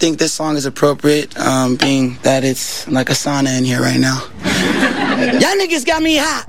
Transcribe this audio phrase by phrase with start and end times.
[0.00, 3.82] I think this song is appropriate, um, being that it's like a sauna in here
[3.82, 4.22] right now.
[5.34, 6.46] Y'all niggas got me hot.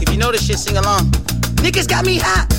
[0.00, 1.10] If you know this shit, sing along.
[1.60, 2.50] Niggas got me hot.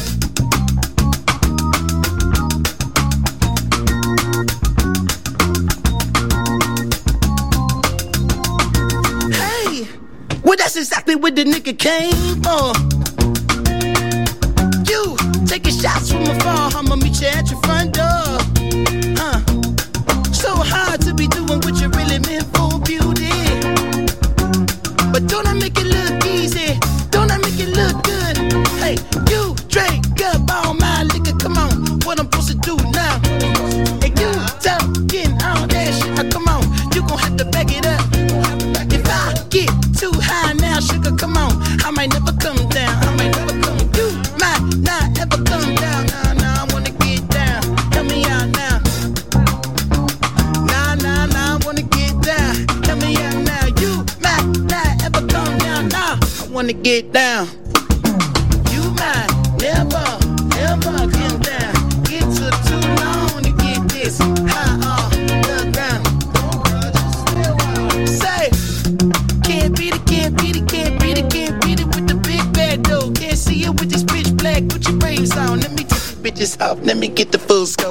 [9.34, 9.88] Hey,
[10.44, 13.05] well that's exactly what the nigga came for.
[15.46, 18.40] Taking shots from afar, I'ma meet you at your front door.
[19.18, 19.40] Huh?
[20.34, 23.30] So hard to be doing what you really meant for, beauty.
[25.12, 25.54] But don't I
[56.86, 57.48] get down.
[58.70, 59.28] You might
[59.60, 60.06] never,
[60.54, 61.74] never come down.
[62.14, 66.06] It took too long to get this high off the ground.
[68.08, 68.52] Say,
[69.42, 72.54] can't beat it, can't beat it, can't beat it, can't beat it with the big
[72.54, 73.12] bad dough.
[73.14, 74.68] Can't see it with this pitch black.
[74.70, 75.62] Put your brains on.
[75.62, 76.80] Let me take the bitches off.
[76.84, 77.85] Let me get the full scope.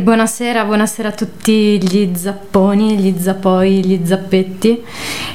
[0.00, 4.82] Buonasera, buonasera a tutti gli zapponi, gli zappoi, gli zappetti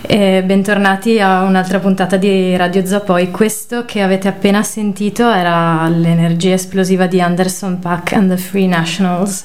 [0.01, 3.29] e bentornati a un'altra puntata di Radio Zappoi.
[3.29, 9.43] Questo che avete appena sentito era l'energia esplosiva di Anderson Paak and the Free Nationals,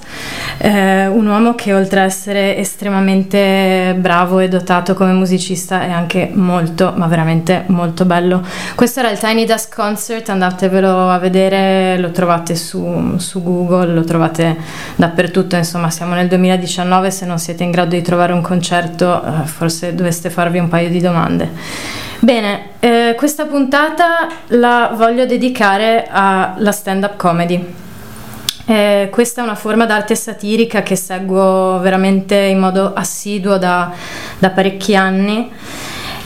[0.63, 6.31] eh, un uomo che oltre a essere estremamente bravo e dotato come musicista è anche
[6.31, 8.45] molto, ma veramente molto bello.
[8.75, 14.05] Questo era il Tiny Desk Concert, andatevelo a vedere, lo trovate su, su Google, lo
[14.05, 14.55] trovate
[14.97, 19.47] dappertutto, insomma siamo nel 2019, se non siete in grado di trovare un concerto eh,
[19.47, 21.49] forse dovreste farvi un paio di domande.
[22.19, 27.89] Bene, eh, questa puntata la voglio dedicare alla stand-up comedy.
[28.71, 33.91] Eh, questa è una forma d'arte satirica che seguo veramente in modo assiduo da,
[34.39, 35.51] da parecchi anni.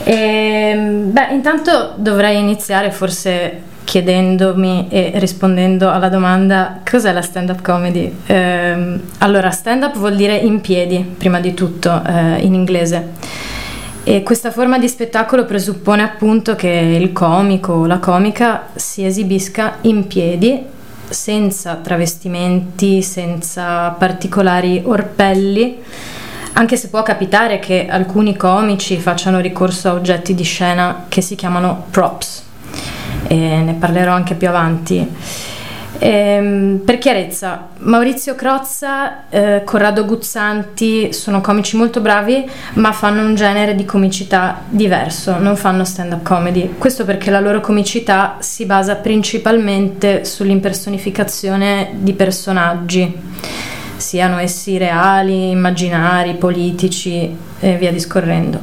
[0.03, 8.15] E, beh, intanto dovrei iniziare forse chiedendomi e rispondendo alla domanda cos'è la stand-up comedy.
[8.27, 13.09] Eh, allora, stand-up vuol dire in piedi, prima di tutto, eh, in inglese.
[14.03, 19.77] E questa forma di spettacolo presuppone appunto che il comico o la comica si esibisca
[19.81, 20.73] in piedi,
[21.09, 25.81] senza travestimenti, senza particolari orpelli,
[26.53, 31.35] anche se può capitare che alcuni comici facciano ricorso a oggetti di scena che si
[31.35, 32.43] chiamano props
[33.27, 35.07] e ne parlerò anche più avanti.
[35.99, 43.35] Ehm, per chiarezza, Maurizio Crozza, eh, Corrado Guzzanti sono comici molto bravi, ma fanno un
[43.35, 46.75] genere di comicità diverso, non fanno stand-up comedy.
[46.77, 53.17] Questo perché la loro comicità si basa principalmente sull'impersonificazione di personaggi,
[53.95, 58.59] siano essi reali, immaginari, politici e via discorrendo.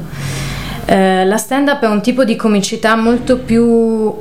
[0.85, 4.13] Eh, la stand-up è un tipo di comicità molto più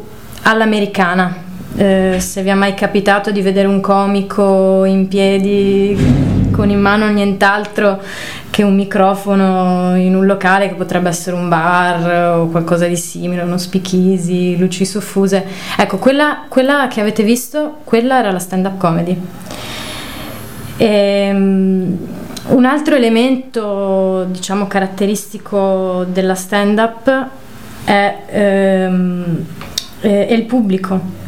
[0.43, 1.51] all'americana.
[1.75, 5.97] Eh, se vi è mai capitato di vedere un comico in piedi
[6.51, 8.01] con in mano nient'altro
[8.51, 13.41] che un microfono in un locale che potrebbe essere un bar o qualcosa di simile,
[13.41, 15.45] uno speakeasy, luci soffuse.
[15.79, 19.19] Ecco, quella, quella che avete visto, quella era la stand-up comedy.
[20.77, 21.97] E, um,
[22.49, 27.27] un altro elemento, diciamo, caratteristico della stand-up
[27.85, 29.45] è, ehm,
[30.01, 31.21] è, è il pubblico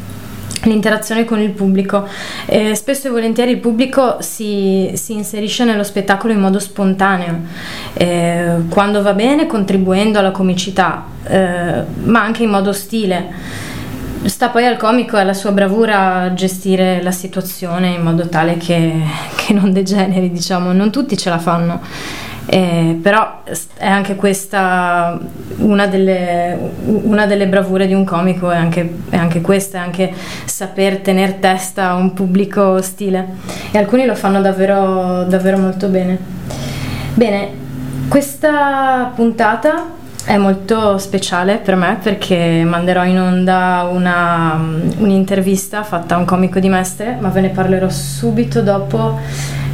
[0.65, 2.07] l'interazione con il pubblico.
[2.47, 7.41] Eh, spesso e volentieri il pubblico si, si, inserisce nello spettacolo in modo spontaneo,
[7.95, 13.63] eh, quando va bene contribuendo alla comicità, eh, ma anche in modo ostile.
[14.25, 19.03] Sta poi al comico e alla sua bravura gestire la situazione in modo tale che,
[19.37, 21.81] che non degeneri, diciamo, non tutti ce la fanno.
[22.47, 23.43] Eh, però
[23.77, 25.19] è anche questa
[25.57, 30.13] una delle, una delle, bravure di un comico, è anche, è anche questa, è anche
[30.45, 33.27] saper tenere testa a un pubblico ostile
[33.71, 36.19] e alcuni lo fanno davvero, davvero molto bene.
[37.15, 37.49] Bene,
[38.09, 44.59] questa puntata è molto speciale per me perché manderò in onda una,
[44.99, 49.19] un'intervista fatta a un comico di mestre, ma ve ne parlerò subito dopo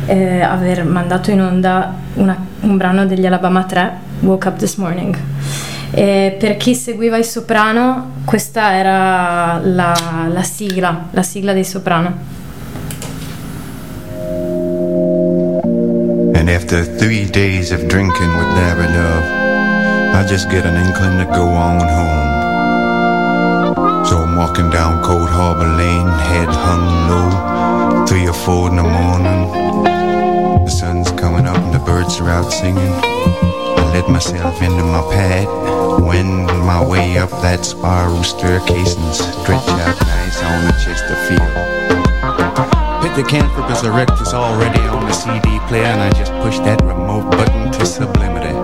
[0.06, 5.16] eh, aver mandato in onda una, un brano degli Alabama 3, Woke Up This Morning.
[5.92, 12.38] E per chi seguiva i Soprano, questa era la, la sigla, la sigla dei Soprano.
[16.34, 19.38] And after three days of drinking with Love,
[20.12, 22.30] I just get an inkling to go on home.
[24.04, 28.82] So I'm walking down Cold Harbor Lane, head hung low, three or four in the
[28.82, 29.48] morning.
[30.64, 30.99] The sun's
[32.10, 32.92] birds are out singing.
[32.92, 35.46] I let myself into my pad,
[36.02, 41.40] wend my way up that spiral staircase and stretch out nice on the Chesterfield.
[43.02, 47.86] Pithecanthropus erectus already on the CD player and I just push that remote button to
[47.86, 48.56] sublimity.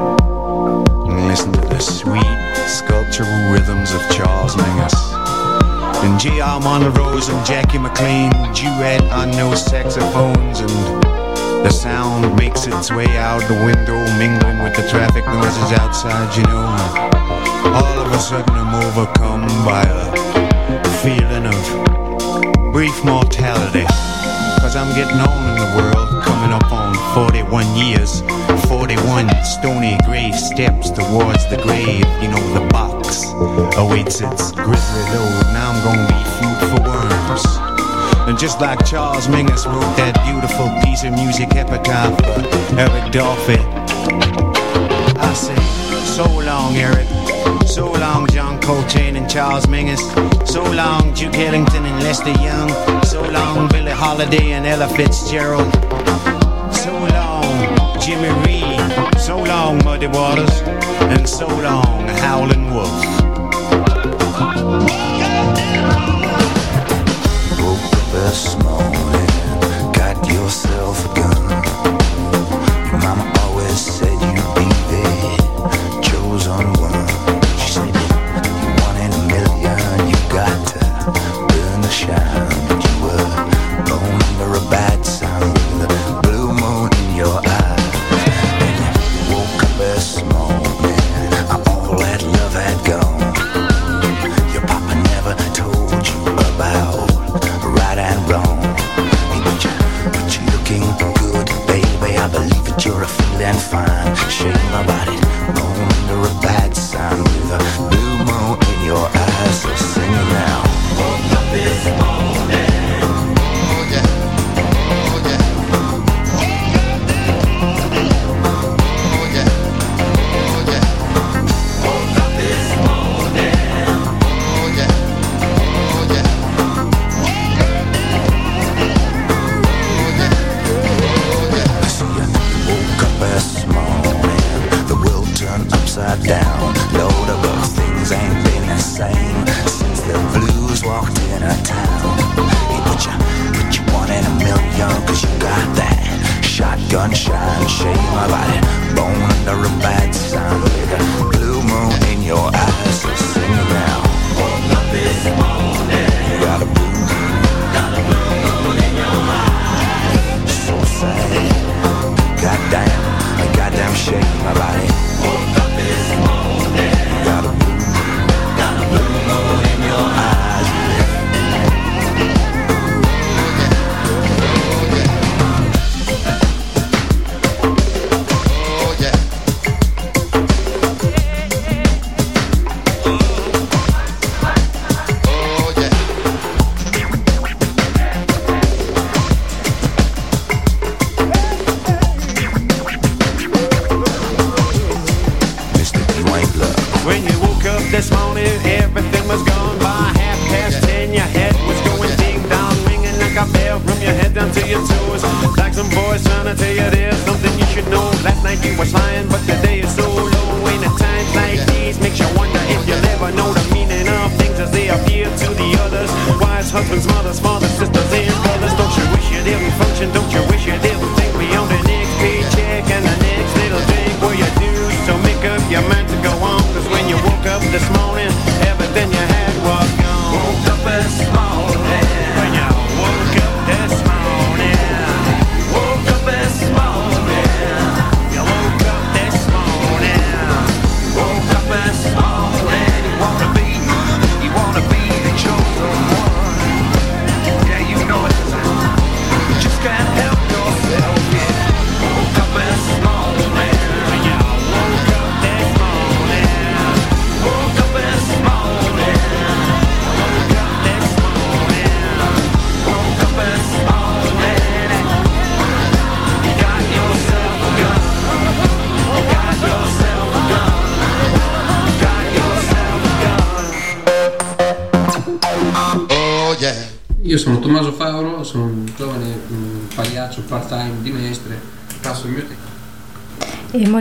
[1.11, 4.97] And listen to the sweet sculptural rhythms of Charles Mingus.
[6.05, 6.61] And J.R.
[6.61, 11.16] Monrose and Jackie McLean duet on no saxophones and
[11.67, 16.45] the sound makes its way out the window, mingling with the traffic noises outside, you
[16.45, 16.63] know.
[17.75, 23.85] All of a sudden, I'm overcome by a feeling of brief mortality.
[24.63, 28.21] Cause I'm getting on in the world, coming up on 41 years.
[28.69, 32.07] 41 stony gray steps towards the grave.
[32.23, 33.25] You know, the box
[33.77, 35.43] awaits its grisly load.
[35.51, 37.66] Now I'm gonna be food for worms.
[38.27, 43.59] And just like Charles Mingus wrote that beautiful piece of music epitaph for Eric Dolphy,
[45.17, 45.57] I say,
[46.05, 47.07] so long, Eric.
[47.67, 50.01] So long, John Coltrane and Charles Mingus.
[50.47, 52.69] So long, Duke Ellington and Lester Young.
[53.05, 55.73] So long, Billie Holiday and Ella Fitzgerald.
[56.75, 59.21] So long, Jimmy Reed.
[59.21, 60.63] So long, Muddy Waters.
[61.13, 63.27] And so long, Howlin' Wolf.
[68.27, 69.27] This morning.
[69.93, 71.16] Got yourself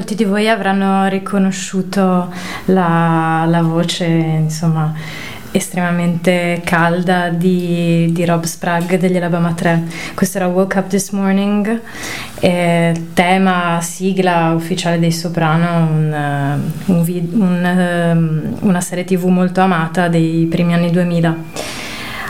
[0.05, 2.31] molti di voi avranno riconosciuto
[2.65, 4.93] la, la voce, insomma,
[5.49, 9.83] estremamente calda di, di Rob Sprague degli Alabama 3.
[10.13, 11.81] Questo era Woke Up This Morning,
[12.39, 19.61] eh, tema, sigla ufficiale dei Soprano, un, eh, un un, ehm, una serie tv molto
[19.61, 21.84] amata dei primi anni 2000.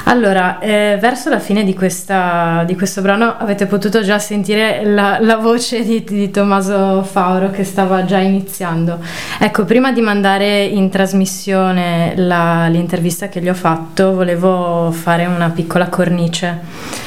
[0.08, 5.18] Allora, eh, verso la fine di, questa, di questo brano avete potuto già sentire la,
[5.20, 9.00] la voce di, di Tommaso Fauro che stava già iniziando.
[9.40, 15.50] Ecco, prima di mandare in trasmissione la- l'intervista che gli ho fatto, volevo fare una
[15.50, 17.04] piccola cornice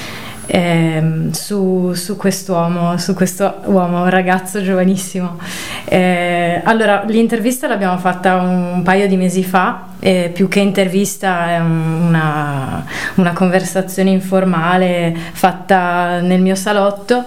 [0.49, 5.38] ehm, su, su quest'uomo, su questo uomo, ragazzo giovanissimo.
[5.85, 11.59] Eh, allora, l'intervista l'abbiamo fatta un paio di mesi fa, e più che intervista è
[11.59, 17.25] un- una, una conversazione informale fatta nel mio salotto.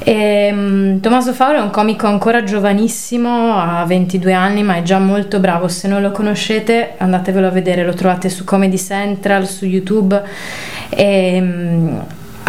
[0.00, 4.98] E, mm, Tommaso Fauro è un comico ancora giovanissimo, ha 22 anni, ma è già
[4.98, 5.68] molto bravo.
[5.68, 10.20] Se non lo conoscete, andatevelo a vedere, lo trovate su Comedy Central, su YouTube.
[10.90, 11.98] E, mm,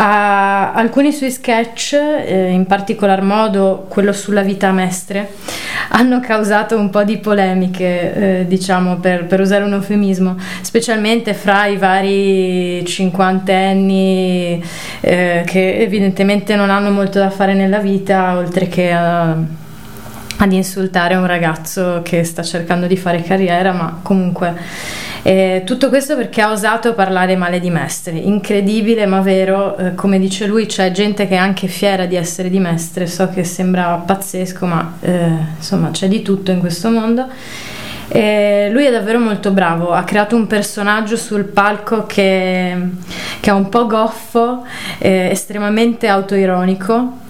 [0.02, 5.34] ha alcuni suoi sketch, eh, in particolar modo quello sulla vita Mestre,
[5.90, 11.66] hanno causato un po' di polemiche, eh, diciamo per, per usare un eufemismo, specialmente fra
[11.66, 14.64] i vari cinquantenni
[15.02, 19.36] eh, che evidentemente non hanno molto da fare nella vita, oltre che a
[20.42, 24.56] ad insultare un ragazzo che sta cercando di fare carriera, ma comunque
[25.24, 28.18] eh, tutto questo perché ha osato parlare male di Mestre.
[28.18, 32.50] Incredibile ma vero, eh, come dice lui, c'è gente che è anche fiera di essere
[32.50, 37.28] di Mestre, so che sembra pazzesco, ma eh, insomma c'è di tutto in questo mondo.
[38.12, 42.76] E lui è davvero molto bravo, ha creato un personaggio sul palco che,
[43.40, 44.66] che è un po' goffo,
[44.98, 47.28] eh, estremamente autoironico.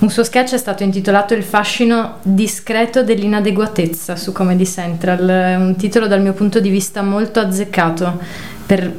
[0.00, 6.06] Un suo sketch è stato intitolato Il fascino discreto dell'inadeguatezza su Comedy Central, un titolo
[6.06, 8.18] dal mio punto di vista molto azzeccato
[8.64, 8.90] per,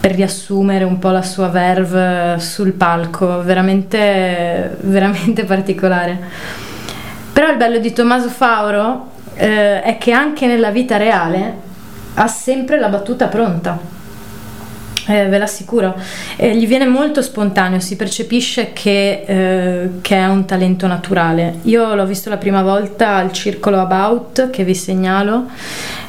[0.00, 6.18] per riassumere un po' la sua verve sul palco, veramente, veramente particolare.
[7.32, 11.54] Però il bello di Tommaso Fauro eh, è che anche nella vita reale
[12.14, 13.97] ha sempre la battuta pronta.
[15.10, 15.96] Eh, ve l'assicuro,
[16.36, 21.60] Eh, gli viene molto spontaneo, si percepisce che, eh, che è un talento naturale.
[21.62, 25.46] Io l'ho visto la prima volta al Circolo About, che vi segnalo,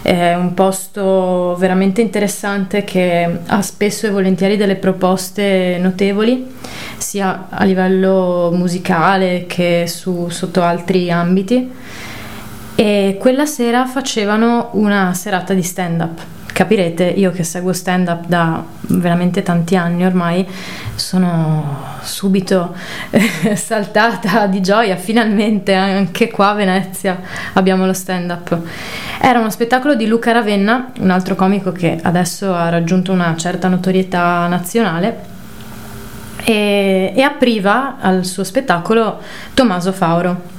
[0.01, 6.45] è un posto veramente interessante che ha spesso e volentieri delle proposte notevoli,
[6.97, 11.71] sia a livello musicale che su- sotto altri ambiti.
[12.75, 16.37] E quella sera facevano una serata di stand-up.
[16.59, 20.45] Capirete, io che seguo stand-up da veramente tanti anni ormai,
[20.93, 22.75] sono subito
[23.11, 27.17] eh, saltata di gioia, finalmente anche qua a Venezia
[27.53, 28.59] abbiamo lo stand-up.
[29.21, 33.69] Era uno spettacolo di Luca Ravenna, un altro comico che adesso ha raggiunto una certa
[33.69, 35.17] notorietà nazionale,
[36.43, 39.21] e, e apriva al suo spettacolo
[39.53, 40.58] Tommaso Fauro.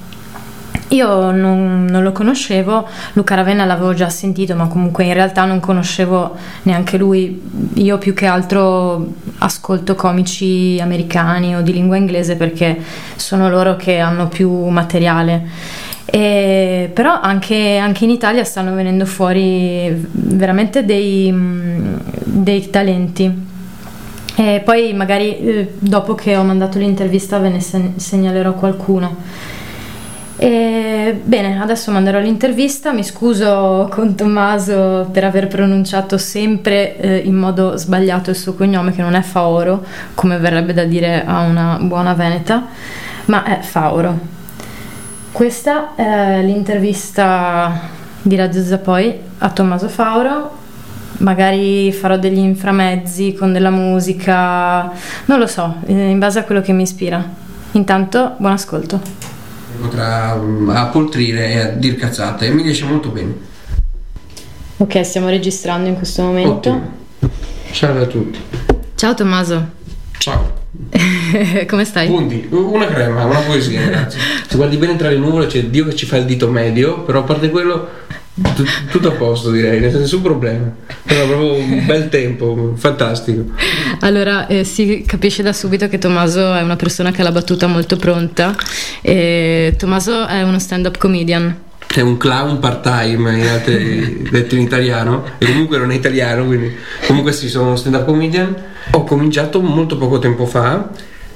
[0.91, 5.61] Io non, non lo conoscevo, Luca Ravenna l'avevo già sentito, ma comunque in realtà non
[5.61, 7.41] conoscevo neanche lui.
[7.75, 9.07] Io più che altro
[9.39, 12.77] ascolto comici americani o di lingua inglese perché
[13.15, 15.47] sono loro che hanno più materiale.
[16.07, 21.33] E- però anche, anche in Italia stanno venendo fuori veramente dei,
[22.25, 23.47] dei talenti.
[24.35, 29.59] E poi magari eh, dopo che ho mandato l'intervista ve ne se- segnalerò qualcuno.
[30.43, 37.35] E, bene, adesso manderò l'intervista, mi scuso con Tommaso per aver pronunciato sempre eh, in
[37.35, 41.77] modo sbagliato il suo cognome che non è Faoro, come verrebbe da dire a una
[41.83, 42.69] buona veneta,
[43.27, 44.19] ma è Fauro.
[45.31, 47.79] Questa è l'intervista
[48.23, 50.57] di Radio Zapoi a Tommaso Fauro.
[51.19, 54.91] Magari farò degli inframezzi con della musica,
[55.27, 57.23] non lo so, eh, in base a quello che mi ispira.
[57.73, 59.30] Intanto, buon ascolto.
[59.81, 63.49] Potrà mm, appoltrire e a dir cazzate e mi riesce molto bene.
[64.77, 66.71] Ok, stiamo registrando in questo momento.
[66.71, 66.99] Ottimo.
[67.71, 68.39] Salve a tutti.
[68.95, 69.69] Ciao Tommaso,
[70.19, 70.59] Ciao.
[71.67, 72.09] come stai?
[72.09, 74.19] Buondì, una crema, una poesia, ragazzi.
[74.47, 77.21] Se guardi bene tra le nuvole c'è Dio che ci fa il dito medio, però
[77.21, 77.89] a parte quello
[78.55, 80.73] tu- tutto a posto direi, nessun problema.
[81.03, 83.45] Però proprio un bel tempo, fantastico.
[84.01, 87.67] Allora, eh, si capisce da subito che Tommaso è una persona che ha la battuta
[87.67, 88.55] molto pronta.
[89.01, 91.57] E Tommaso è uno stand-up comedian.
[91.93, 96.73] È un clown part-time, in altri- detto in italiano, e comunque non è italiano, quindi
[97.07, 98.55] comunque sì, sono uno stand-up comedian.
[98.93, 100.89] Ho cominciato molto poco tempo fa.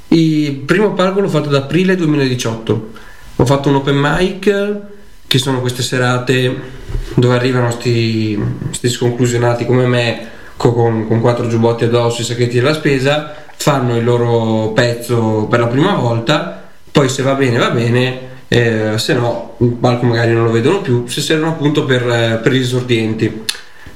[0.08, 2.92] Il primo palco l'ho fatto ad aprile 2018.
[3.36, 4.80] Ho fatto un open mic,
[5.26, 6.82] che sono queste serate
[7.14, 8.38] dove arrivano sti,
[8.70, 13.96] sti sconclusionati come me, co- con, con quattro giubbotti addosso, i sacchetti della spesa, fanno
[13.96, 19.14] il loro pezzo per la prima volta, poi se va bene va bene, eh, se
[19.14, 22.60] no il palco magari non lo vedono più, se servono appunto per, eh, per gli
[22.60, 23.42] esordienti.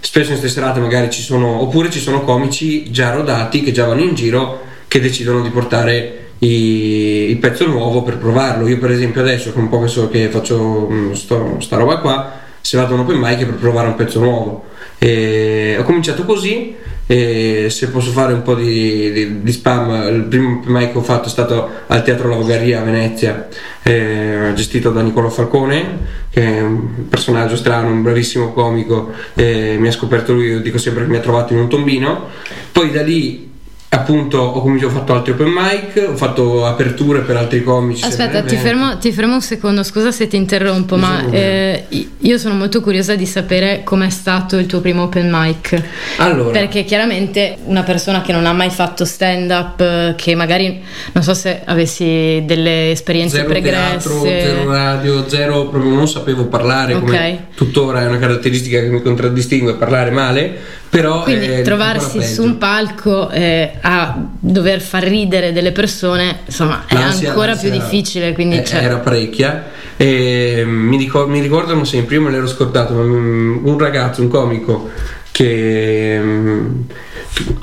[0.00, 3.84] Spesso in queste serate magari ci sono, oppure ci sono comici già rodati che già
[3.84, 8.66] vanno in giro che decidono di portare i- il pezzo nuovo per provarlo.
[8.68, 11.98] Io per esempio adesso che un po' che so che faccio mm, sto- sta roba
[11.98, 14.64] qua, se vado un open mic per provare un pezzo nuovo.
[14.98, 16.74] E ho cominciato così,
[17.06, 20.98] e se posso fare un po' di, di- di spam, il primo open mic che
[20.98, 23.48] ho fatto è stato al Teatro La Vogaria a Venezia,
[23.82, 29.88] eh, gestito da Niccolo Falcone, che è un personaggio strano, un bravissimo comico, eh, mi
[29.88, 32.26] ha scoperto lui, io dico sempre che mi ha trovato in un tombino.
[32.72, 33.47] Poi da lì
[33.90, 38.04] appunto ho cominciato, ho fatto altri open mic, ho fatto aperture per altri comici.
[38.04, 41.86] Aspetta, ti fermo, ti fermo un secondo, scusa se ti interrompo, Nessun ma eh,
[42.18, 45.82] io sono molto curiosa di sapere com'è stato il tuo primo open mic.
[46.18, 51.24] Allora, Perché chiaramente una persona che non ha mai fatto stand up, che magari non
[51.24, 53.78] so se avessi delle esperienze zero pregresse.
[53.78, 57.00] teatro, zero radio, zero proprio non sapevo parlare Ok.
[57.00, 60.56] come tuttora è una caratteristica che mi contraddistingue parlare male,
[60.90, 66.84] però Quindi è trovarsi su un palco eh, a dover far ridere delle persone, insomma,
[66.86, 68.32] è ancora più difficile.
[68.32, 72.94] Quindi eh, cioè, era parecchia e mi, ricor- mi ricordano sempre io me l'ero scordato
[72.94, 74.88] ma, mm, un ragazzo un comico
[75.32, 76.80] che, mm,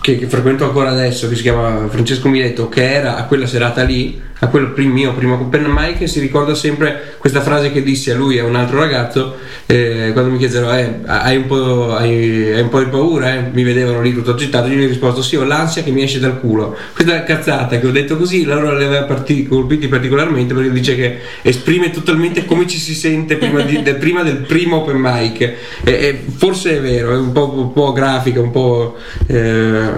[0.01, 3.83] che, che frequento ancora adesso che si chiama Francesco Miletto che era a quella serata
[3.83, 7.81] lì a quel prim- mio primo open mic e si ricorda sempre questa frase che
[7.81, 11.45] dissi a lui e a un altro ragazzo eh, quando mi chiesero eh, hai, un
[11.45, 13.49] po', hai, hai un po' di paura eh?
[13.51, 16.19] mi vedevano lì tutto agitato io gli ho risposto sì ho l'ansia che mi esce
[16.19, 20.71] dal culo questa cazzata che ho detto così loro li aveva parti- colpiti particolarmente perché
[20.71, 24.97] dice che esprime totalmente come ci si sente prima, di- del, prima del primo open
[24.99, 29.89] mic e, e forse è vero è un po', un po' grafica un po' eh,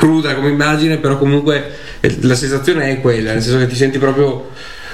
[0.00, 3.98] cruda come immagine però comunque eh, la sensazione è quella nel senso che ti senti
[3.98, 4.48] proprio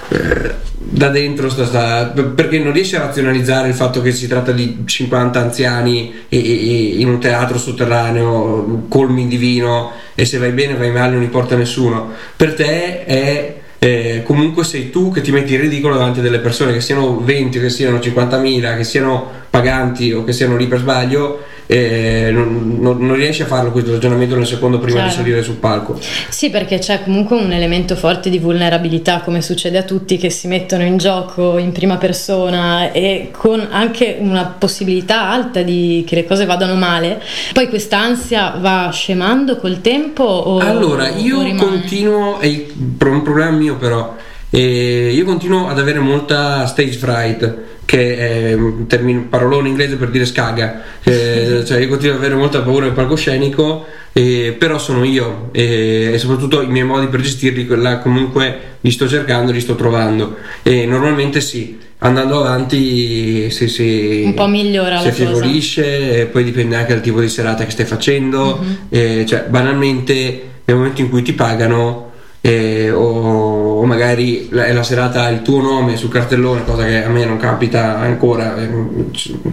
[0.08, 4.50] eh, da dentro sta, sta- perché non riesci a razionalizzare il fatto che si tratta
[4.50, 10.50] di 50 anziani e, e- in un teatro sotterraneo colmi di vino e se vai
[10.50, 12.10] bene vai male non importa a nessuno.
[12.36, 16.38] Per te è eh, comunque sei tu che ti metti in ridicolo davanti a delle
[16.38, 20.66] persone che siano 20 o che siano 50.000 che siano paganti o che siano lì
[20.66, 25.06] per sbaglio eh, non, non- non riesci a farlo questo ragionamento nel secondo prima di
[25.08, 25.16] Chiaro.
[25.22, 29.82] salire sul palco Sì, perché c'è comunque un elemento forte di vulnerabilità, come succede a
[29.82, 35.62] tutti che si mettono in gioco in prima persona e con anche una possibilità alta
[35.62, 37.20] di che le cose vadano male.
[37.52, 41.68] Poi questa ansia va scemando col tempo o Allora, o io rimane?
[41.68, 42.64] continuo, è
[43.00, 44.14] un problema mio però,
[44.50, 48.16] eh, io continuo ad avere molta stage fright, che
[48.50, 52.60] è un termine, parolone inglese per dire scaga, Eh, cioè io continuo ad avere molta
[52.62, 57.66] paura del palcoscenico, eh, però sono io eh, e soprattutto i miei modi per gestirli,
[57.76, 60.36] là comunque li sto cercando, li sto trovando.
[60.62, 65.22] E normalmente sì, andando avanti si, si, Un po' migliora si la cosa.
[65.22, 68.76] affievolisce, e poi dipende anche dal tipo di serata che stai facendo, Mhm.
[68.88, 72.05] eh, cioè banalmente nel momento in cui ti pagano
[72.48, 77.08] eh, o o magari è la serata il tuo nome sul cartellone, cosa che a
[77.08, 78.68] me non capita ancora, eh,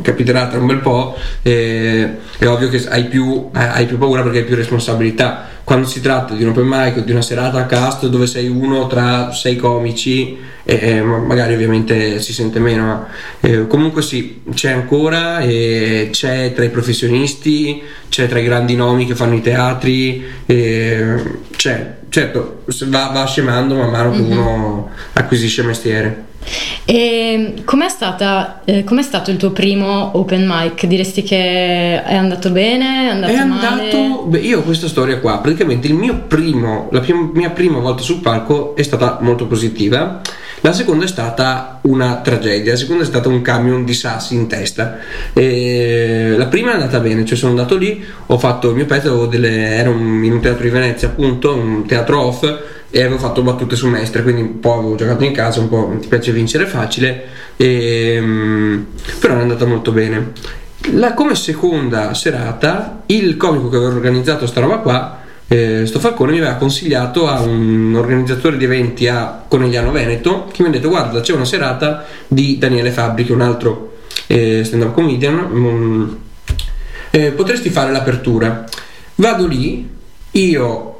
[0.01, 4.23] capiterà tra un bel po', eh, è ovvio che hai più, eh, hai più paura
[4.23, 5.51] perché hai più responsabilità.
[5.63, 8.49] Quando si tratta di un open mic o di una serata a cast dove sei
[8.49, 13.07] uno tra sei comici, eh, eh, ma- magari ovviamente si sente meno, ma
[13.39, 19.05] eh, comunque sì, c'è ancora, e c'è tra i professionisti, c'è tra i grandi nomi
[19.05, 21.15] che fanno i teatri, eh,
[21.55, 26.31] c'è, certo, va, va scemando man mano che uno acquisisce mestiere.
[26.85, 30.85] E com'è, stata, eh, com'è stato il tuo primo open mic?
[30.85, 33.07] Diresti che è andato bene?
[33.07, 33.65] È andato, È male?
[33.65, 37.79] andato, beh, io ho questa storia qua, praticamente il mio primo, la prim- mia prima
[37.79, 40.19] volta sul palco è stata molto positiva,
[40.59, 44.47] la seconda è stata una tragedia, la seconda è stata un camion di sassi in
[44.47, 44.97] testa.
[45.33, 49.25] E la prima è andata bene, cioè sono andato lì, ho fatto il mio pezzo,
[49.27, 52.45] delle- ero in un teatro di Venezia appunto, un teatro off
[52.95, 55.97] e avevo fatto battute su Mestre, quindi un po' avevo giocato in casa, un po'
[55.99, 57.23] ti piace vincere facile,
[57.57, 58.83] e, mm,
[59.19, 60.33] però è andata molto bene.
[60.91, 66.33] La- come seconda serata, il comico che aveva organizzato sta roba qua, eh, sto Falcone,
[66.33, 70.89] mi aveva consigliato a un organizzatore di eventi a Conegliano Veneto che mi ha detto
[70.89, 73.95] guarda c'è una serata di Daniele Fabri che è un altro
[74.27, 76.13] eh, stand-up comedian, mm,
[77.09, 78.65] eh, potresti fare l'apertura.
[79.15, 79.89] Vado lì,
[80.29, 80.92] io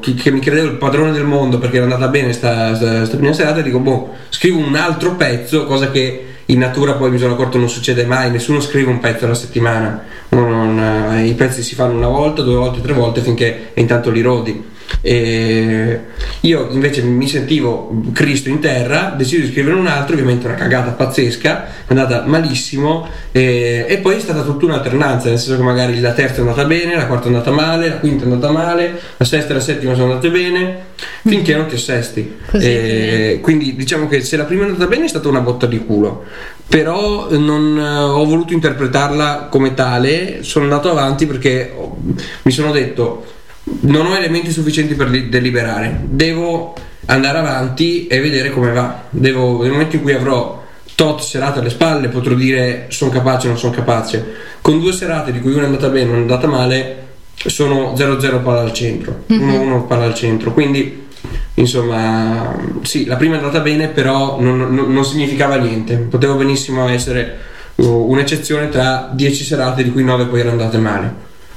[0.00, 3.16] che, che mi credevo il padrone del mondo perché era andata bene sta, sta- sta
[3.16, 7.34] prima serata, dico boh, scrivo un altro pezzo, cosa che in natura poi mi sono
[7.34, 11.62] accorto non succede mai, nessuno scrive un pezzo alla settimana, Uno non- eh, i pezzi
[11.62, 14.64] si fanno una volta, due volte, tre volte finché intanto li rodi.
[15.00, 16.00] E
[16.40, 20.90] io invece mi sentivo Cristo in terra, decido di scrivere un altro, ovviamente una cagata
[20.90, 26.00] pazzesca, è andata malissimo e, e poi è stata tutta un'alternanza, nel senso che magari
[26.00, 29.00] la terza è andata bene, la quarta è andata male, la quinta è andata male,
[29.16, 30.78] la sesta e la settima sono andate bene,
[31.26, 32.36] finché non ti assesti.
[32.50, 35.66] Così, E quindi diciamo che se la prima è andata bene è stata una botta
[35.66, 36.24] di culo,
[36.68, 41.74] però non eh, ho voluto interpretarla come tale, sono andato avanti perché
[42.42, 43.38] mi sono detto
[43.80, 46.74] non ho elementi sufficienti per li- deliberare, devo
[47.06, 49.02] andare avanti e vedere come va.
[49.10, 50.62] Devo, nel momento in cui avrò
[50.94, 54.34] tot serate alle spalle potrò dire sono capace o non sono capace.
[54.60, 57.94] Con due serate di cui una è andata bene e una è andata male sono
[57.94, 61.06] 0-0 palla al centro, 1-1 palla al centro, quindi
[61.54, 66.86] insomma sì, la prima è andata bene però non, non- non significava niente, potevo benissimo
[66.88, 67.38] essere
[67.76, 71.14] uh, un'eccezione tra 10 serate di cui 9 poi erano andate male.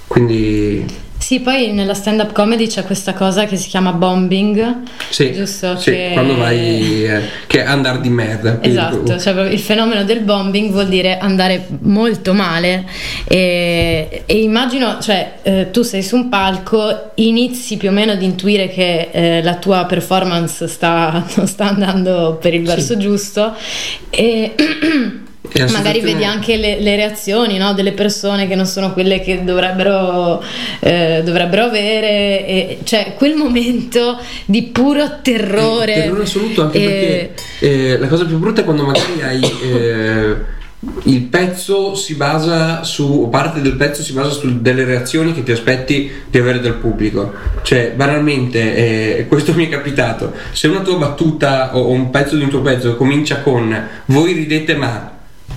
[0.08, 0.86] Quindi
[1.24, 5.78] Sì, poi nella stand-up comedy c'è questa cosa che si chiama bombing, Sì, giusto?
[5.78, 6.10] sì, che...
[6.12, 8.58] quando vai eh, che è andare di merda.
[8.62, 12.84] Esatto, cioè proprio il fenomeno del bombing vuol dire andare molto male
[13.24, 18.22] e, e immagino, cioè eh, tu sei su un palco, inizi più o meno ad
[18.22, 23.56] intuire che eh, la tua performance sta, non sta andando per il verso giusto
[24.10, 24.56] e
[25.70, 30.44] magari vedi anche le, le reazioni no, delle persone che non sono quelle che dovrebbero,
[30.80, 35.94] eh, dovrebbero avere, e, cioè quel momento di puro terrore.
[35.94, 40.62] Terrore assoluto anche E- perché eh, la cosa più brutta è quando magari hai eh,
[41.04, 45.44] il pezzo si basa su o parte del pezzo si basa su delle reazioni che
[45.44, 50.82] ti aspetti di avere dal pubblico cioè banalmente eh, questo mi è capitato se una
[50.82, 55.12] tua battuta o, o un pezzo di un tuo pezzo comincia con voi ridete ma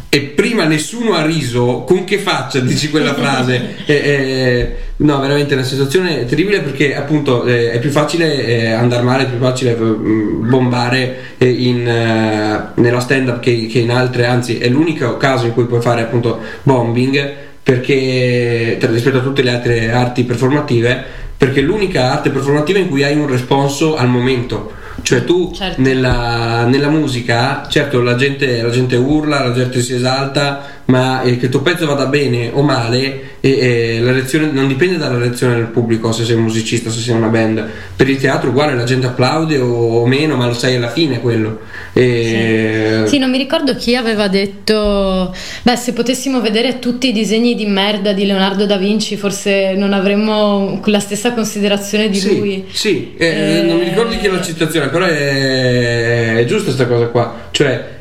[0.09, 3.77] e prima nessuno ha riso, con che faccia dici quella frase?
[3.87, 8.71] Eh, eh, no, veramente è una situazione terribile perché appunto eh, è più facile eh,
[8.71, 13.81] andare male, è più facile mm, bombare eh, in, eh, nella stand up che, che
[13.81, 19.23] in altre, anzi è l'unico caso in cui puoi fare appunto bombing perché rispetto a
[19.23, 21.05] tutte le altre arti performative
[21.37, 24.73] perché è l'unica arte performativa in cui hai un responso al momento
[25.07, 25.81] cioè tu Certo.
[25.81, 31.37] nella, nella musica, certo la gente, la gente urla, la gente si esalta, ma eh,
[31.38, 35.16] che il tuo pezzo vada bene o male, e, e la reazione non dipende dalla
[35.19, 37.64] reazione del pubblico, se sei un musicista, se sei una band.
[37.95, 41.21] Per il teatro uguale, la gente applaude o, o meno, ma lo sai alla fine
[41.21, 41.61] quello.
[41.92, 47.55] E, Sì, non mi ricordo chi aveva detto, beh, se potessimo vedere tutti i disegni
[47.55, 52.64] di merda di Leonardo da Vinci, forse non avremmo la stessa considerazione di Sì, lui.
[52.73, 56.87] sì, eh, Eh, non mi ricordo chi è la citazione, però è, è giusta questa
[56.87, 57.35] cosa qua.
[57.51, 57.95] Cioè,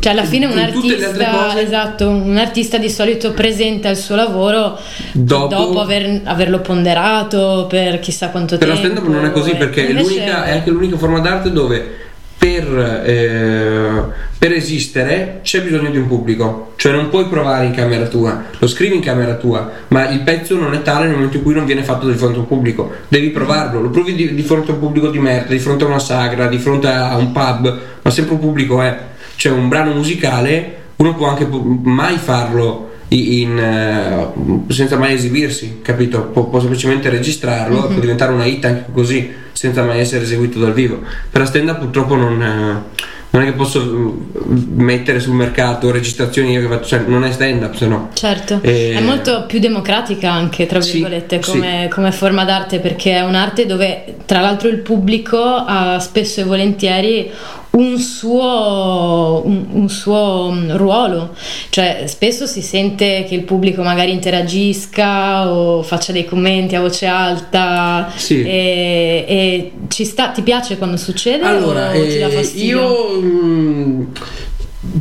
[0.00, 4.78] Cioè, alla fine un artista, esatto, un artista di solito presenta il suo lavoro
[5.12, 8.82] Dopo- aver- averlo ponderato per chissà quanto Per tempo.
[8.84, 12.02] stand up non è così perché è, è anche l'unica forma d'arte dove
[12.38, 14.02] per, eh,
[14.38, 18.66] per esistere c'è bisogno di un pubblico, cioè non puoi provare in camera tua, lo
[18.66, 21.64] scrivi in camera tua, ma il pezzo non è tale nel momento in cui non
[21.64, 24.74] viene fatto di fronte a un pubblico, devi provarlo, lo provi di, di fronte a
[24.74, 28.10] un pubblico di merda, di fronte a una sagra, di fronte a un pub, ma
[28.10, 28.98] sempre un pubblico è,
[29.36, 35.80] cioè un brano musicale, uno può anche pu- mai farlo in, eh, senza mai esibirsi,
[35.82, 36.22] capito?
[36.24, 40.58] Può, può semplicemente registrarlo e può diventare una hit anche così, senza mai essere eseguito
[40.58, 41.00] dal vivo.
[41.30, 45.90] Per la stand up purtroppo non, eh, non è che posso mm, mettere sul mercato
[45.90, 48.10] registrazioni io che faccio, cioè non è stand up se no.
[48.12, 51.50] Certo, Eh, è molto più democratica anche, tra Sì, virgolette, sì.
[51.50, 56.44] come, come forma d'arte, perché è un'arte dove tra l'altro il pubblico ha spesso e
[56.44, 57.30] volentieri
[57.76, 61.34] un suo, un, un suo mm, ruolo,
[61.70, 67.06] cioè spesso si sente che il pubblico magari interagisca o faccia dei commenti a voce
[67.06, 68.42] alta Sì.
[68.42, 72.78] e, e ci sta, ti piace quando succede Allora, o ti dà eh, fastidio?
[72.80, 74.02] io mm,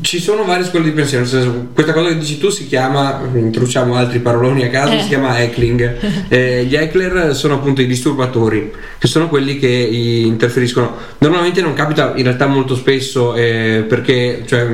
[0.01, 3.95] ci sono varie scuole di pensiero, senso, questa cosa che dici tu si chiama, introduciamo
[3.95, 5.01] altri paroloni a caso, Eh.
[5.01, 6.21] si chiama heckling.
[6.33, 10.95] Eh, gli heckler sono appunto i disturbatori, che sono quelli che interferiscono.
[11.19, 14.65] Normalmente non capita in realtà molto spesso eh, perché cioè,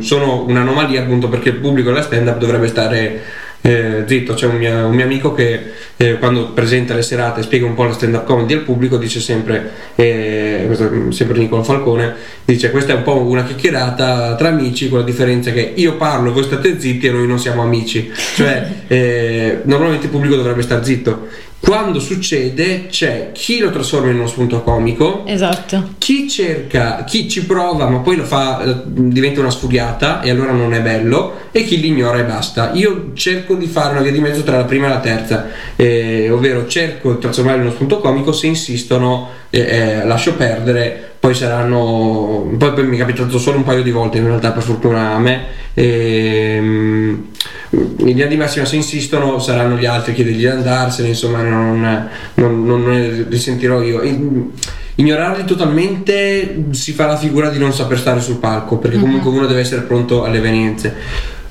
[0.00, 3.22] sono un'anomalia appunto perché il pubblico della stand up dovrebbe stare
[3.60, 4.34] eh, zitto.
[4.34, 7.84] C'è un mio, un mio amico che eh, quando presenta le serate spiega un po'
[7.84, 12.70] la stand up comedy al pubblico dice sempre, eh, questo è sempre Nicola Falcone, dice
[12.70, 16.44] questa è un po' una chiacchierata tra amici con la differenza che io parlo, voi
[16.44, 18.10] state zitti e noi non siamo amici.
[18.34, 21.46] Cioè eh, normalmente il pubblico dovrebbe stare zitto.
[21.60, 25.94] Quando succede c'è chi lo trasforma in uno spunto comico, Esatto.
[25.98, 30.52] chi cerca, chi ci prova ma poi lo fa, eh, diventa una sfuriata e allora
[30.52, 32.72] non è bello e chi l'ignora e basta.
[32.74, 36.30] Io cerco di fare una via di mezzo tra la prima e la terza, eh,
[36.30, 41.34] ovvero cerco di trasformarlo in uno spunto comico, se insistono eh, eh, lascio perdere, poi
[41.34, 45.14] saranno, poi, poi mi è capitato solo un paio di volte in realtà per fortuna
[45.14, 45.44] a me.
[45.74, 47.26] ehm,
[47.70, 52.08] in linea di massima se insistono saranno gli altri a chiedergli di andarsene, insomma non,
[52.34, 54.02] non, non ne risentirò io.
[54.02, 54.50] In-
[54.98, 59.46] Ignorarli totalmente si fa la figura di non saper stare sul palco, perché comunque uno
[59.46, 60.92] deve essere pronto alle evenienze.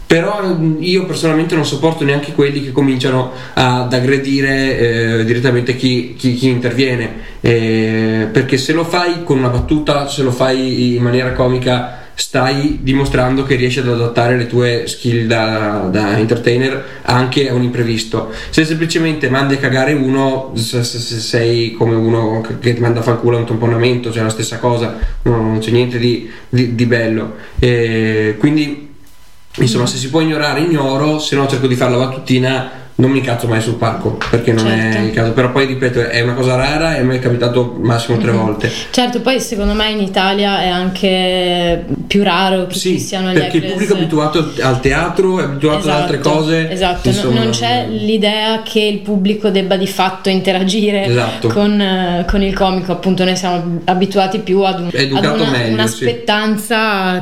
[0.07, 6.33] Però io personalmente non sopporto neanche quelli che cominciano ad aggredire eh, direttamente chi, chi-
[6.35, 7.09] chi interviene,
[7.41, 12.79] eh, perché se lo fai con una battuta, se lo fai in maniera comica, stai
[12.81, 18.31] dimostrando che riesci ad adattare le tue skill da, da entertainer anche a un imprevisto.
[18.49, 23.01] Se semplicemente mandi a cagare uno, se, se- se sei come uno che, ti manda
[23.01, 26.75] a far culo un tamponamento, cioè la stessa cosa, non, non c'è niente di, di-
[26.75, 27.35] di bello.
[27.59, 28.86] Eh, quindi,
[29.63, 32.85] insomma, se si può ignorare, ignoro, se no cerco di fare la battutina.
[32.99, 34.97] Non mi cazzo mai sul palco perché non Certo.
[34.97, 37.77] è il caso, però poi ripeto, è una cosa rara e a me è capitato
[37.79, 38.71] massimo tre volte.
[38.89, 43.35] Certo, poi secondo me in Italia è anche più raro che ci Sì, siano gli
[43.35, 46.71] perché il pubblico è abituato al teatro, è abituato ad altre Esatto, cose.
[46.71, 51.49] Esatto, insomma, non c'è l'idea che il pubblico debba di fatto interagire Esatto.
[51.49, 55.85] con, con il comico, appunto noi siamo abituati più ad, un- ad una, meglio, una
[55.85, 56.23] sì.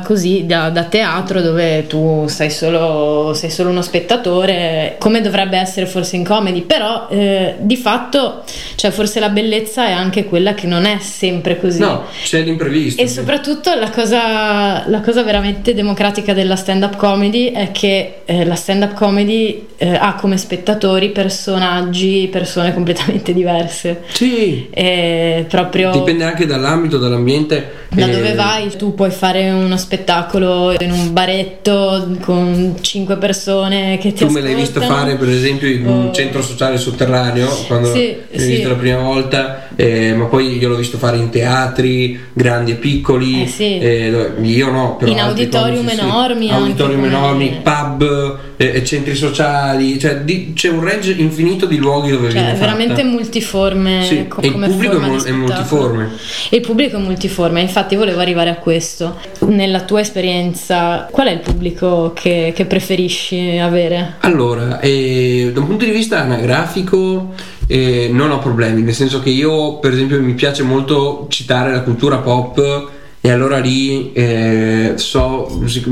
[0.02, 5.64] così da, da teatro dove tu sei solo, sei solo uno spettatore, come dovrebbe essere
[5.86, 8.42] forse in comedy, però eh, di fatto
[8.76, 11.80] cioè, forse la bellezza è anche quella che non è sempre così.
[11.80, 13.02] No, c'è l'imprevisto.
[13.02, 13.14] E sì.
[13.14, 18.94] soprattutto la cosa, la cosa veramente democratica della stand-up comedy è che eh, la stand-up
[18.94, 24.02] comedy eh, ha come spettatori personaggi, persone completamente diverse.
[24.12, 27.84] Sì, E proprio dipende anche dall'ambito, dall'ambiente.
[27.88, 34.12] Da dove vai, tu puoi fare uno spettacolo in un baretto con cinque persone che
[34.12, 36.12] ti Tu me l'hai visto fare per esempio in un Oh.
[36.12, 38.46] centro sociale sotterraneo quando Sì, l'hai sì.
[38.48, 42.74] visto la prima volta, eh, ma poi io l'ho visto fare in teatri grandi e
[42.74, 43.42] piccoli.
[43.44, 43.78] Eh, sì.
[43.78, 45.98] eh, io no, però In auditorium sì.
[45.98, 51.66] enormi anche auditorium enormi, pub, eh, e centri sociali, cioè di- c'è un range infinito
[51.66, 53.06] di luoghi dove Cioè, viene è veramente fatta.
[53.06, 54.04] multiforme.
[54.04, 56.10] Sì, co- e il pubblico è mul- è multiforme.
[56.50, 59.18] E il pubblico è multiforme, infatti volevo arrivare a questo.
[59.40, 64.14] Nella tua esperienza, qual è il pubblico che, che preferisci avere?
[64.20, 67.34] Allora, eh, da un punto di vista anagrafico
[67.66, 71.82] eh, non ho problemi, nel senso che io per esempio mi piace molto citare la
[71.82, 75.90] cultura pop e allora lì eh, so, sic-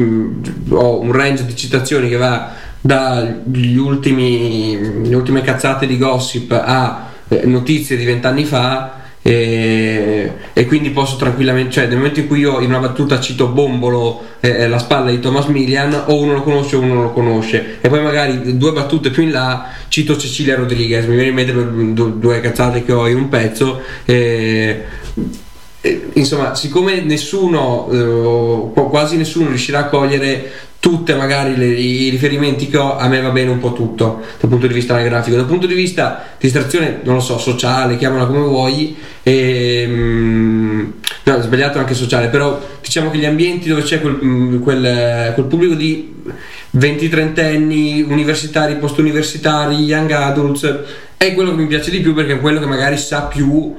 [0.70, 7.10] ho un range di citazioni che va dagli ultimi, le ultime cazzate di gossip a
[7.28, 12.40] eh, notizie di vent'anni fa e, e quindi posso tranquillamente, cioè nel momento in cui
[12.40, 16.42] io in una battuta cito Bombolo, eh, la spalla di Thomas Milian, o uno lo
[16.42, 20.18] conosce o uno non lo conosce, e poi magari due battute più in là cito
[20.18, 23.80] Cecilia Rodriguez, mi viene in mente due cazzate che ho in un pezzo.
[24.04, 24.84] eh,
[25.80, 30.50] eh, insomma, siccome nessuno, eh, quasi nessuno riuscirà a cogliere
[30.84, 34.50] tutte magari le, i riferimenti che ho, a me va bene un po' tutto dal
[34.50, 35.34] punto di vista anagrafico.
[35.34, 40.90] Dal punto di vista distrazione, non lo so, sociale, chiamala come vuoi, e, mm,
[41.22, 45.46] no, sbagliato anche sociale, però diciamo che gli ambienti dove c'è quel, mm, quel, quel
[45.46, 46.16] pubblico di
[46.76, 50.80] 20-30 anni, universitari, post-universitari, young adults,
[51.16, 53.74] è quello che mi piace di più perché è quello che magari sa più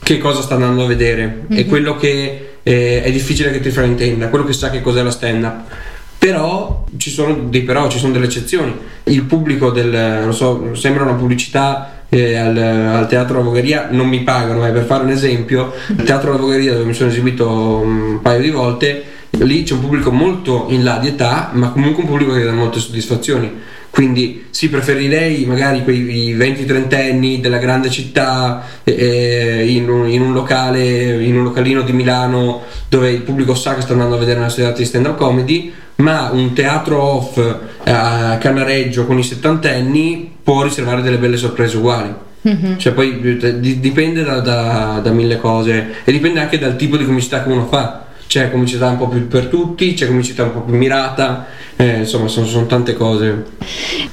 [0.00, 4.28] che cosa sta andando a vedere, è quello che eh, è difficile che ti fraintenda,
[4.28, 8.26] quello che sa che cos'è la stand-up però ci sono dei però, ci sono delle
[8.26, 8.74] eccezioni.
[9.04, 14.22] Il pubblico del, non so, sembra una pubblicità eh, al, al, Teatro Lavogheria, non mi
[14.22, 18.40] pagano, ma per fare un esempio, il Teatro Lavogheria dove mi sono esibito un paio
[18.40, 22.32] di volte, lì c'è un pubblico molto in là di età, ma comunque un pubblico
[22.32, 23.76] che dà molte soddisfazioni.
[23.90, 30.32] Quindi sì, preferirei magari quei 20-30 anni della grande città eh, in, un, in, un,
[30.32, 34.38] locale, in un localino di Milano dove il pubblico sa che sta andando a vedere
[34.38, 40.30] una serata di stand-up comedy ma un teatro off eh, a Canareggio con i settantenni
[40.42, 42.14] può riservare delle belle sorprese uguali.
[42.48, 42.76] Mm-hmm.
[42.78, 47.04] Cioè poi eh, dipende da, da, da, mille cose e dipende anche dal tipo di
[47.04, 48.06] comicità che uno fa.
[48.28, 52.28] C'è comicità un po' più per tutti, c'è comicità un po' più mirata, eh, insomma,
[52.28, 53.44] sono, sono, tante cose.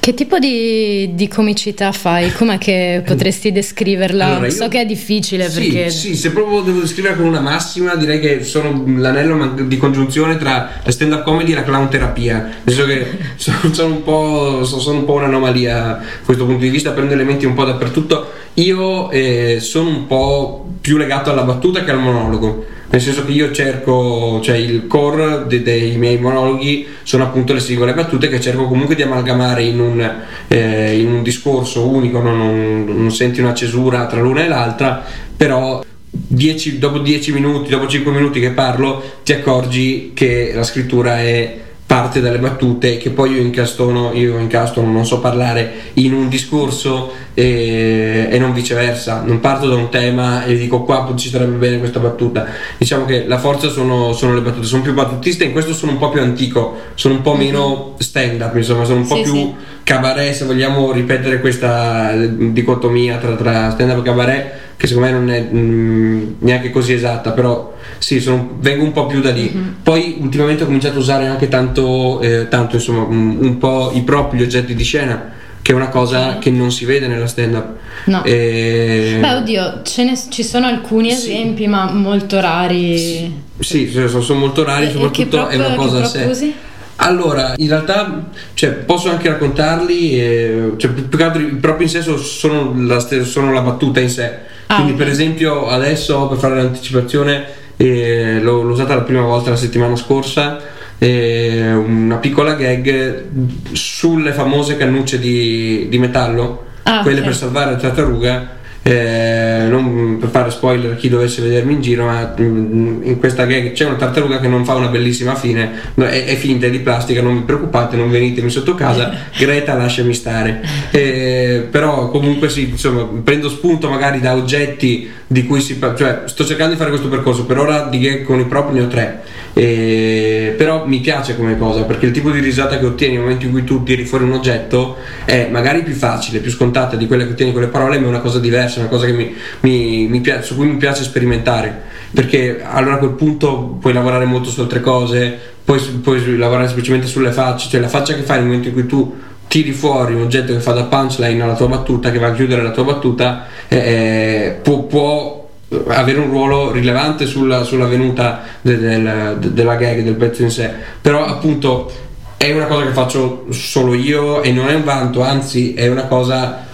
[0.00, 2.32] Che tipo di, di comicità fai?
[2.32, 4.24] Com'è che potresti descriverla?
[4.24, 5.90] Allora, so che è difficile sì, perché.
[5.90, 10.80] Sì, se proprio devo descriverla con una massima, direi che sono l'anello di congiunzione tra
[10.82, 12.36] la stand-up comedy e la clown terapia.
[12.62, 16.70] Nel senso che sono, sono, un po', sono un po' un'anomalia da questo punto di
[16.70, 18.44] vista, prendo elementi un po' dappertutto.
[18.58, 22.64] Io eh, sono un po' più legato alla battuta che al monologo.
[22.88, 27.60] Nel senso che io cerco, cioè il core de- dei miei monologhi sono appunto le
[27.60, 30.12] singole battute che cerco comunque di amalgamare in un,
[30.48, 35.04] eh, in un discorso unico, non, non, non, senti una cesura tra l'una e l'altra,
[35.36, 41.18] però dieci, dopo 10 minuti, dopo 5 minuti che parlo ti accorgi che la scrittura
[41.18, 46.28] è parte dalle battute che poi io incastono, io incastono, non so parlare in un
[46.28, 51.54] discorso e, e, non viceversa, non parto da un tema e dico qua ci sarebbe
[51.56, 52.44] bene questa battuta,
[52.76, 55.98] diciamo che la forza sono, sono le battute, sono più battutiste, in questo sono un
[55.98, 57.38] po' più antico, sono un po' mhm.
[57.38, 59.54] meno stand up, insomma sono un po' sì, più sì.
[59.84, 65.14] cabaret se vogliamo ripetere questa dicotomia tra, tra stand up e cabaret che secondo me
[65.14, 69.30] non è mh, mm, neanche così esatta, però sì, sono, vengo un po' più da
[69.30, 69.50] lì.
[69.54, 69.72] Mm-hmm.
[69.82, 74.02] Poi ultimamente ho cominciato a usare anche tanto, eh, tanto insomma, un, un, po' i
[74.02, 77.74] propri oggetti di scena, che è una cosa che non si vede nella stand-up.
[78.04, 78.22] No.
[78.24, 79.18] E...
[79.20, 81.30] Beh, oddio, ne, ci sono alcuni sì.
[81.30, 82.98] esempi, ma molto rari.
[82.98, 86.24] Sì, sì sono, sono, molto rari, e, soprattutto e è una cosa a sé.
[86.24, 86.54] Usi?
[86.98, 92.02] Allora, in realtà cioè, posso anche raccontarli, e, cioè, più che altro proprio in sé
[92.02, 94.54] sono la, sono la battuta in sé.
[94.66, 95.04] Ah, Quindi, okay.
[95.04, 97.44] per esempio, adesso per fare l'anticipazione,
[97.76, 100.74] eh, l'ho, l'ho, usata la prima volta la settimana scorsa.
[100.98, 103.24] Una piccola gag
[103.72, 107.28] sulle famose cannucce di, di metallo, ah, quelle okay.
[107.28, 112.04] per salvare la tartaruga eh, non per fare spoiler a chi dovesse vedermi in giro,
[112.04, 116.24] ma mm, in questa gag c'è una tartaruga che non fa una bellissima fine, è,
[116.24, 120.62] è finta, è di plastica, non vi preoccupate, non venitemi sotto casa, Greta lasciami stare.
[120.92, 126.44] Eh, però comunque sì, insomma, prendo spunto magari da oggetti di cui si cioè sto
[126.44, 129.22] cercando di fare questo percorso, per ora di gag con i propri ne ho tre.
[129.52, 133.46] Eh, però mi piace come cosa perché il tipo di risata che ottieni nel momento
[133.46, 137.24] in cui tu tiri fuori un oggetto è magari più facile, più scontata di quella
[137.24, 140.20] che ottieni con le parole, ma è una cosa diversa, una cosa mi, mi, mi
[140.20, 144.60] piace, su cui mi piace sperimentare perché allora a quel punto puoi lavorare molto su
[144.60, 148.68] altre cose, puoi, puoi lavorare semplicemente sulle facce, cioè la faccia che fai nel momento
[148.68, 149.14] in cui tu
[149.56, 152.62] tiri fuori un oggetto che fa da punchline alla tua battuta, che va a chiudere
[152.62, 155.48] la tua battuta, eh, può, può
[155.88, 160.50] avere un ruolo rilevante sulla, sulla venuta de, de, de, della gag, del pezzo in
[160.50, 160.70] sé,
[161.00, 161.90] però appunto
[162.36, 166.04] è una cosa che faccio solo io e non è un vanto, anzi è una
[166.04, 166.66] cosa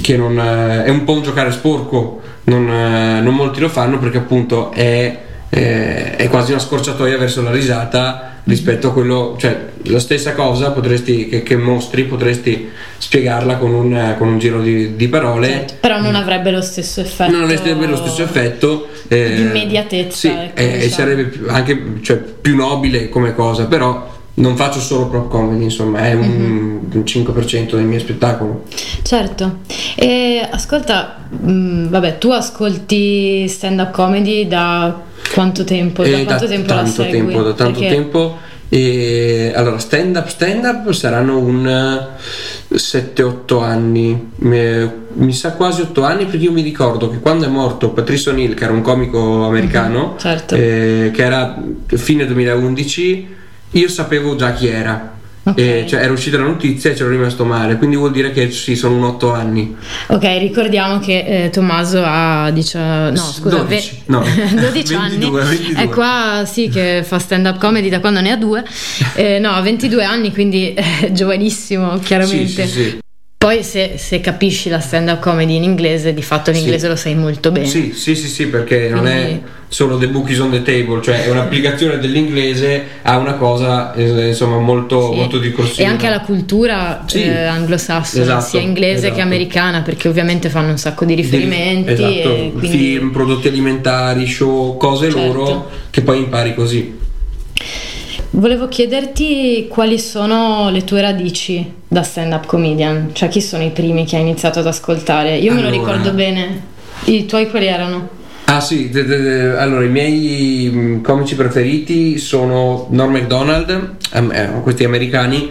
[0.00, 4.70] che non è un po' un giocare sporco, non, non molti lo fanno perché appunto
[4.72, 5.18] è,
[5.56, 10.70] è, è quasi una scorciatoia verso la risata rispetto a quello, cioè la stessa cosa
[10.70, 15.48] potresti, che, che mostri, potresti spiegarla con un, con un giro di, di parole.
[15.48, 17.30] Certo, però non avrebbe lo stesso effetto.
[17.30, 18.88] Non avrebbe lo stesso effetto.
[19.08, 20.16] Eh, di immediatezza.
[20.16, 20.90] Sì, ecco, e diciamo.
[20.90, 26.00] sarebbe più, anche cioè, più nobile come cosa, però non faccio solo prop comedy, insomma,
[26.00, 26.78] è un, mm-hmm.
[26.92, 28.64] un 5% del mio spettacolo.
[29.02, 29.60] Certo.
[29.94, 35.05] E ascolta, mh, mm, vabbè, tu ascolti stand up comedy da
[35.36, 36.02] quanto tempo?
[36.02, 37.10] Da eh, quanto da tempo tanto la?
[37.10, 37.94] Tempo, da tanto Perché...
[37.94, 38.38] tempo
[38.70, 42.06] E allora, stand up, stand up saranno un
[42.72, 47.90] 7-8 anni, mi, sa quasi 8 anni perché io mi ricordo che quando è morto
[47.90, 50.54] Patrice O'Neill, che era un comico americano, Mhm, certo.
[50.56, 53.34] eh, che era fine 2011,
[53.72, 55.15] io sapevo già chi era.
[55.46, 55.58] Ok.
[55.58, 58.74] E, cioè, era uscita la notizia e c'ero rimasto male, quindi vuol dire che sì,
[58.74, 59.76] sono un 8 anni.
[60.08, 64.24] Ok, ricordiamo che eh, Tommaso ha dieci- no, scusa, 12, ve- no.
[64.52, 65.08] 12 anni.
[65.18, 65.82] 22, 22.
[65.82, 68.64] È qua sì che fa stand up comedy da quando ne ha due.
[69.14, 72.66] Eh, no, ha 22 anni, quindi eh, giovanissimo, chiaramente.
[72.66, 72.98] Sì, sì, sì.
[73.46, 76.88] Poi se, se capisci la stand up comedy in inglese, di fatto l'inglese Sì.
[76.88, 77.66] lo sai molto bene.
[77.66, 81.00] Sì, sì, sì, sì, perché non è Quindi- solo the book is on the table,
[81.00, 85.16] cioè è un'applicazione dell'inglese a una cosa eh, insomma molto, Sì.
[85.18, 85.86] molto discorsiva.
[85.88, 87.22] E anche alla cultura Sì.
[87.22, 89.14] eh, anglosassone, Esatto, sia inglese esatto.
[89.14, 91.92] che americana, perché ovviamente fanno un sacco di riferimenti.
[91.92, 92.66] Esatto, quindi...
[92.68, 95.24] film, prodotti alimentari, show, cose Certo.
[95.32, 97.04] loro che poi impari così.
[98.36, 104.04] Volevo chiederti quali sono le tue radici da stand-up comedian, cioè chi sono i primi
[104.04, 105.36] che hai iniziato ad ascoltare?
[105.38, 105.82] Io me lo Allora.
[105.92, 106.60] ricordo bene.
[107.04, 108.10] I tuoi quali erano?
[108.44, 114.50] Ah sì, de- de- de- allora i miei mh, comici preferiti sono Norm MacDonald, eh,
[114.62, 115.50] questi americani,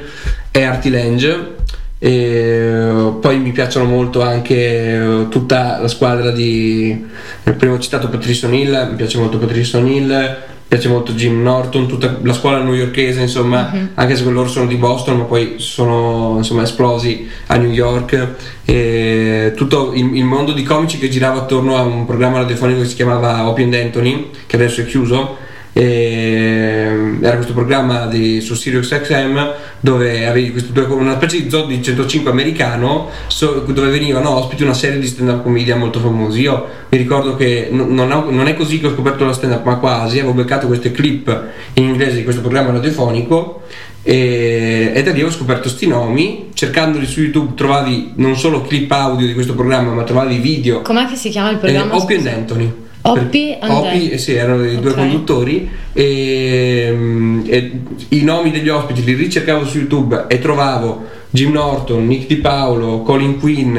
[0.51, 1.53] e Artie Lange.
[1.97, 2.79] E
[3.19, 7.03] poi mi piacciono molto anche eh, tutta la squadra di
[7.45, 12.17] il primo citato Patrice O'Neill, mi piace molto Patrice O'Neill, piace molto Jim Norton, tutta
[12.21, 17.27] la scuola newyorkese, insomma, anche se loro sono di Boston, ma poi sono insomma esplosi
[17.47, 18.33] a New York.
[18.65, 22.87] E tutto il, il mondo di comici che girava attorno a un programma radiofonico che
[22.87, 25.43] si chiamava Opie and Anthony, che adesso è chiuso.
[25.77, 29.51] E era questo programma di, su Sirius XM
[29.81, 34.63] dove avevi questi due- una specie di zoo di 105 americano so- dove venivano ospiti
[34.63, 38.29] una serie di stand up comedian molto famosi io mi ricordo che no- non, ho-
[38.29, 41.43] non è così che ho scoperto la stand up ma quasi avevo beccato queste clip
[41.73, 43.63] in inglese di questo programma radiofonico
[44.01, 48.89] e, e da lì ho scoperto sti nomi cercandoli su youtube trovavi non solo clip
[48.91, 51.93] audio di questo programma ma trovavi video Com'è che si chiama il programma?
[51.93, 52.29] eh, Opie?
[52.31, 52.73] Anthony.
[53.07, 54.09] Opie, Anthony.
[54.09, 54.95] eh sì, erano i due Ok.
[54.97, 57.71] conduttori e, mm, e
[58.09, 63.01] i nomi degli ospiti li ricercavo su YouTube e trovavo Jim Norton, Nick Di Paolo,
[63.01, 63.77] Colin Quinn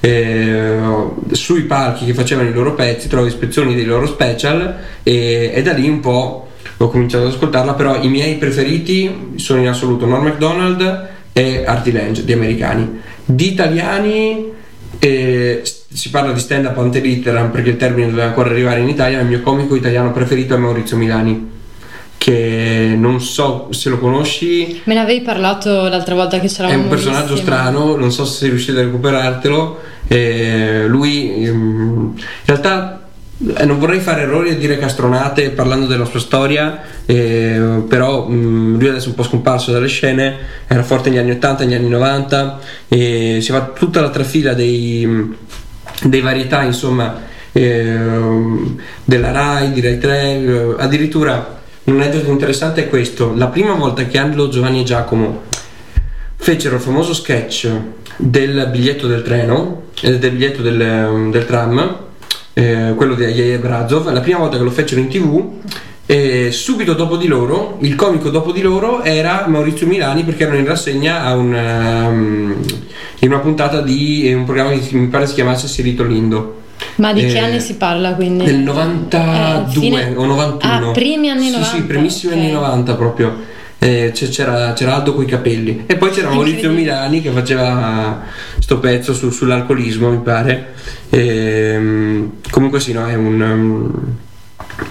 [0.00, 0.78] eh,
[1.32, 5.72] sui palchi che facevano i loro pezzi, trovo ispezioni dei loro special e, e da
[5.72, 6.48] lì un po'
[6.78, 11.92] ho cominciato ad ascoltarla, però i miei preferiti sono in assoluto Norm MacDonald e Artie
[11.92, 13.00] Lange, di americani.
[13.24, 14.52] Di italiani
[14.98, 18.80] e s- si parla di stand up ante litteram perché il termine doveva ancora arrivare
[18.80, 19.20] in Italia.
[19.20, 21.50] Il mio comico italiano preferito è Maurizio Milani,
[22.18, 26.82] che non so se lo conosci, Me ne avevi parlato l'altra volta che è c'eravamo
[26.82, 27.42] un personaggio insieme.
[27.42, 29.80] strano, non so se sei riuscito a recuperartelo.
[30.08, 33.00] eh, lui ehm, in realtà
[33.56, 38.78] eh, non vorrei fare errori e dire castronate parlando della sua storia, eh, però mh,
[38.78, 40.36] lui adesso è un po' scomparso dalle scene,
[40.66, 45.34] era forte negli anni 80, negli anni 90, e si fa tutta la trafila dei,
[46.04, 47.22] dei varietà, insomma,
[47.52, 53.74] ehm, della RAI, di Rai 3, eh, addirittura un aneddoto interessante è questo, la prima
[53.74, 55.42] volta che Angelo, Giovanni e Giacomo
[56.36, 57.70] fecero il famoso sketch
[58.16, 61.98] del biglietto del treno, eh, del biglietto del, del tram,
[62.54, 65.60] eh, quello di Yaya Brazov, la prima volta che lo fecero in tv,
[66.06, 70.58] e subito dopo di loro, il comico dopo di loro era Maurizio Milani perché erano
[70.58, 72.56] in rassegna a un, ehm,
[73.20, 76.62] in una puntata di un programma che mi pare si chiamasse Sirito Lindo.
[76.96, 78.44] Ma di che Eh, anni si parla quindi?
[78.44, 80.90] Del 92 Eh, fine- o 91.
[80.90, 81.74] Ah, primi anni Sì, 90.
[81.76, 82.38] Sì, primissimi ok.
[82.38, 83.54] anni 90 proprio.
[83.78, 86.70] Eh, c'era, c'era Aldo coi capelli e poi c'era Maurizio.
[86.70, 88.22] Milani che faceva
[88.58, 90.72] sto pezzo su- sull'alcolismo mi pare
[91.10, 93.90] Ehm, comunque sì no è un um,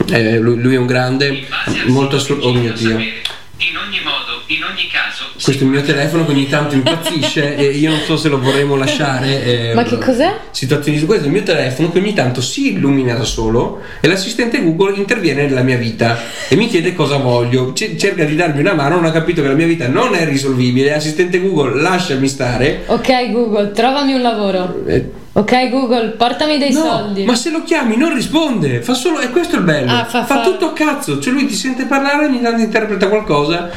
[0.08, 1.48] eh, lui, lui è un grande
[1.88, 2.98] molto assurdo oh mio dio.
[2.98, 5.15] In ogni modo, in ogni caso,
[5.46, 8.40] questo è il mio telefono che ogni tanto impazzisce e io non so se lo
[8.40, 10.34] vorremmo lasciare eh, Ma che cos'è?
[10.50, 11.26] situazioni questo.
[11.26, 15.44] È il mio telefono che ogni tanto si illumina da solo e l'assistente Google interviene
[15.44, 16.18] nella mia vita
[16.50, 17.74] e mi chiede cosa voglio.
[17.74, 20.26] C- cerca di darmi una mano non ha capito che la mia vita non è
[20.26, 20.96] risolvibile.
[20.96, 24.84] Assistente Google lasciami stare Ok Google, trovami un lavoro.
[24.88, 27.26] Eh, Ok Google, portami dei no, soldi.
[27.26, 28.82] ma se lo chiami non risponde.
[28.82, 29.92] Fa solo e questo è il bello.
[29.92, 31.20] Ah, fa- fa- tutto a cazzo.
[31.20, 33.70] Cioè lui ti sente parlare ogni tanto interpreta qualcosa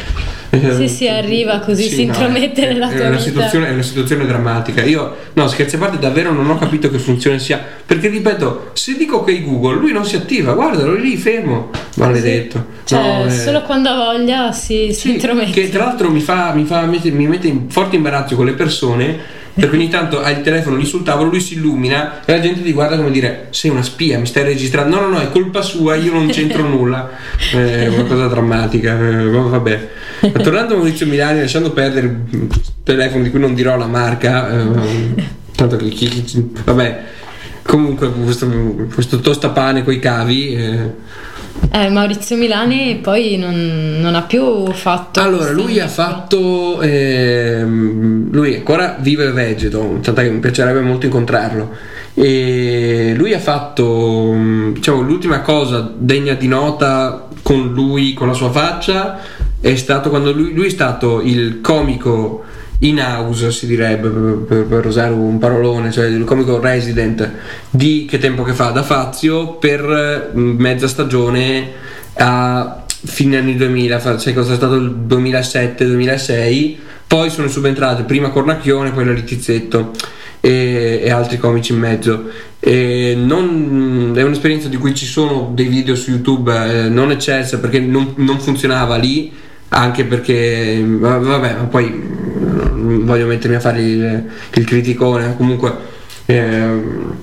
[0.79, 3.23] Sì, sì, arriva così, si no, intromette è- nella è tua una vita.
[3.23, 4.83] situazione, è una situazione drammatica.
[4.83, 7.63] Io, no, scherzi a parte, davvero non ho capito che funzione sia.
[7.85, 11.71] Perché ripeto, se dico ok Google, lui non si attiva, guardalo è lì fermo.
[11.97, 12.65] Maledetto.
[12.85, 15.51] Cioè, No, eh, solo quando ha voglia si, si sì, intromette.
[15.53, 18.53] che tra l'altro mi fa, mi fa mette- mi mette in forte imbarazzo con le
[18.53, 19.37] persone.
[19.59, 22.63] Perché ogni tanto ha il telefono lì sul tavolo, lui si illumina e la gente
[22.63, 24.95] ti guarda come dire: Sei una spia, mi stai registrando.
[24.95, 27.11] No, no, no, è colpa sua, io non c'entro nulla.
[27.53, 28.97] È una cosa drammatica.
[28.97, 29.89] eh, vabbè.
[30.21, 32.49] Ma tornando a Maurizio Milani, lasciando perdere il
[32.83, 34.65] telefono di cui non dirò la marca, eh,
[35.55, 37.01] tanto che chi, chi- vabbè,
[37.63, 38.49] comunque questo,
[38.93, 40.55] questo tostapane coi cavi.
[40.55, 40.91] eh,
[41.73, 45.21] Eh, Maurizio Milani poi non, non ha più fatto.
[45.21, 46.81] Allora, lui ha fatto.
[46.81, 51.71] ehm, lui ancora vive e vegeto, tant'è che mi piacerebbe molto incontrarlo.
[52.15, 54.35] E lui ha fatto,
[54.73, 59.19] diciamo, l'ultima cosa degna di nota con lui, con la sua faccia,
[59.61, 62.45] è stato quando lui, lui è stato il comico
[62.81, 67.29] in house, si direbbe, per, per- usare un parolone, cioè il comico resident
[67.71, 71.71] di Che tempo che fa da Fazio per mm, mezza stagione
[72.15, 76.77] a fine anni 2000, fa- sai cosa è stato il 2007-2006,
[77.09, 79.91] poi sono subentrate prima Cornacchione, poi la Litizzetto
[80.41, 82.25] e, e altri comici in mezzo.
[82.61, 87.81] Non- è un'esperienza di cui ci sono dei video su YouTube eh, non eccelsa perché
[87.81, 89.33] non, non funzionava lì,
[89.71, 92.03] anche perché va- vabbè, ma poi
[92.41, 95.75] non voglio mettermi a fare il, il criticone, comunque
[96.27, 97.15] ehm,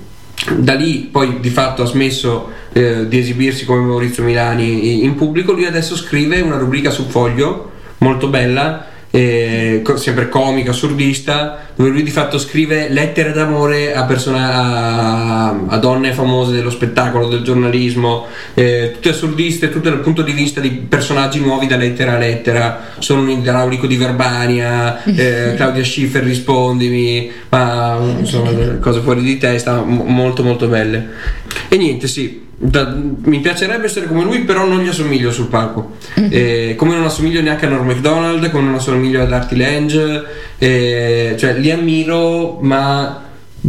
[0.56, 5.52] da lì poi di fatto ha smesso eh, di esibirsi come Maurizio Milani in pubblico,
[5.52, 8.86] lui adesso scrive una rubrica sul foglio molto bella,
[9.16, 15.78] eh, sempre comica, assurdista, dove lui di fatto scrive lettere d'amore a, persona- a, a
[15.78, 20.70] donne famose dello spettacolo, del giornalismo, eh, tutte assurdiste, tutte dal punto di vista di
[20.70, 27.30] personaggi nuovi da lettera a lettera, sono un idraulico di Verbania, eh, Claudia Schiffer rispondimi,
[27.48, 28.50] ma insomma
[28.80, 31.08] cose fuori di testa, mo- molto molto belle.
[31.68, 35.96] E niente, sì, da- mi piacerebbe essere come lui, però non gli assomiglio sul palco.
[36.14, 40.24] Eh, come non assomiglio neanche a Norm MacDonald, come non assomiglio ad Artie Lange,
[40.58, 43.24] eh, cioè li ammiro, ma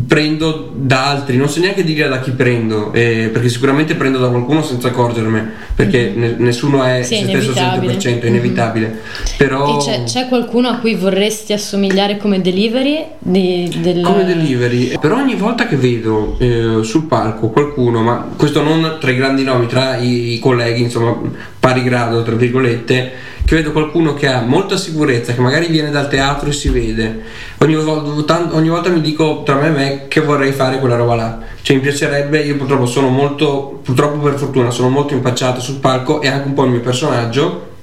[0.06, 4.28] prendo da altri, non so neanche dire da chi prendo, eh, perché sicuramente prendo da
[4.28, 7.94] qualcuno senza accorgermene, perché ne- nessuno è Sì, se stesso al inevitabile.
[7.98, 9.00] 100%, è inevitabile.
[9.38, 13.06] Però E c'è, c'è qualcuno a cui vorresti assomigliare come delivery?
[13.20, 14.02] Di, del...
[14.02, 19.12] come delivery però ogni volta che vedo eh, sul palco qualcuno ma questo non tra
[19.12, 21.18] i grandi nomi tra i, i colleghi insomma
[21.68, 23.12] pari grado tra virgolette
[23.44, 27.24] che vedo qualcuno che ha molta sicurezza che magari viene dal teatro e si vede.
[27.58, 31.16] Ogni volta, ogni volta mi dico tra me e me che vorrei fare quella roba
[31.16, 31.40] là.
[31.62, 36.22] Cioè mi piacerebbe io purtroppo sono molto purtroppo per fortuna sono molto impacciato sul palco
[36.22, 37.76] e anche un po' il mio personaggio.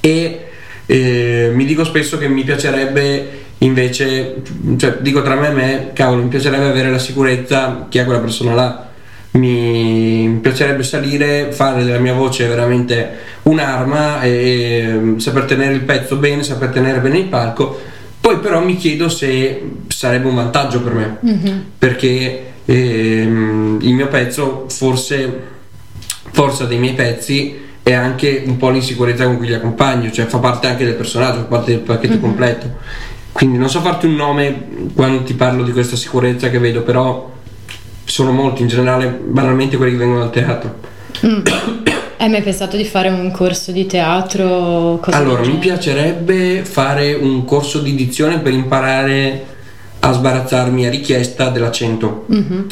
[0.00, 0.46] E
[0.86, 4.42] eh, mi dico spesso che mi piacerebbe invece,
[4.76, 8.20] cioè dico tra me e me, cavolo, mi piacerebbe avere la sicurezza che ha quella
[8.20, 8.90] persona là.
[9.32, 13.10] Mi, piacerebbe salire, fare della mia voce veramente
[13.42, 17.80] un'arma e mm, saper tenere il pezzo bene, saper tenere bene il palco.
[18.20, 21.18] Poi però mi chiedo se sarebbe un vantaggio per me,
[21.76, 25.50] perché ehm, il mio pezzo forse
[26.30, 30.38] forza dei miei pezzi è anche un po' l'insicurezza con cui li accompagno, cioè fa
[30.38, 32.76] parte anche del personaggio, fa parte del pacchetto completo.
[33.32, 37.30] Quindi non so farti un nome quando ti parlo di questa sicurezza che vedo, però
[38.04, 40.74] sono molti in generale, banalmente quelli che vengono dal teatro.
[42.16, 45.00] Hai mai pensato di fare un corso di teatro?
[45.10, 49.46] Allora, mi piacerebbe fare un corso di dizione per imparare
[50.00, 52.26] a sbarazzarmi a richiesta dell'accento,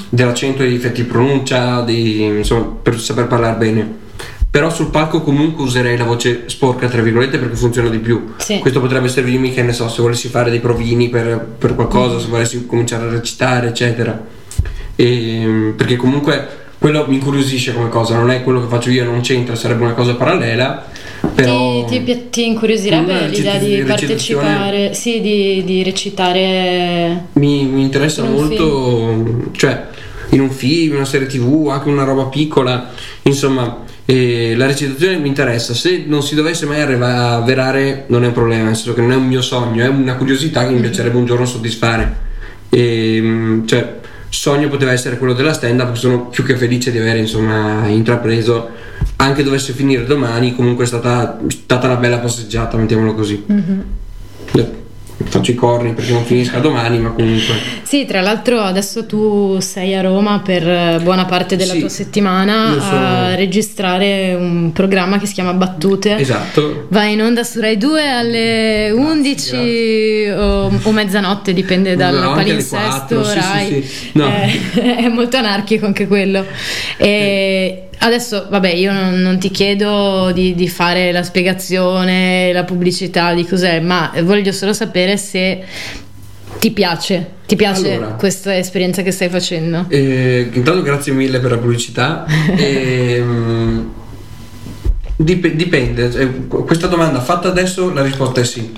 [0.09, 3.99] dell'accento e dei difetti di pronuncia, di- insomma, per saper parlare bene.
[4.51, 8.33] Però sul palco comunque userei la voce sporca, tra virgolette, perché funziona di più.
[8.37, 8.59] Sì.
[8.59, 12.27] Questo potrebbe servirmi, che ne so, se volessi fare dei provini per, per qualcosa, se
[12.27, 14.39] volessi cominciare a recitare, eccetera.
[15.01, 16.47] E, perché comunque
[16.79, 19.95] quello mi incuriosisce come cosa, non è quello che faccio io, non c'entra, sarebbe una
[19.95, 20.87] cosa parallela.
[21.35, 27.83] Però Ti, ti, ti incuriosirebbe Una l'idea di partecipare, sì, di, di recitare mi, mi
[27.83, 29.87] interessa In molto, cioè
[30.31, 32.91] in un film, una serie tv, anche una roba piccola,
[33.23, 35.73] insomma, eh, la recitazione mi interessa.
[35.73, 39.17] Se non si dovesse mai avverare, non è un problema, nel senso che non è
[39.17, 42.29] un mio sogno, è una curiosità che mi piacerebbe un giorno soddisfare.
[42.69, 44.00] E, mm, cioè,
[44.31, 48.69] sogno poteva essere quello della stand up, sono più che felice di aver insomma intrapreso.
[49.17, 53.45] Anche dovesse finire domani, comunque è stata, stata una bella passeggiata, mettiamolo così.
[54.53, 54.73] Eh,
[55.23, 57.55] Faccio i corni perché non finisca domani, ma comunque.
[57.83, 61.89] Sì, tra l'altro adesso tu sei a Roma per eh, buona parte della Sì, tua
[61.91, 66.17] settimana sono- a registrare un programma che si chiama Battute.
[66.17, 66.87] Esatto.
[66.89, 73.17] Va in onda su Rai 2 alle 11 o, o mezzanotte, dipende dal No, palinsesto
[73.17, 73.67] quattro, sì, Rai.
[73.67, 74.11] sì, sì.
[74.15, 74.27] No.
[74.27, 76.45] Eh, è molto anarchico anche quello.
[76.97, 83.33] E adesso, vabbè, io non, non ti chiedo di, di fare la spiegazione, la pubblicità
[83.35, 85.63] di cos'è, ma voglio solo sapere se
[86.59, 88.13] ti piace, ti piace Allora.
[88.15, 89.87] questa esperienza che stai facendo.
[89.89, 92.25] Eh, intanto grazie mille per la pubblicità.
[92.57, 93.93] Ehm,
[95.17, 96.09] Dip- dipende,
[96.49, 98.73] qu- questa domanda fatta adesso la risposta è sì.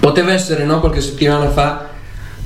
[0.00, 1.88] Poteva essere no qualche settimana fa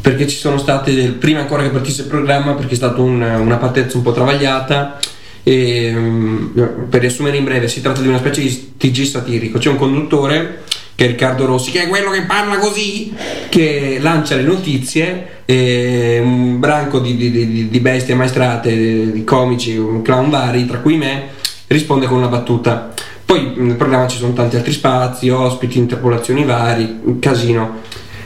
[0.00, 3.56] perché ci sono state, prima ancora che partisse il programma, perché è stata un- una
[3.56, 4.98] partenza un po' travagliata.
[5.42, 9.58] E, mm, per riassumere in breve, si tratta di una specie di TG satirico.
[9.58, 10.62] C'è un conduttore
[10.94, 13.14] che è Riccardo Rossi, che è quello che parla così,
[13.48, 20.28] che lancia le notizie, e un branco di, di- di- bestie maestrate, di comici, clown
[20.28, 21.28] vari, tra cui me,
[21.68, 22.92] risponde con una battuta.
[23.24, 27.78] Poi nel programma ci sono tanti altri spazi, ospiti, interpolazioni vari, un casino.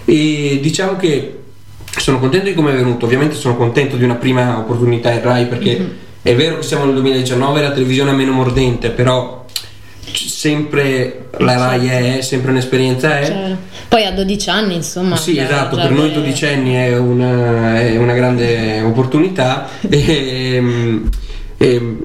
[0.05, 1.39] E diciamo che
[1.97, 5.47] sono contento di come è venuto, ovviamente sono contento di una prima opportunità in Rai
[5.47, 9.45] perché è vero che siamo nel 2019 la televisione è meno mordente, però
[10.01, 13.27] sempre la Rai è, sempre un'esperienza è.
[13.27, 13.57] Cioè,
[13.89, 15.17] poi a 12 anni, insomma.
[15.17, 20.63] Sì, esatto, per noi avere- dodicenni è una, è una grande opportunità e,
[21.59, 21.97] e-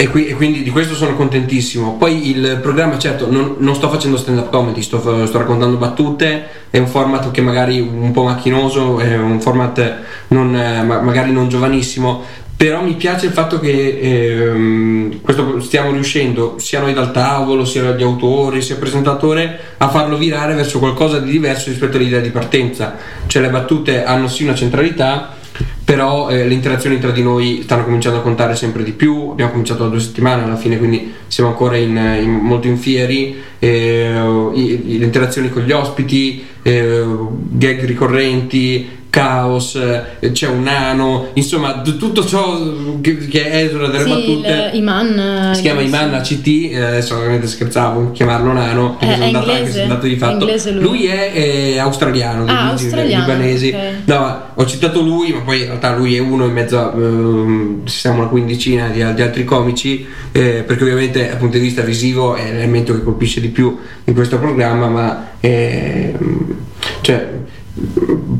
[0.00, 1.96] e qui- e quindi di questo sono contentissimo.
[1.96, 6.46] Poi il programma, certo, non, non sto facendo stand up comedy, sto, sto raccontando battute,
[6.70, 9.96] è un format che magari un po' macchinoso, è un format
[10.28, 12.22] non, ma- magari non giovanissimo,
[12.58, 17.92] però mi piace il fatto che ehm, questo stiamo riuscendo, sia noi dal tavolo, sia
[17.92, 22.30] gli autori, sia il presentatore, a farlo virare verso qualcosa di diverso rispetto all'idea di
[22.30, 22.96] partenza.
[23.28, 25.36] Cioè le battute hanno sì una centralità,
[25.84, 29.28] però eh, le interazioni tra di noi stanno cominciando a contare sempre di più.
[29.30, 33.36] Abbiamo cominciato da due settimane alla fine, quindi siamo ancora in, in- molto in fieri.
[33.60, 37.04] eh, le interazioni con gli ospiti, eh,
[37.50, 42.60] gag ricorrenti, caos, eh, c'è un nano, insomma, d- tutto ciò
[43.00, 44.70] che, che esula dalle Sì, battute.
[44.72, 45.50] il- Iman.
[45.54, 49.24] Si chiama eh, Iman ACT, eh, adesso ovviamente scherzavo, chiamarlo nano, Eh, perché è sono
[49.26, 49.72] andato anche inglese?
[49.80, 50.32] sono andato di È fatto.
[50.44, 51.06] inglese lui?
[51.06, 53.68] è, eh, australiano, di Ah, origini australiano, libanesi.
[53.74, 53.82] ok.
[54.04, 57.86] No, ho citato lui, ma poi in realtà lui è uno in mezzo a ehm,
[57.86, 62.34] siamo una quindicina di, di altri comici, eh, perché ovviamente dal punto di vista visivo
[62.34, 66.54] è l'elemento che colpisce di più in questo programma, ma ehm,
[67.00, 67.26] cioè,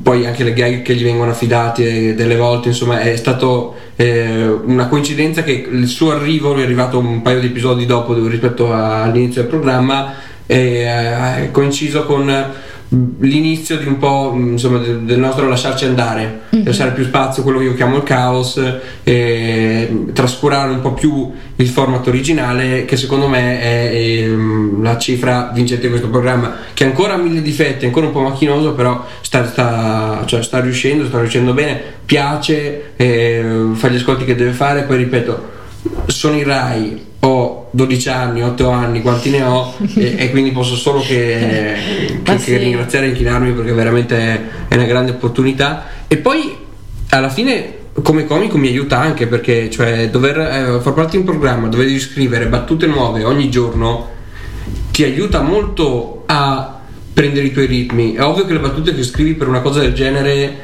[0.09, 4.89] poi anche le gag che gli vengono affidate delle volte, insomma, è stato eh, una
[4.89, 9.51] coincidenza che il suo arrivo è arrivato un paio di episodi dopo rispetto all'inizio del
[9.51, 10.15] programma
[10.47, 12.27] e eh, è coinciso con
[12.91, 17.67] l'inizio di un po' insomma del, nostro lasciarci andare lasciare più spazio a quello che
[17.67, 18.63] io chiamo il caos
[19.03, 25.51] e trascurare un po' più il format originale che secondo me è, ehm, la cifra
[25.53, 29.47] vincente di questo programma che ancora ha mille difetti ancora un po' macchinoso però sta,
[29.47, 34.85] sta, cioè, sta riuscendo sta riuscendo bene piace eh, fa gli ascolti che deve fare
[34.85, 35.57] poi ripeto
[36.07, 40.77] sono in Rai, ho 12 anni, 8 anni, quanti ne ho e, e quindi posso
[40.77, 41.75] solo che,
[42.23, 42.57] che- che sì.
[42.57, 46.57] ringraziare e inchinarmi perché veramente è, è una grande opportunità e poi
[47.11, 51.25] alla fine come comico mi aiuta anche perché cioè dover eh, far parte di un
[51.25, 54.17] programma dove devi scrivere battute nuove ogni giorno
[54.93, 56.81] ti aiuta molto a
[57.13, 58.15] prendere i tuoi ritmi.
[58.15, 60.57] È ovvio che le battute che scrivi per una cosa del genere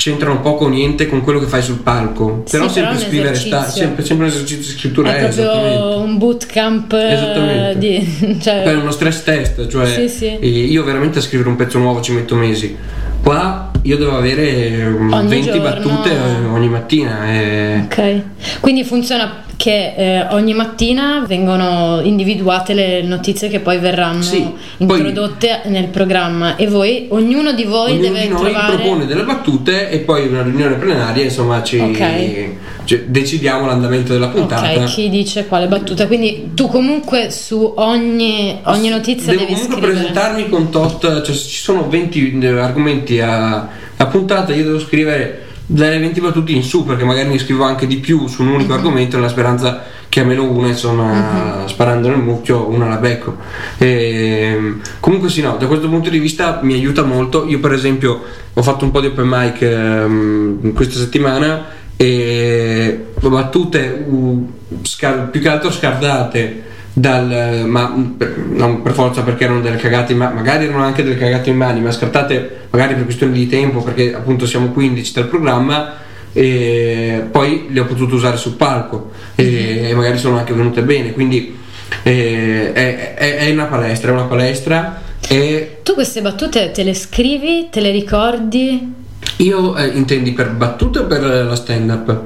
[0.00, 2.42] c'entrano poco o niente con quello che fai sul palco.
[2.46, 5.24] Sì, Però però sempre un scrivere sta, sempre, sempre un esercizio di scrittura È è
[5.24, 5.76] esattamente.
[5.76, 8.38] proprio un bootcamp eh, di...
[8.40, 10.38] Cioè, È uno stress test, cioè Sì, sì.
[10.38, 12.74] eh, io veramente a scrivere un pezzo nuovo ci metto mesi.
[13.22, 15.62] Qua io devo avere um, Ogni 20 giorno.
[15.62, 17.32] battute eh, ogni mattina.
[17.32, 17.80] E...
[17.84, 18.22] Ok,
[18.60, 24.42] quindi funziona che eh, ogni mattina vengono individuate le notizie che poi verranno Sì,
[24.78, 28.74] poi- introdotte nel programma e voi, ognuno di voi Ognuno deve di noi trovare...
[28.76, 32.44] propone delle battute e poi una riunione plenaria, insomma, ci Ok.
[32.84, 34.66] cioè, decidiamo l'andamento della puntata.
[34.78, 36.06] Ok, chi dice quale battuta?
[36.06, 39.92] Quindi tu comunque su ogni, ogni notizia Devo devi comunque scrivere.
[39.92, 43.68] presentarmi con tot, cioè ci sono 20 argomenti a,
[44.00, 47.86] a puntata, io devo scrivere dalle 20 battute in su, perché magari ne scrivo anche
[47.86, 48.54] di più su un Mhm.
[48.54, 53.36] unico argomento nella speranza che almeno una, insomma, sparando nel mucchio, una la becco.
[53.78, 57.46] Ehm, comunque sì, no, da questo punto di vista mi aiuta molto.
[57.46, 58.22] Io per esempio
[58.54, 64.50] ho fatto un po' di open mic ehm, questa settimana e battute uh,
[64.82, 66.62] scar- più che altro scardate
[67.00, 71.16] dal ma per- non per forza perché erano delle cagate mani magari erano anche delle
[71.16, 75.24] cagate in mani ma scartate magari per questioni di tempo perché appunto siamo 15 del
[75.26, 75.94] programma
[76.32, 81.12] e poi le ho potute usare sul palco e, e magari sono anche venute bene
[81.12, 81.56] quindi
[82.02, 86.94] eh, è, è- è una palestra è una palestra e Tu queste battute te le
[86.94, 88.94] scrivi, te le ricordi?
[89.38, 92.20] io eh, intendi per battute o per la stand up?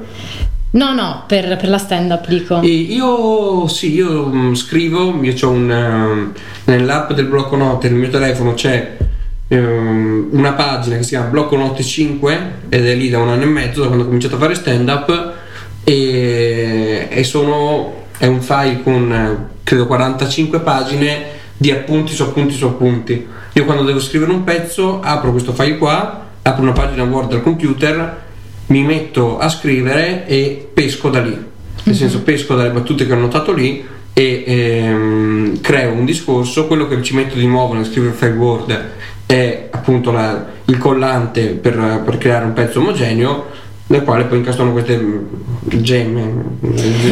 [0.75, 2.61] No, no, per, per la stand up dico.
[2.61, 6.33] E io sì, io mm, scrivo, io ho un ehm,
[6.65, 8.97] nell'app del blocco note, nel mio telefono c'è
[9.47, 13.43] ehm, una pagina che si chiama Blocco Note 5 ed è lì da un anno
[13.43, 15.33] e mezzo da quando ho cominciato a fare stand up
[15.85, 21.23] e, e sono è un file con credo 45 pagine
[21.55, 23.25] di appunti su appunti su appunti.
[23.53, 27.43] Io quando devo scrivere un pezzo apro questo file qua, apro una pagina Word al
[27.43, 28.23] computer,
[28.67, 31.37] mi metto a scrivere e pesco da lì.
[31.83, 36.87] Nel senso pesco dalle battute che ho notato lì e ehm, creo un discorso, quello
[36.87, 38.83] che ci metto di nuovo nel scrivere il file Word
[39.25, 43.45] è appunto la- il collante per, per creare un pezzo omogeneo
[43.87, 45.17] nel quale poi incastrano queste mm,
[45.81, 46.43] gemme,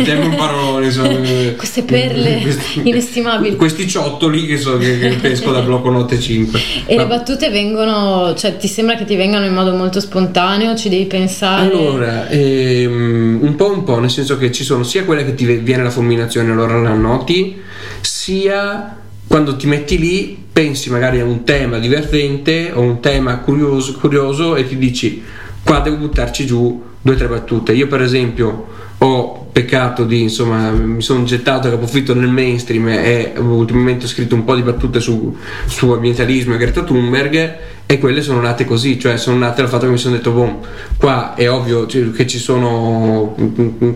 [0.03, 1.19] gemme in parole, sono-
[1.55, 3.55] Queste perle questi- inestimabili.
[3.55, 6.59] Questi ciottoli che, so, che, che pesco da blocco notte 5.
[6.87, 10.75] E le Ma- battute vengono, cioè ti sembra che ti vengano in modo molto spontaneo,
[10.75, 11.69] ci devi pensare.
[11.69, 15.45] Allora, ehm, un po' un po', nel senso che ci sono sia quelle che ti
[15.45, 17.61] viene la fulminazione allora la annoti,
[18.01, 18.97] sia
[19.27, 24.55] quando ti metti lì pensi magari a un tema divertente o un tema curioso, curioso
[24.55, 25.21] e ti dici
[25.63, 27.73] qua devo buttarci giù due o tre battute.
[27.73, 33.33] Io per esempio ho peccato di, insomma, mi sono gettato a capofitto nel mainstream e
[33.37, 35.35] ultimamente ho scritto un po' di battute su,
[35.65, 37.55] su ambientalismo e Greta Thunberg
[37.85, 40.61] e quelle sono nate così, cioè sono nate dal fatto che mi sono detto, boh,
[40.97, 43.35] qua è ovvio che ci sono,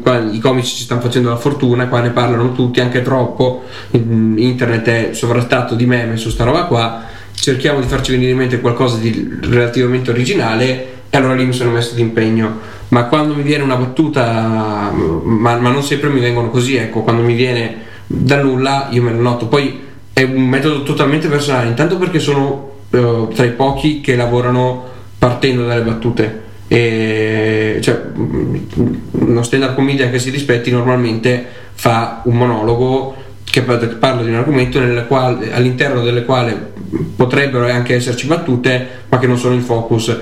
[0.02, 4.88] qua i comici ci stanno facendo la fortuna, qua ne parlano tutti, anche troppo, internet
[4.88, 7.04] è sovrastato di meme su sta roba qua,
[7.34, 11.72] cerchiamo di farci venire in mente qualcosa di relativamente originale e allora lì mi sono
[11.72, 12.76] messo d'impegno.
[12.90, 17.22] Ma quando mi viene una battuta, ma, ma non sempre mi vengono così, ecco, quando
[17.22, 19.48] mi viene da nulla io me lo noto.
[19.48, 19.82] Poi
[20.14, 24.86] è un metodo totalmente personale, intanto perché sono eh, tra i pochi che lavorano
[25.18, 26.44] partendo dalle battute.
[26.68, 33.16] E, cioè, uno stand up comedian che si rispetti normalmente fa un monologo
[33.50, 36.74] che pa- che parla di un argomento quale- all'interno del quale
[37.16, 40.16] potrebbero anche esserci battute ma che non sono il focus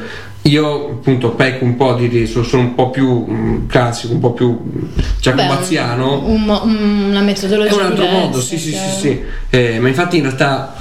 [0.48, 4.32] io appunto pecco un po' di, di- sono un po' più mm, classico un po'
[4.34, 4.84] più mm,
[5.20, 9.22] giacobaziano un mo- un- una è metodologia un altro diversa, modo, sì, sì, sì, sì.
[9.50, 10.76] Eh, ma infatti in realtà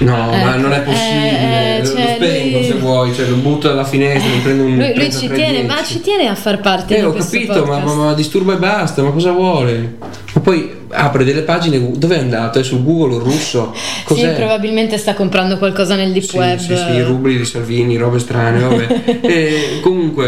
[0.00, 1.76] no, ma Ecco, non è possibile.
[1.76, 4.76] eh, lo cioè, spengo lui- se vuoi, cioè lo butto dalla finestra, mi prendo un
[4.76, 7.38] Lui, lui ci 33 tiene, ma ci tiene a far parte Eh, di ho questo
[7.38, 9.96] capito, ma, ma, ma disturba e basta, ma cosa vuole?
[10.34, 12.58] Ma poi apre delle pagine, dove è andato?
[12.58, 13.74] È su Google russo?
[14.04, 14.28] Cos'è?
[14.30, 16.58] Sì, probabilmente sta comprando qualcosa nel deep Sì, web.
[16.58, 19.18] sì, sì, i rubli di Salvini, robe strane, vabbè.
[19.22, 20.26] E comunque,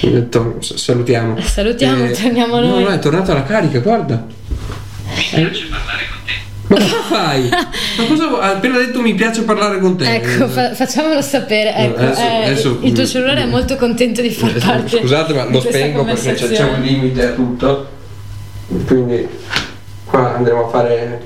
[0.00, 1.40] eh, ho detto, s- salutiamo.
[1.40, 2.82] Salutiamo, torniamo no, noi.
[2.84, 4.24] No, è tornato alla carica, guarda.
[5.06, 6.32] Mi piace parlare con te.
[6.66, 7.48] Ma cosa fai?
[7.48, 8.40] Ma cosa vuoi?
[8.42, 10.14] Ha appena detto mi piace parlare con te.
[10.14, 11.74] Ecco, fa- facciamolo sapere.
[11.74, 14.98] Ecco, Adesso- eh, adesso- il tuo cellulare è molto contento di far Eh, parte.
[14.98, 17.88] Scusate, ma lo spengo perché c'è, c'è un limite a tutto.
[18.86, 19.28] Quindi
[20.14, 21.20] qua andremo a fare,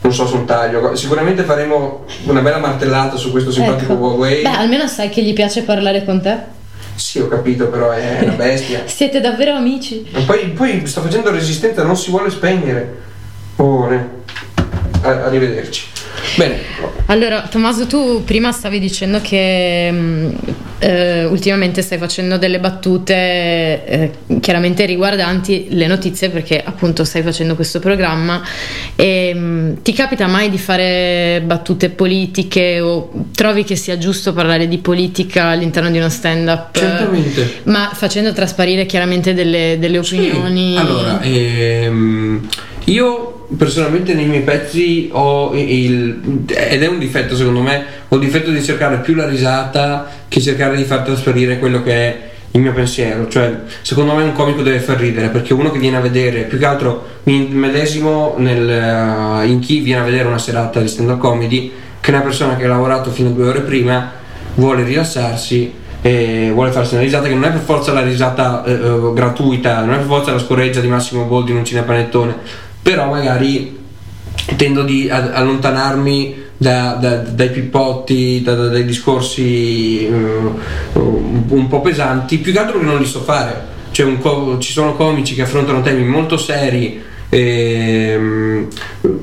[0.00, 0.94] non so, su un taglio.
[0.94, 4.02] Sicuramente faremo una bella martellata su questo simpatico Ecco.
[4.02, 4.42] Huawei.
[4.42, 6.56] Beh, almeno sai che gli piace parlare con te.
[6.94, 8.82] Sì, ho capito, però è una bestia.
[8.86, 10.06] Siete davvero amici?
[10.12, 13.06] Ma poi, poi sta facendo resistenza, non si vuole spegnere.
[13.56, 14.08] Oh, ne-
[15.02, 15.86] a- arrivederci.
[16.38, 16.56] Bene,
[17.06, 20.34] Allora, Tommaso, tu prima stavi dicendo che mh,
[20.78, 23.12] eh, ultimamente stai facendo delle battute
[23.84, 28.40] eh, chiaramente riguardanti le notizie perché appunto stai facendo questo programma
[28.94, 34.68] e mh, ti capita mai di fare battute politiche o trovi che sia giusto parlare
[34.68, 36.78] di politica all'interno di uno stand-up?
[36.78, 37.62] certamente.
[37.64, 40.76] Ma facendo trasparire chiaramente delle, delle Sì, opinioni.
[40.76, 42.46] Allora, ehm,
[42.84, 48.20] io personalmente nei miei pezzi ho il, ed è un difetto secondo me, ho il
[48.20, 52.60] difetto di cercare più la risata che cercare di far trasparire quello che è il
[52.60, 56.00] mio pensiero, cioè secondo me un comico deve far ridere perché uno che viene a
[56.00, 60.80] vedere, più che altro mi medesimo nel, eh, in chi viene a vedere una serata
[60.80, 61.70] di stand up comedy
[62.00, 64.12] che è una persona che ha lavorato fino a due ore prima
[64.54, 68.72] vuole rilassarsi e vuole farsi una risata che non è per forza la risata eh,
[68.72, 72.36] eh, gratuita, non è per forza la scoreggia di Massimo Boldi in un cinepanettone,
[72.88, 73.76] però magari
[74.56, 80.10] tendo di allontanarmi da- da- dai pippotti, da- da- dai discorsi eh,
[80.94, 83.76] un, po' pesanti, più che altro che non li so fare.
[83.90, 88.68] Cioè co- ci sono comici che affrontano temi molto seri, ehm,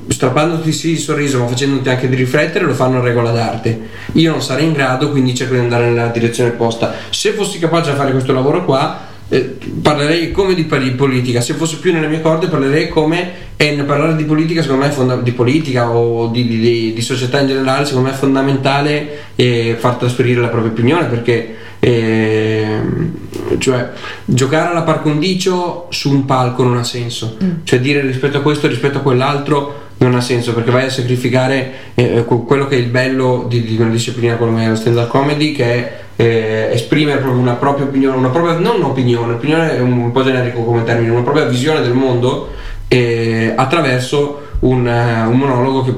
[0.10, 3.80] strappandoti sì il sorriso ma facendoti anche di riflettere lo fanno a regola d'arte.
[4.12, 6.94] Io non sarei in grado, quindi cerco di andare nella direzione opposta.
[7.10, 11.54] Se fossi capace di fare questo lavoro qua, eh, parlerei come di pari- politica, se
[11.56, 15.16] fosse più nelle mie corde parlerei come e parlare di politica secondo me è fonda-
[15.16, 19.76] di politica o di, di- di- di società in generale secondo me è fondamentale eh,
[19.80, 23.12] far trasferire la propria opinione perché ehm,
[23.58, 23.92] cioè
[24.26, 27.38] giocare alla par condicio su un palco non ha senso.
[27.64, 31.72] Cioè dire rispetto a questo rispetto a quell'altro non ha senso perché vai a sacrificare
[31.96, 35.08] eh, que- quello che è il bello di, di una disciplina come lo stand up
[35.08, 39.80] comedy che è eh, esprimere proprio una propria opinione, una propria, non un'opinione, opinione è
[39.80, 42.50] un po' generico come termine, una propria visione del mondo
[42.88, 45.94] eh, attraverso un, eh, un monologo che,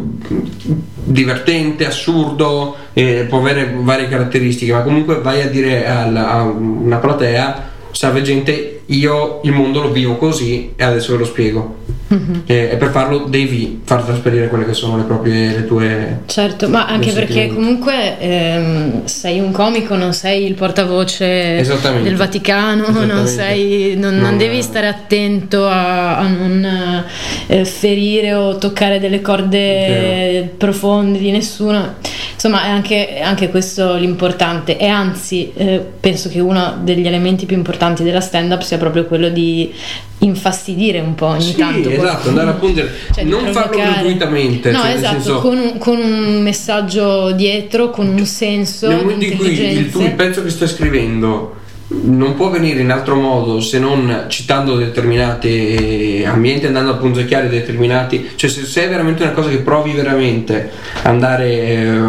[1.04, 6.98] divertente, assurdo, eh, può avere varie caratteristiche, ma comunque vai a dire alla- a una
[6.98, 11.76] platea, salve gente, io il mondo lo vivo così e adesso ve lo spiego.
[12.10, 16.70] Eh, e per farlo devi far trasparire quelle che sono le proprie le tue Certo,
[16.70, 21.62] ma anche perché comunque ehm, sei un comico, non sei il portavoce
[22.02, 27.04] del Vaticano, non, sei, non, non Non- devi stare attento a, a non
[27.48, 30.48] eh, ferire o toccare delle corde Vero.
[30.58, 31.96] profonde di nessuno.
[32.34, 34.78] Insomma, è anche, anche questo l'importante.
[34.78, 39.30] E anzi, eh, penso che uno degli elementi più importanti della stand-up sia proprio quello
[39.30, 39.74] di
[40.20, 41.90] infastidire un po' ogni Sì, tanto.
[41.90, 46.00] esatto, andare a pungere, Cioè, non farlo gratuitamente, No, cioè, esatto, senso- con, un, con
[46.00, 48.88] un messaggio dietro, con un senso.
[48.88, 51.56] Nel momento in cui il, tu, il pezzo che stai scrivendo
[51.90, 57.48] non può venire in altro modo se non citando determinati eh, ambienti, andando a punzecchiare
[57.48, 60.70] determinati, cioè se, se è veramente una cosa che provi veramente
[61.04, 62.00] andare, eh,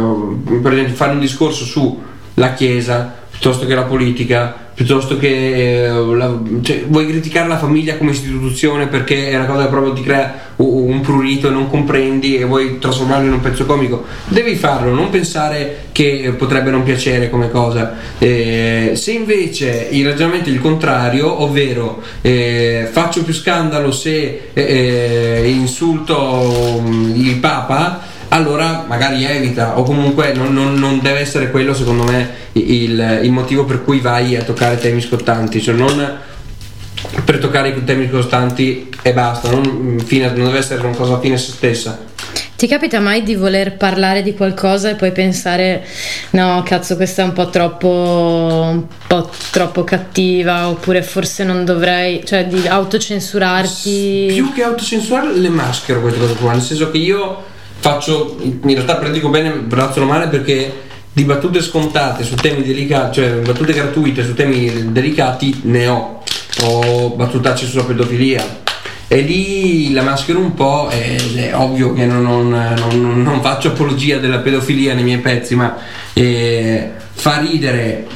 [0.61, 2.03] per esempio, fare un discorso su
[2.35, 7.97] la Chiesa piuttosto che la politica, piuttosto che eh, la- cioè, vuoi criticare la famiglia
[7.97, 12.45] come istituzione perché è una cosa che proprio ti crea un prurito non comprendi e
[12.45, 17.49] vuoi trasformarlo in un pezzo comico, devi farlo, non pensare che potrebbe non piacere come
[17.49, 17.95] cosa.
[18.19, 24.63] Eh, se invece il ragionamento è il contrario, ovvero eh, faccio più scandalo se eh,
[24.63, 31.51] eh, insulto mm, il Papa, allora magari evita o comunque non, non- non deve essere
[31.51, 36.19] quello secondo me il, il motivo per cui vai a toccare temi scottanti cioè non
[37.25, 41.35] per toccare i temi scottanti e basta non, fine- non deve essere una cosa fine
[41.35, 42.07] a se stessa
[42.57, 45.87] Ti capita mai di voler parlare di qualcosa e poi pensare
[46.31, 52.25] no, cazzo, questa è un po' troppo un po' troppo cattiva oppure forse non dovrei,
[52.27, 54.27] cioè di autocensurarti?
[54.35, 57.45] più che autocensurare le maschero queste cose qua nel senso che io
[57.81, 60.73] faccio in realtà predico bene razzolo male perché
[61.13, 66.23] di battute scontate su temi delicati cioè battute gratuite su temi delicati ne ho.
[66.63, 68.67] Ho battutacce sulla pedofilia.
[69.11, 73.69] E lì la maschero un po' ed è ovvio che non, non- non- non faccio
[73.69, 75.77] apologia della pedofilia nei miei pezzi ma
[76.13, 78.07] eh, fa ridere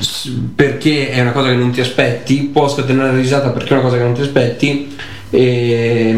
[0.55, 3.83] perché è una cosa che non ti aspetti può scatenare la risata perché è una
[3.83, 4.95] cosa che non ti aspetti
[5.31, 6.17] e,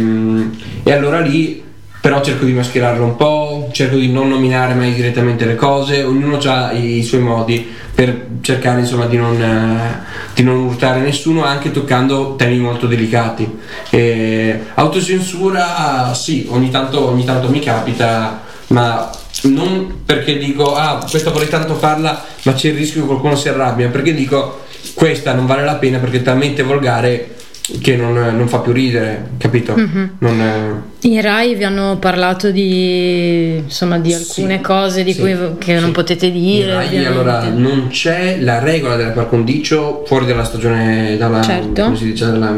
[0.83, 1.63] e allora lì
[2.05, 6.37] però cerco di mascherarlo un po', cerco di non nominare mai direttamente le cose, ognuno
[6.37, 11.71] ha i, suoi modi per cercare insomma di non, eh, di non urtare nessuno anche
[11.71, 13.51] toccando temi molto delicati.
[13.89, 19.11] Eh, autocensura sì, ogni tanto, ogni tanto mi capita, ma
[19.45, 23.49] non perché dico ah questa vorrei tanto farla ma c'è il rischio che qualcuno si
[23.49, 27.34] arrabbia, perché dico questa non vale la pena perché è talmente volgare
[27.81, 29.75] che non, non fa più ridere, capito?
[30.19, 35.21] Non, eh, In Rai vi hanno parlato di, insomma, di alcune Sì, cose di sì,
[35.21, 35.91] cui che non sì.
[35.93, 36.71] potete dire.
[36.73, 41.83] In Rai, allora non c'è la regola della par condicio fuori dalla stagione, dalla, Certo.
[41.85, 42.55] come si dice, dalla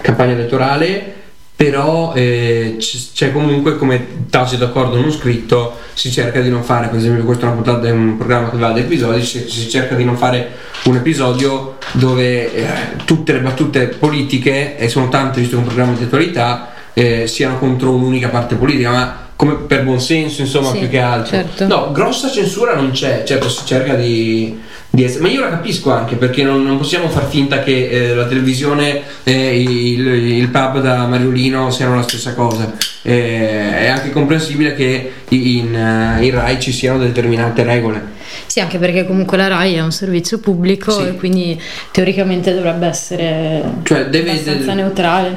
[0.00, 1.12] campagna elettorale,
[1.56, 6.88] però eh, c- c'è comunque come tacito accordo non scritto, si cerca di non fare,
[6.88, 9.68] per esempio questa è una puntata, è un programma che va ad episodi, si, si
[9.68, 10.50] cerca di non fare
[10.84, 12.66] un episodio dove eh,
[13.04, 17.26] tutte le battute politiche, e sono tante visto che è un programma di attualità, eh,
[17.28, 21.36] siano contro un'unica parte politica, ma come per buon senso, insomma, Sì, più che altro.
[21.36, 21.66] certo.
[21.66, 24.60] No, grossa censura non c'è, certo si cerca di,
[25.02, 28.26] essere, ma io la capisco anche perché non, non possiamo far finta che eh, la
[28.26, 32.72] televisione e il, il pub da Mariolino siano la stessa cosa.
[33.06, 38.12] Eh, è anche comprensibile che in, eh, in Rai ci siano determinate regole.
[38.46, 41.08] Sì, anche perché comunque la Rai è un servizio pubblico Sì.
[41.08, 45.36] e quindi teoricamente dovrebbe essere Cioè, deve- abbastanza deve- neutrale.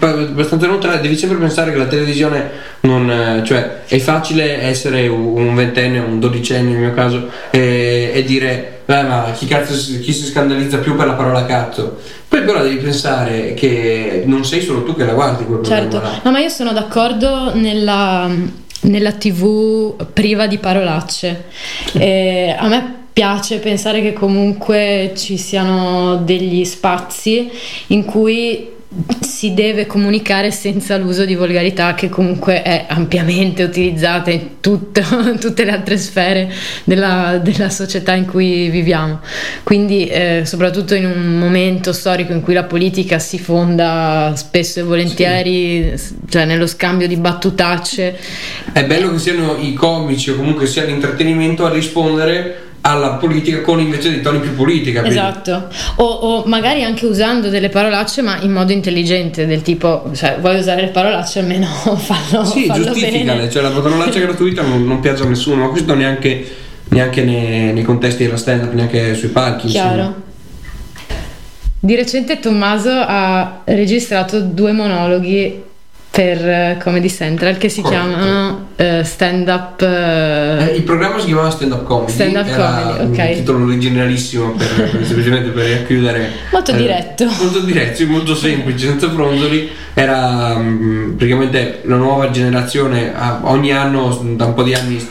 [0.00, 2.50] abbastanza neutrale, devi sempre pensare che la televisione
[2.82, 3.10] non.
[3.10, 8.80] eh, cioè è facile essere un ventenne, un dodicenne nel mio caso, e, e dire,
[8.84, 11.98] "Beh, ma chi cazzo chi si scandalizza più per la parola cazzo?
[12.28, 16.20] Poi però devi pensare che non sei solo tu che la guardi quel programma Certo,
[16.24, 18.30] no, ma io sono d'accordo nella,
[18.82, 21.44] nella TV priva di parolacce.
[21.94, 27.50] Eh, a me piace pensare che comunque ci siano degli spazi
[27.88, 28.76] in cui
[29.20, 35.02] si deve comunicare senza l'uso di volgarità che comunque è ampiamente utilizzata in tutto-
[35.38, 36.50] tutte le altre sfere
[36.84, 39.20] della, della società in cui viviamo.
[39.62, 44.82] Quindi eh, soprattutto in un momento storico in cui la politica si fonda spesso e
[44.82, 48.18] volentieri s- cioè nello scambio di battutacce
[48.72, 53.80] È bello che siano i comici o comunque sia l'intrattenimento a rispondere alla politica con
[53.80, 55.12] invece dei toni più politici, capito?
[55.12, 60.38] Esatto, o, o magari anche usando delle parolacce ma in modo intelligente, del tipo, cioè
[60.40, 61.66] vuoi usare le parolacce almeno
[61.96, 63.50] fallo, Sì, fallo giustificale, bene.
[63.50, 66.46] cioè la parolaccia gratuita non, non piace a nessuno, ma questo neanche,
[66.88, 69.66] neanche nei, nei contesti della stand-up, neanche sui palchi.
[69.66, 69.92] insomma.
[69.92, 70.14] Chiaro.
[71.80, 75.62] Di recente Tommaso ha registrato due monologhi
[76.10, 78.02] per eh, Comedy Central che si Corretto.
[78.06, 82.12] chiamano eh, Stand Up Eh, il programma si chiamava Stand Up Comedy.
[82.12, 83.28] Stand Up era Comedy, ok.
[83.28, 86.30] Un titolo originalissimo per, per- semplicemente per racchiudere.
[86.50, 87.24] Molto eh, diretto.
[87.26, 89.70] Molto diretto, molto semplice, senza fronzoli.
[89.94, 93.12] Era mm, praticamente la nuova generazione.
[93.14, 95.06] ah, ogni anno, da un po' di anni,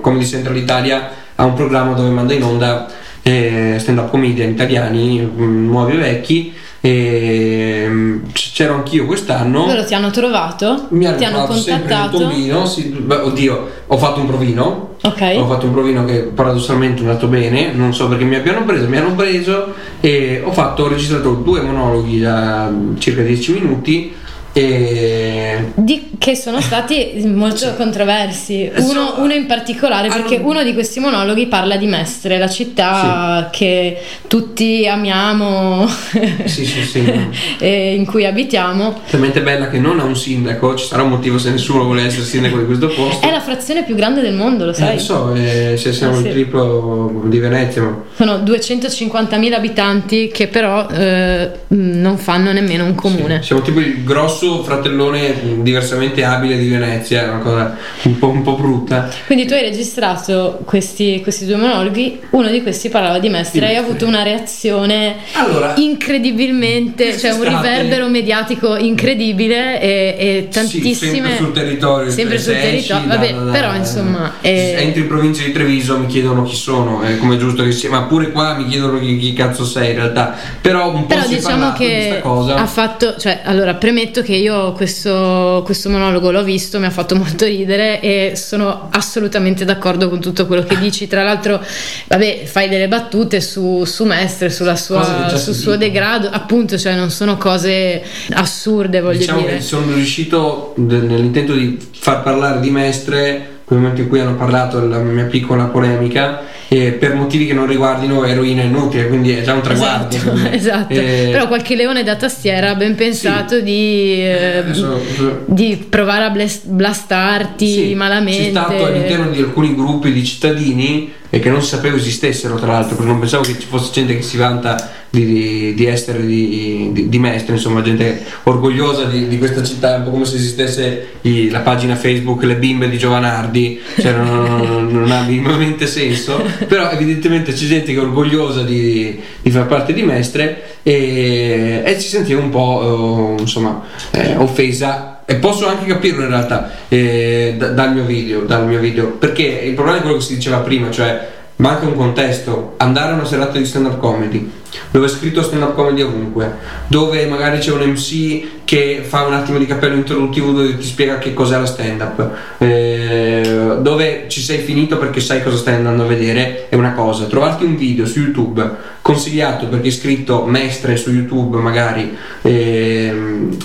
[0.00, 2.86] Comedy Central Italia ha un programma dove manda in onda
[3.22, 6.52] eh, stand up comedian italiani, mm, nuovi e vecchi.
[6.80, 9.66] E, mm, c'ero anch'io quest'anno.
[9.66, 12.18] Loro ti hanno trovato, Mi hanno ti hanno contattato.
[12.18, 14.88] tombino, sì, beh, oddio, ho fatto un provino.
[15.02, 15.34] Ok.
[15.38, 18.86] Ho fatto un provino che paradossalmente è andato bene, non so perché mi abbiano preso,
[18.88, 24.14] mi hanno preso e ho fatto, ho registrato due monologhi da circa 10 minuti
[24.52, 28.70] e Di- che sono stati molto controversi.
[28.76, 32.48] Uno, Sono- uno in particolare, hanno- perché uno di questi monologhi parla di Mestre, la
[32.48, 33.96] città che
[34.26, 35.86] tutti amiamo
[36.44, 37.12] sì sì sì,
[37.58, 39.00] e in cui abitiamo.
[39.08, 42.24] talmente bella che non ha un sindaco, ci sarà un motivo se nessuno vuole essere
[42.24, 43.26] sindaco di questo posto.
[43.26, 44.94] È la frazione più grande del mondo, lo Eh, sai?
[44.94, 46.26] lo so, eh, se siamo Eh, sì.
[46.26, 52.94] il triplo di Venezia, ma Sono 250.000 abitanti che però eh, non fanno nemmeno un
[52.94, 53.42] comune.
[53.42, 58.28] Siamo tipo il grosso fratellone mh, diversamente abile di Venezia, è una cosa un po',
[58.28, 59.08] un po' brutta.
[59.26, 63.76] Quindi tu hai registrato questi, questi due monologhi, uno di questi parlava di Mestre hai
[63.76, 70.94] avuto una reazione Allora, incredibilmente, cioè un riverbero mediatico incredibile e, e tantissime...
[70.94, 72.10] Sì, sempre sul territorio.
[72.10, 74.34] Sempre sul territorio, vabbè, da- da- però insomma...
[74.40, 77.90] eh, Entri in provincia di Treviso mi chiedono chi sono, è come giusto che sia,
[77.90, 80.34] ma pure qua mi chiedono chi, chi cazzo sei in realtà.
[80.60, 82.54] Però un po' Però diciamo parlato di che cosa.
[82.56, 87.16] ha fatto, cioè, allora premetto che io questo, questo monologo l'ho visto, mi ha fatto
[87.16, 91.06] molto ridere e sono assolutamente d'accordo con tutto quello che dici.
[91.06, 91.62] Tra l'altro,
[92.08, 96.94] vabbè, fai delle battute su, su Mestre, sulla sua, che sul suo degrado, appunto, cioè
[96.94, 99.56] non sono cose assurde, voglio diciamo dire.
[99.56, 104.80] che sono riuscito nell'intento di far parlare di Mestre quel momento in cui hanno parlato
[104.80, 109.54] della mia piccola polemica e per motivi che non riguardino eroina inutile quindi è già
[109.54, 110.92] un traguardo Esatto, esatto.
[110.94, 115.00] eh, però qualche leone da tastiera ha ben pensato di, eh, adesso,
[115.46, 118.44] di provare a blas- blastarti Sì, malamente.
[118.44, 122.96] C'è stato all'interno di alcuni gruppi di cittadini e che non sapevo esistessero, tra l'altro,
[122.96, 127.08] perché non pensavo che ci fosse gente che si vanta di, di- essere di, di,
[127.08, 131.48] di Mestre, insomma, gente orgogliosa di, di questa città, un po' come se esistesse i-
[131.50, 136.90] la pagina Facebook Le bimbe di Giovanardi, cioè non, non- non ha minimamente senso, però
[136.90, 139.18] evidentemente c'è gente che è orgogliosa di,
[139.50, 145.36] far parte di Mestre e, e si sentiva un po' eh, insomma eh, offesa e
[145.36, 149.10] posso anche capirlo in realtà eh, da- dal, mio video, dal mio video.
[149.10, 151.24] Perché il problema è quello che si diceva prima cioè
[151.56, 152.74] manca un contesto.
[152.78, 154.50] Andare a una serata di stand up comedy
[154.90, 156.52] dove è scritto stand up comedy ovunque
[156.88, 161.18] dove magari c'è un MC che fa un attimo di cappello introduttivo dove ti spiega
[161.18, 166.02] che cos'è la stand up eh, dove ci sei finito perché sai cosa stai andando
[166.02, 167.26] a vedere è una cosa.
[167.26, 168.68] Trovarti un video su youtube
[169.00, 173.56] consigliato perché è scritto mestre su youtube magari ehm,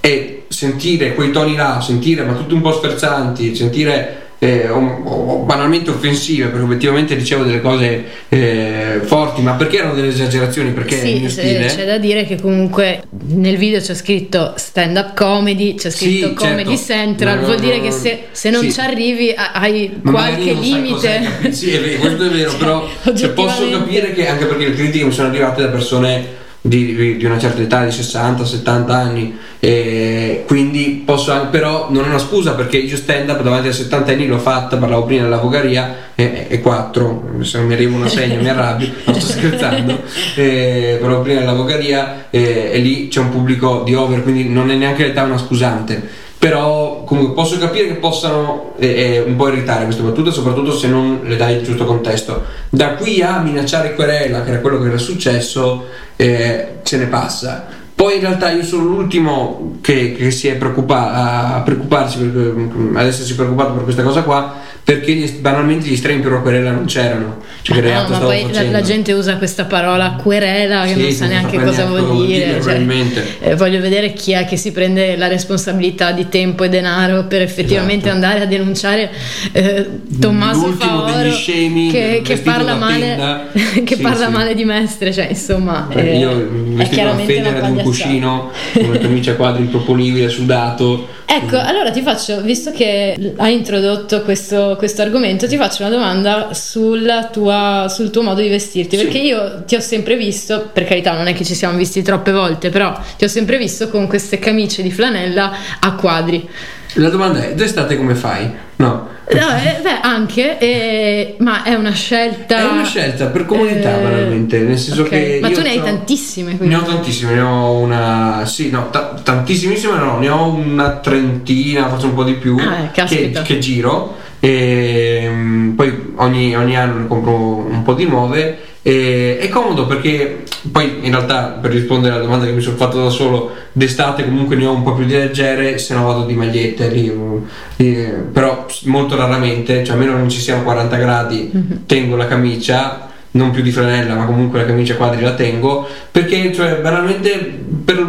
[0.00, 5.36] e sentire quei toni là, sentire ma tutti un po' sferzanti, sentire eh, o, o
[5.44, 10.70] banalmente offensive, perché obiettivamente dicevo delle cose eh, forti, ma perché erano delle esagerazioni?
[10.72, 11.66] Perché Sì, stile.
[11.66, 16.34] c'è da dire che comunque nel video c'è scritto stand up comedy, c'è scritto Sì,
[16.34, 16.92] comedy certo.
[16.92, 17.94] central, No, vuol no, dire no, che no.
[17.94, 18.72] se, se non Sì.
[18.72, 21.50] ci arrivi hai Ma qualche limite.
[21.50, 24.74] sì, è vero, questo è vero, Cioè, però cioè, posso capire che anche perché le
[24.74, 29.38] critiche mi sono arrivate da persone di, di una certa età, di 60, 70 anni,
[29.58, 33.72] e quindi posso anche, però non è una scusa perché io stand up davanti a
[33.72, 38.08] 70 anni l'ho fatta, parlavo prima dell'avocaria e, e 4, se non mi arriva una
[38.08, 40.02] segna mi arrabbio, non sto scherzando,
[40.36, 44.74] e, parlavo prima dell'avocaria e, e lì c'è un pubblico di over, quindi non è
[44.74, 49.84] neanche l'età una scusante però comunque posso capire che possano eh, eh, un po' irritare
[49.84, 52.44] queste battute soprattutto se non le dai il giusto contesto.
[52.70, 55.84] Da qui a minacciare querela che era quello che era successo
[56.16, 57.66] eh, ce ne passa
[58.00, 62.54] poi in realtà io sono l'ultimo che, che si è preoccupato a preoccuparsi per,
[62.94, 66.70] ad essersi preoccupato per questa cosa qua perché gli- banalmente gli estremi per una querela
[66.72, 67.38] non c'erano.
[67.62, 71.00] Cioè, che No, reato ma poi la, la gente usa questa parola querela che Sì,
[71.02, 72.46] non sa neanche cosa neanche vuol dire.
[72.46, 76.70] dire, cioè, eh, voglio vedere chi è che si prende la responsabilità di tempo e
[76.70, 78.24] denaro per effettivamente Esatto.
[78.24, 79.10] andare a denunciare
[79.52, 79.86] eh,
[80.18, 83.46] Tommaso L'ultimo Faoro degli scemi che, che parla, male,
[83.84, 84.32] che Sì, parla sì.
[84.32, 89.32] male di Mestre, cioè insomma eh, è vestito una chiaramente una cuscino, con una camicia
[89.32, 91.08] a quadri improponibile, sudato.
[91.26, 96.48] Ecco, allora ti faccio, visto che hai introdotto questo, questo argomento, ti faccio una domanda
[96.52, 99.04] sulla tua- sul tuo modo di vestirti, Sì.
[99.04, 102.32] perché io ti ho sempre visto, per carità non è che ci siamo visti troppe
[102.32, 106.48] volte, però ti ho sempre visto con queste camicie di flanella a quadri.
[106.94, 108.50] La domanda è, d'estate come fai?
[108.76, 109.08] No.
[109.32, 112.58] No, eh, beh, anche, eh, ma è una scelta...
[112.58, 115.08] È una scelta per comodità, eh, banalmente, nel senso ok.
[115.08, 115.38] che.
[115.40, 116.74] Ma tu ne hai c'ho- tantissime, quindi.
[116.74, 118.44] Ne ho tantissime, ne ho una.
[118.44, 122.56] Sì, no, ta- tantissimissime no, ne ho una trentina, forse un po' di più.
[122.58, 124.16] Ah, eh, che, che giro.
[124.40, 127.34] E mm, poi ogni, ogni anno ne compro
[127.68, 128.58] un po' di nuove.
[128.82, 133.02] E, è comodo perché poi in realtà per rispondere alla domanda che mi sono fatto
[133.02, 136.32] da solo, d'estate comunque ne ho un po' più di leggere, se no vado di
[136.34, 137.36] magliette lì, mm,
[137.76, 141.82] eh, però molto raramente, cioè almeno non ci siano 40 gradi, Mhm.
[141.86, 146.52] tengo la camicia non più di flanella, ma comunque la camicia quadri la tengo, perché
[146.52, 148.06] cioè banalmente per-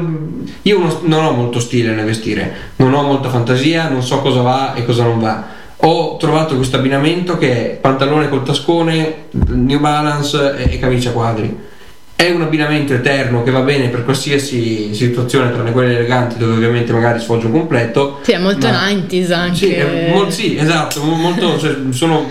[0.63, 4.73] io non ho molto stile nel vestire, non ho molta fantasia, non so cosa va
[4.73, 5.50] e cosa non va.
[5.83, 11.69] Ho trovato questo abbinamento che è pantalone col tascone, New Balance e, e camicia quadri.
[12.15, 16.91] È un abbinamento eterno che va bene per qualsiasi situazione, tranne quelle eleganti dove ovviamente
[16.93, 18.19] magari sfoggio un completo.
[18.21, 19.55] Sì, è molto ma- 90s anche.
[19.57, 22.29] sì, è mol- sì, esatto, mo- molto, cioè, sono,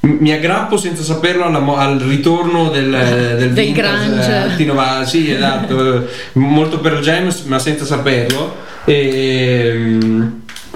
[0.00, 2.90] mi aggrappo senza saperlo alla mo- al ritorno del,
[3.38, 4.28] del, Del vintage, grunge.
[4.32, 9.88] eh, anni 90, sì, esatto, eh, molto per James ma senza saperlo, e,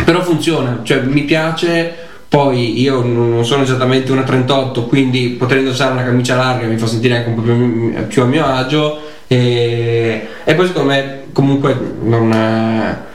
[0.05, 1.95] però funziona, cioè mi piace,
[2.29, 6.87] poi io non sono esattamente una 38, quindi potrei indossare una camicia larga mi fa
[6.87, 11.77] sentire anche un po' più, più a mio agio e, e poi secondo me comunque
[12.03, 12.33] non...
[12.33, 13.09] eh,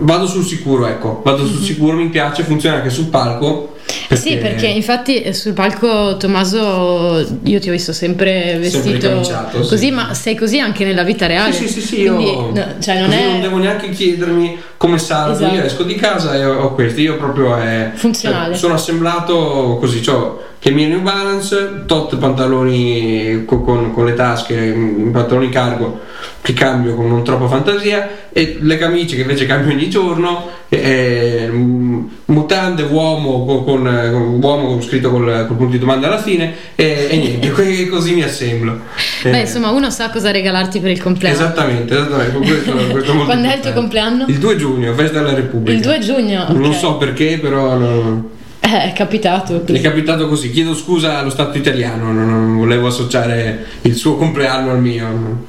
[0.00, 3.76] Vado sul sicuro, ecco, vado sul sicuro, mi piace, funziona anche sul palco.
[4.12, 9.32] Sì, perché infatti eh, sul palco Tommaso io ti ho visto sempre vestito sì.
[9.66, 11.52] così, ma sei così anche nella vita reale.
[11.52, 14.96] Sì, sì, sì, sì, Quindi, io no, cioè non è non devo neanche chiedermi come
[14.98, 15.54] salgo, Esatto.
[15.54, 18.50] io esco di casa e ho, questo, io proprio è Funzionale.
[18.52, 24.14] cioè, sono assemblato così, ho le mie New Balance, tot pantaloni co- con, con le
[24.14, 26.00] tasche, mm, pantaloni cargo
[26.40, 31.46] che cambio con non troppa fantasia e le camicie che invece cambio ogni giorno, e,
[31.50, 36.18] mm, mutande uomo con, con- con- uomo con scritto col, col punto di domanda alla
[36.20, 37.50] fine e, e niente,
[37.88, 38.80] così mi assemblo.
[39.22, 41.36] Beh, Eh, insomma, uno sa cosa regalarti per il compleanno.
[41.36, 42.36] Esattamente, esattamente.
[42.38, 44.24] Questo, questo Quando è il tuo compleanno?
[44.28, 45.76] Il 2 giugno, festa della Repubblica.
[45.76, 46.46] Il 2 giugno.
[46.50, 46.74] Non ok.
[46.74, 48.36] so perché, però no.
[48.60, 49.62] Eh, è capitato.
[49.66, 50.50] mi è capitato così.
[50.50, 55.46] Chiedo scusa allo Stato italiano, non, non volevo associare il suo compleanno al mio.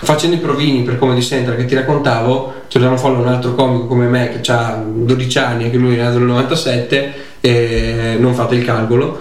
[0.00, 4.06] Facendo i provini per Comedy Central che ti raccontavo, c'era fuori un altro comico come
[4.06, 8.64] me che ha 12 anni, anche lui è nato nel 97, e non fate il
[8.64, 9.20] calcolo.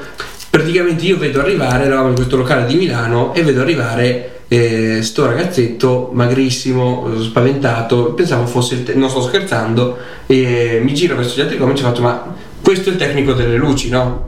[0.49, 5.25] Praticamente io vedo arrivare, eravamo in questo locale di Milano e vedo arrivare eh, sto
[5.25, 11.41] ragazzetto magrissimo, spaventato, pensavo fosse il te- non sto scherzando, e mi giro verso gli
[11.41, 14.25] altri comici e faccio ma questo è il tecnico delle luci, no?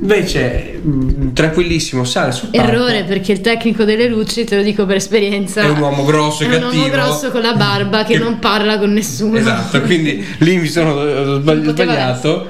[0.00, 2.66] Invece, mh, tranquillissimo, sale sul palco.
[2.70, 6.42] Errore perché il tecnico delle luci, te lo dico per esperienza, È un uomo grosso
[6.42, 6.82] e è un cattivo.
[6.82, 9.36] uomo grosso con la barba che Che- non parla con nessuno.
[9.38, 12.48] Esatto, quindi lì mi sono eh, sbagliato.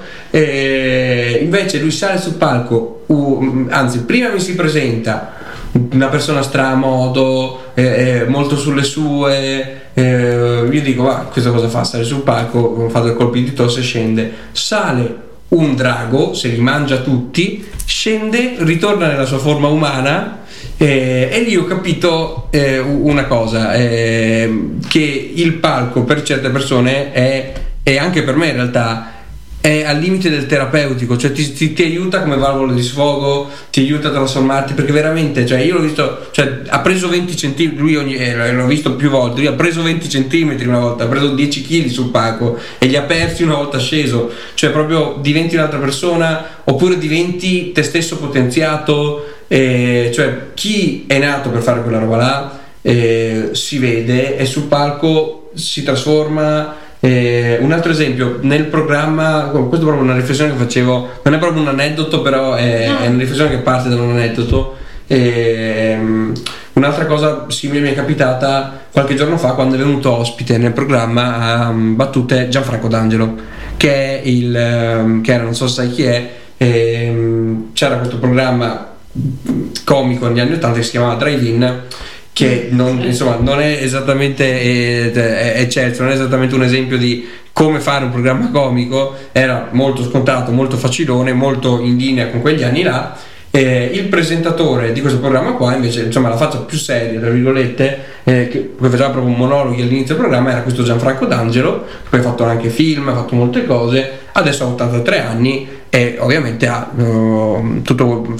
[1.41, 5.32] Invece lui sale sul palco, u- anzi, prima mi si presenta
[5.90, 9.82] una persona stramodo, eh, molto sulle sue.
[9.94, 11.84] eh, io dico, va, questa cosa fa?
[11.84, 14.32] Sale sul palco, fa due colpi di tosse scende.
[14.52, 20.42] Sale un drago, se li mangia tutti, scende, ritorna nella sua forma umana.
[20.76, 27.12] eh, e lì ho capito eh, una cosa, eh, che il palco per certe persone
[27.12, 27.52] è,
[27.82, 29.12] e anche per me in realtà,
[29.65, 33.81] è al limite del terapeutico, cioè ti, ti- ti aiuta come valvola di sfogo, ti
[33.81, 37.97] aiuta a trasformarti, perché veramente, cioè io l'ho visto, cioè ha preso 20 centimetri, lui
[37.97, 41.28] ogni, eh, l'ho visto più volte, lui ha preso 20 centimetri una volta, ha preso
[41.28, 45.78] 10 kg sul palco e li ha persi una volta sceso, cioè proprio diventi un'altra
[45.78, 52.16] persona oppure diventi te stesso potenziato, eh, cioè chi è nato per fare quella roba
[52.19, 56.82] là eh, si vede e sul palco si trasforma.
[57.05, 61.39] Eh, un altro esempio, nel programma, questa è proprio una riflessione che facevo, non è
[61.39, 64.76] proprio un aneddoto, però è, è una riflessione che parte da un aneddoto.
[65.09, 66.32] Ehm,
[66.72, 71.36] un'altra cosa simile mi è capitata qualche giorno fa quando è venuto ospite nel programma
[71.36, 73.35] a um, battute Gianfranco D'Angelo,
[73.76, 78.16] che è il ehm, che era non so se sai chi è ehm, c'era questo
[78.16, 78.93] programma
[79.85, 81.82] comico negli anni 80 che si chiamava Drive-In
[82.35, 87.78] che non, insomma, non è esattamente eh, certo, non è esattamente un esempio di come
[87.78, 92.82] fare un programma comico, era molto scontato, molto facilone, molto in linea con quegli anni
[92.82, 93.16] là.
[93.52, 97.98] Eh, il presentatore di questo programma qua invece insomma la faccia più seria tra virgolette
[98.24, 102.23] eh, che faceva proprio un monologhi all'inizio del programma era questo Gianfranco D'Angelo poi ha
[102.24, 104.23] fatto anche film ha fatto molte cose.
[104.32, 108.35] Adesso ha 83 anni e ovviamente ha uh, tutto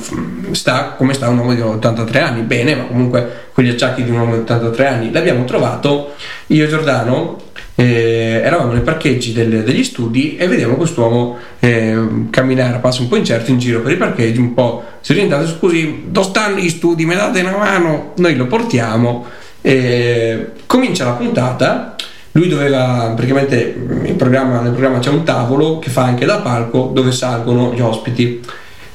[0.51, 2.43] sta come sta un uomo di 83 anni.
[2.43, 5.13] Bene ma comunque quegli acciacchi di un uomo di 83 anni.
[5.13, 6.15] L'abbiamo trovato
[6.49, 7.41] io e Giordano
[7.77, 11.97] eh, eravamo nei parcheggi del- degli studi e vediamo quest'uomo eh,
[12.31, 15.15] camminare a passo un po' incerto in giro per i parcheggi un po' si è
[15.15, 17.07] orientato scusi dove stanno gli studi?
[17.07, 18.15] Mi date una mano?
[18.17, 19.27] Noi lo portiamo
[19.61, 21.95] eh, comincia la puntata
[22.37, 26.91] lui doveva praticamente in programma- nel programma c'è un tavolo che fa anche da palco
[26.93, 28.41] dove salgono gli ospiti.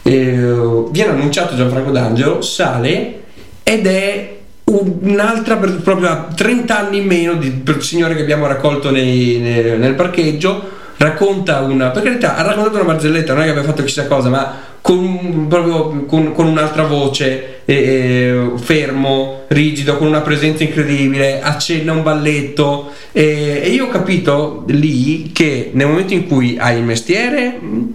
[0.01, 3.21] Eh, viene annunciato Gianfranco D'Angelo sale
[3.63, 8.91] ed è un'altra proprio a 30 anni in meno di, per signore che abbiamo raccolto
[8.91, 10.77] nei- nei- nel parcheggio.
[10.97, 14.27] Racconta una per carità ha raccontato una barzelletta non è che abbia fatto chissà cosa
[14.27, 14.53] ma
[14.89, 21.91] con, proprio con, con un'altra voce eh, eh, fermo rigido con una presenza incredibile accenna
[21.91, 26.83] un balletto eh, e io ho capito lì che nel momento in cui hai il
[26.83, 27.93] mestiere mh,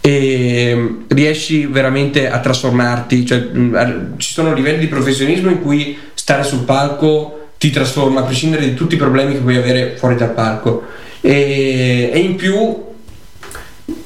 [0.00, 3.48] e riesci veramente a trasformarti, cioè
[4.16, 8.74] ci sono livelli di professionismo in cui stare sul palco ti trasforma a prescindere di
[8.74, 10.84] tutti i problemi che puoi avere fuori dal palco.
[11.20, 12.86] E, e in più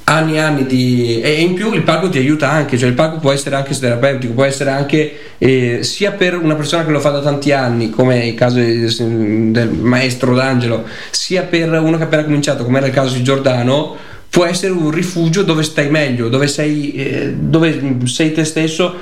[0.04, 3.18] anni e anni di e in più il palco ti aiuta anche cioè il palco
[3.18, 7.10] può essere anche terapeutico può essere anche eh, sia per una persona che lo fa
[7.10, 12.24] da tanti anni come il caso del maestro D'Angelo sia per uno che ha appena
[12.24, 13.96] cominciato come era il caso di Giordano
[14.32, 18.94] può essere un rifugio dove stai meglio dove sei, eh, dove sei te stesso.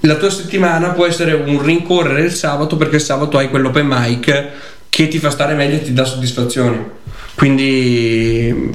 [0.00, 4.46] La tua settimana può essere un rincorrere il sabato perché il sabato hai quell'open mic
[4.88, 7.00] che ti fa stare meglio e ti dà soddisfazione
[7.34, 8.70] quindi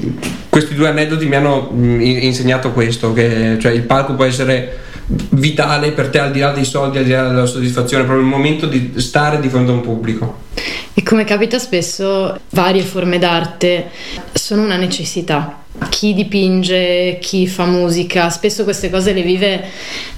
[0.49, 4.85] questi due aneddoti mi hanno in- insegnato questo, che cioè, il palco può essere
[5.29, 8.31] vitale per te al di là dei soldi, al di là della soddisfazione, proprio il
[8.31, 10.45] momento di stare di fronte a un pubblico.
[10.93, 13.89] E come capita spesso, varie forme d'arte
[14.33, 15.65] sono una necessità.
[15.89, 19.63] Chi dipinge, chi fa musica, spesso queste cose le vive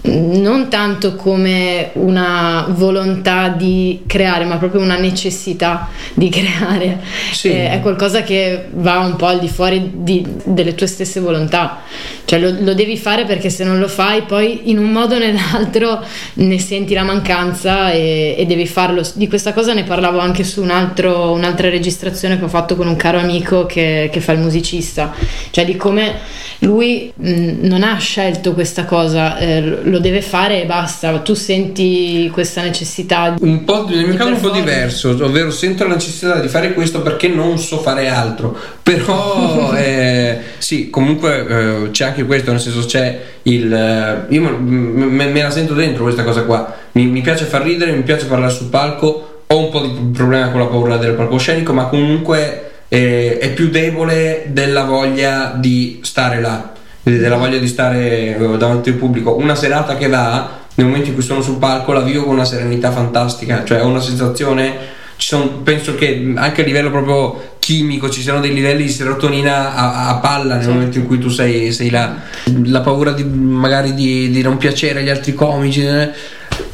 [0.03, 6.99] non tanto come una volontà di creare, ma proprio una necessità di creare.
[7.31, 7.49] Sì.
[7.49, 11.81] Eh, è qualcosa che va un po' al di fuori di- delle tue stesse volontà.
[12.23, 15.18] Cioè lo, lo devi fare perché se non lo fai poi in un modo o
[15.19, 16.03] nell'altro
[16.36, 19.02] ne senti la mancanza e, e devi farlo.
[19.15, 22.88] Di questa cosa ne parlavo anche su un altro- un'altra registrazione che ho fatto con
[22.88, 25.14] un caro amico che, che fa il musicista.
[25.51, 26.15] Cioè di come
[26.59, 31.17] lui mh, non ha scelto questa cosa, eh, lo deve fare e basta.
[31.19, 33.35] Tu senti questa necessità.
[33.39, 37.01] Un po', nel mio caso un po' diverso, ovvero sento la necessità di fare questo
[37.01, 42.85] perché non so fare altro, però eh, sì, comunque eh, c'è anche questo, nel senso
[42.85, 43.71] c'è il...
[43.73, 47.63] eh, io me, me- me la sento dentro questa cosa qua, mi, mi piace far
[47.63, 51.13] ridere, mi piace parlare sul palco, ho un po' di problema con la paura del
[51.13, 57.67] palcoscenico, ma comunque eh, è più debole della voglia di stare là, della voglia di
[57.67, 59.35] stare eh, davanti al pubblico.
[59.35, 62.45] Una serata che va, nel momento in cui sono sul palco, la vivo con una
[62.45, 64.97] serenità fantastica, cioè ho una sensazione.
[65.15, 69.75] Ci sono, penso che anche a livello proprio chimico ci siano dei livelli di serotonina
[69.75, 72.15] a, a palla nel momento in cui tu sei, sei là.
[72.63, 75.85] La paura di, magari di, di non piacere agli altri comici.
[75.85, 76.11] eh,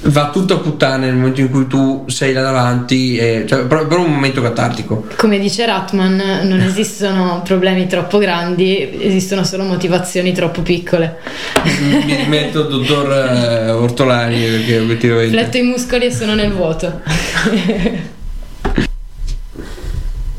[0.07, 3.73] Va tutto a puttane nel momento in cui tu sei là davanti, e, cioè, è
[3.73, 5.07] un momento catartico.
[5.17, 11.17] Come dice Ratman, non esistono problemi troppo grandi, esistono solo motivazioni troppo piccole.
[11.79, 15.37] Mi rimetto dottor eh, Ortolani perché obiettivamente.
[15.37, 17.01] Fletto i muscoli e sono nel vuoto.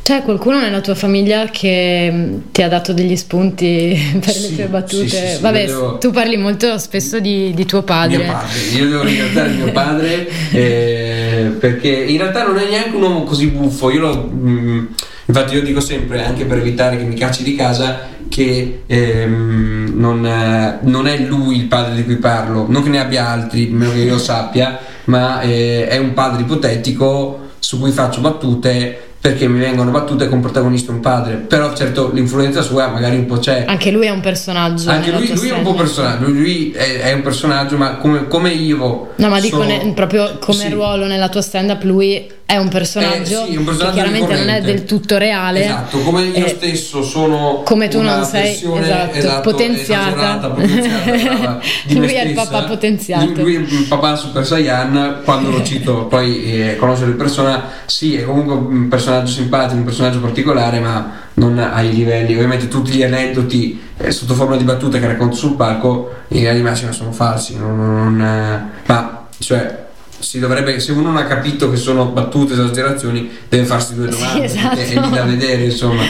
[0.07, 3.93] C'è qualcuno nella tua famiglia che mm, ti ha dato degli spunti
[4.23, 5.07] per Sì, le tue battute?
[5.09, 8.15] sì, sì, Vabbè, devo- tu parli molto spesso di, di tuo padre.
[8.19, 13.01] Mio padre, io devo ringraziare mio padre eh, perché in realtà non è neanche un
[13.01, 13.91] uomo così buffo.
[13.91, 14.85] Io lo, mm,
[15.25, 20.25] infatti, io dico sempre, anche per evitare che mi cacci di casa, che ehm, non,
[20.25, 23.91] eh, non è lui il padre di cui parlo, non che ne abbia altri, meno
[23.91, 29.59] che io sappia, ma eh, è un padre ipotetico su cui faccio battute perché mi
[29.59, 31.35] vengono battute con protagonista un padre.
[31.35, 33.65] Però certo l'influenza sua magari un po' c'è.
[33.67, 34.89] Anche lui è un personaggio.
[34.89, 38.51] Anche lui, lui è un po' personaggio, lui è, è un personaggio, ma come, come
[38.51, 39.09] io.
[39.15, 40.69] No, ma dico sono- ne- proprio come Sì.
[40.69, 44.33] ruolo nella tua stand up, lui è un personaggio, Eh, sì, un personaggio che chiaramente
[44.33, 44.71] non è ricorrente.
[44.71, 45.63] del tutto reale.
[45.65, 50.47] Esatto, come io Eh, stesso sono come tu una non sei, versione, esatto, potenziata.
[50.55, 53.25] potenziata, Lui è il papà potenziato.
[53.25, 57.63] Lui, lui è il papà Super Saiyan, quando lo cito poi eh, conoscere di persona,
[57.85, 62.91] sì, è comunque un personaggio simpatico, un personaggio particolare, ma non ai livelli, ovviamente tutti
[62.91, 66.91] gli aneddoti eh, sotto forma di battute che racconto sul palco, in linea di massima
[66.91, 69.85] sono falsi, non, non, eh, ma cioè
[70.39, 74.43] dovrebbe, se uno non ha capito che sono battute, esagerazioni, deve farsi due Sì, domande
[74.45, 74.75] esatto.
[74.75, 76.01] perché è lì da vedere, insomma.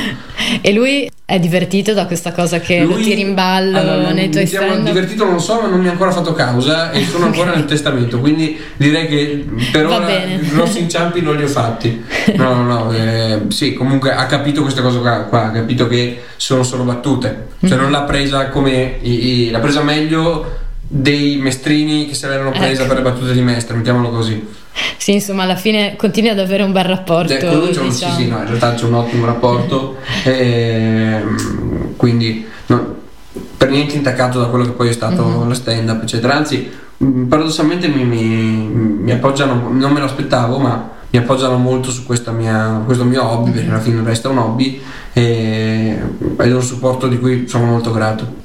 [0.62, 4.30] E lui è divertito da questa cosa che lo Lui- tiri in ballo allora, nei
[4.30, 7.04] tuoi diciamo, stand divertito non lo so, ma non mi ha ancora fatto causa e
[7.06, 10.40] sono ancora nel testamento, quindi direi che per Va ora bene.
[10.52, 12.02] grossi inciampi non li ho fatti.
[12.36, 16.22] No, no, no, eh, sì, comunque ha capito queste cose qua, qua, ha capito che
[16.38, 17.82] sono solo battute, cioè Mm.
[17.82, 22.94] non l'ha presa come l'ha presa meglio dei mestrini che se l'erano presa Ecco.
[22.94, 24.46] per le battute di mestre, mettiamolo così.
[24.98, 27.34] Sì, insomma, alla fine continui ad avere un bel rapporto.
[27.34, 28.14] Eh, con lui c'è un, diciamo.
[28.16, 32.96] sì, sì, no, in realtà c'è un ottimo rapporto, ehm, quindi no,
[33.58, 35.48] per niente intaccato da quello che poi è stato Mhm.
[35.48, 36.36] la stand up, eccetera.
[36.36, 38.70] Anzi, mh, paradossalmente mi, mi-
[39.02, 43.24] mi appoggiano, non me lo aspettavo, ma mi appoggiano molto su questa mia, questo mio
[43.24, 44.80] hobby, perché alla fine resta un hobby
[45.14, 45.98] e,
[46.38, 48.36] ed è un supporto di cui sono molto grato.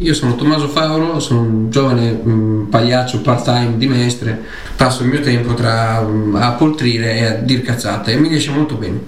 [0.00, 4.44] Io sono Tommaso Fauro, sono un giovane mh, pagliaccio part-time di Mestre,
[4.74, 8.50] passo il mio tempo tra mh, a poltrire e a dir cazzate e mi riesce
[8.50, 8.98] molto bene.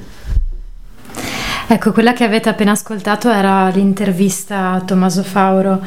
[1.69, 5.81] Ecco, quella che avete appena ascoltato era l'intervista a Tommaso Fauro.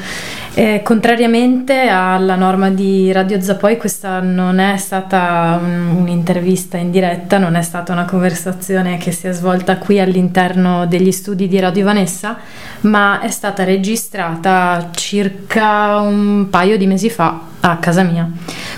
[0.53, 7.37] Eh, contrariamente alla norma di Radio Zapoi, questa non è stata un- un'intervista in diretta,
[7.37, 11.83] non è stata una conversazione che si è svolta qui all'interno degli studi di Radio
[11.83, 12.37] Vanessa,
[12.81, 18.27] ma è stata registrata circa un paio di mesi fa a casa mia.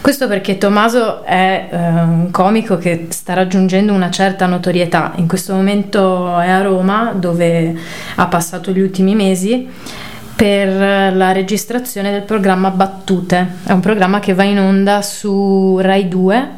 [0.07, 5.11] Questo perché Tommaso è eh, un comico che sta raggiungendo una certa notorietà.
[5.17, 7.75] In questo momento è a Roma, dove
[8.15, 9.67] ha passato gli ultimi mesi
[10.33, 13.55] per la registrazione del programma Battute.
[13.65, 16.49] È un programma che va in onda su Rai 2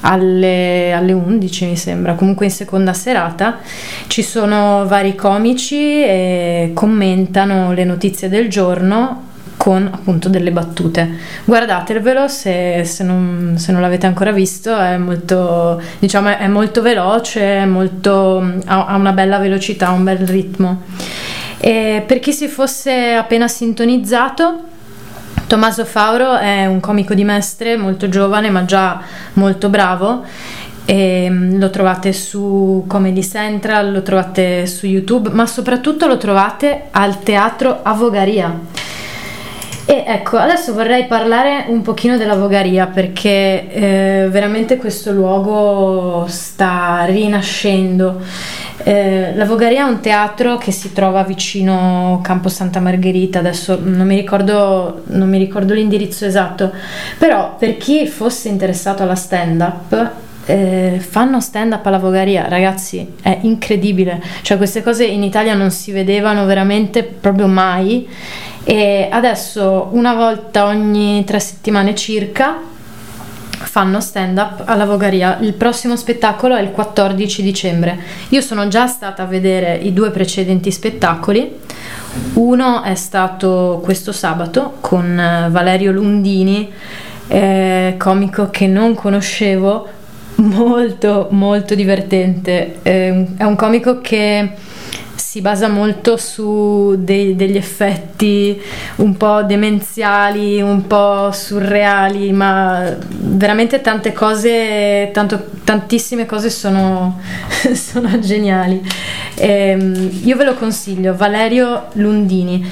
[0.00, 3.58] alle, alle 11 mi sembra, comunque in seconda serata.
[4.08, 11.08] Ci sono vari comici e commentano le notizie del giorno con appunto delle battute.
[11.44, 17.40] Guardatevelo se, se non, se non l'avete ancora visto, è molto, diciamo, è molto veloce,
[17.40, 20.82] è molto, ha, ha una bella velocità, un bel ritmo.
[21.58, 24.72] E per chi si fosse appena sintonizzato,
[25.46, 29.00] Tommaso Fauro è un comico di Mestre molto giovane ma già
[29.34, 30.24] molto bravo.
[30.86, 36.88] E mm, lo trovate su Comedy Central, lo trovate su YouTube, ma soprattutto lo trovate
[36.90, 38.60] al teatro Avogaria.
[39.86, 47.04] E ecco, adesso vorrei parlare un pochino della Vogaria perché eh, veramente questo luogo sta
[47.04, 48.22] rinascendo.
[48.82, 54.06] Eh, la Vogaria è un teatro che si trova vicino Campo Santa Margherita, adesso non
[54.06, 56.72] mi ricordo, non mi ricordo l'indirizzo esatto,
[57.18, 60.12] però per chi fosse interessato alla stand-up
[60.46, 64.22] eh, fanno stand up alla Vogaria, ragazzi, è incredibile.
[64.42, 68.06] Cioè, queste cose in Italia non si vedevano veramente proprio mai.
[68.64, 72.60] E adesso, una volta ogni tre settimane circa,
[73.50, 75.38] fanno stand up alla Vogaria.
[75.40, 77.98] Il prossimo spettacolo è il 14 dicembre.
[78.30, 81.60] Io sono già stata a vedere i due precedenti spettacoli.
[82.34, 86.70] Uno è stato questo sabato con eh, Valerio Lundini,
[87.28, 89.88] eh, comico che non conoscevo,
[90.36, 92.76] molto molto divertente.
[92.82, 94.52] Eh, è un comico che
[95.34, 98.56] si basa molto su dei- degli effetti
[98.98, 107.18] un po' demenziali, un po' surreali, ma veramente tante cose, tanto- tantissime cose sono,
[107.74, 108.80] sono geniali.
[109.34, 112.64] Ehm, io ve lo consiglio, Valerio Lundini.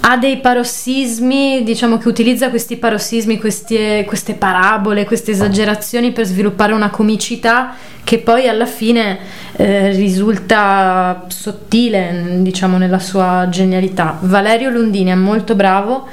[0.00, 6.74] Ha dei parossismi, diciamo che utilizza questi parossismi, queste, queste parabole, queste esagerazioni per sviluppare
[6.74, 7.74] una comicità
[8.04, 9.18] che poi alla fine
[9.56, 14.18] eh, risulta sottile, diciamo, nella sua genialità.
[14.20, 16.06] Valerio Lundini è molto bravo,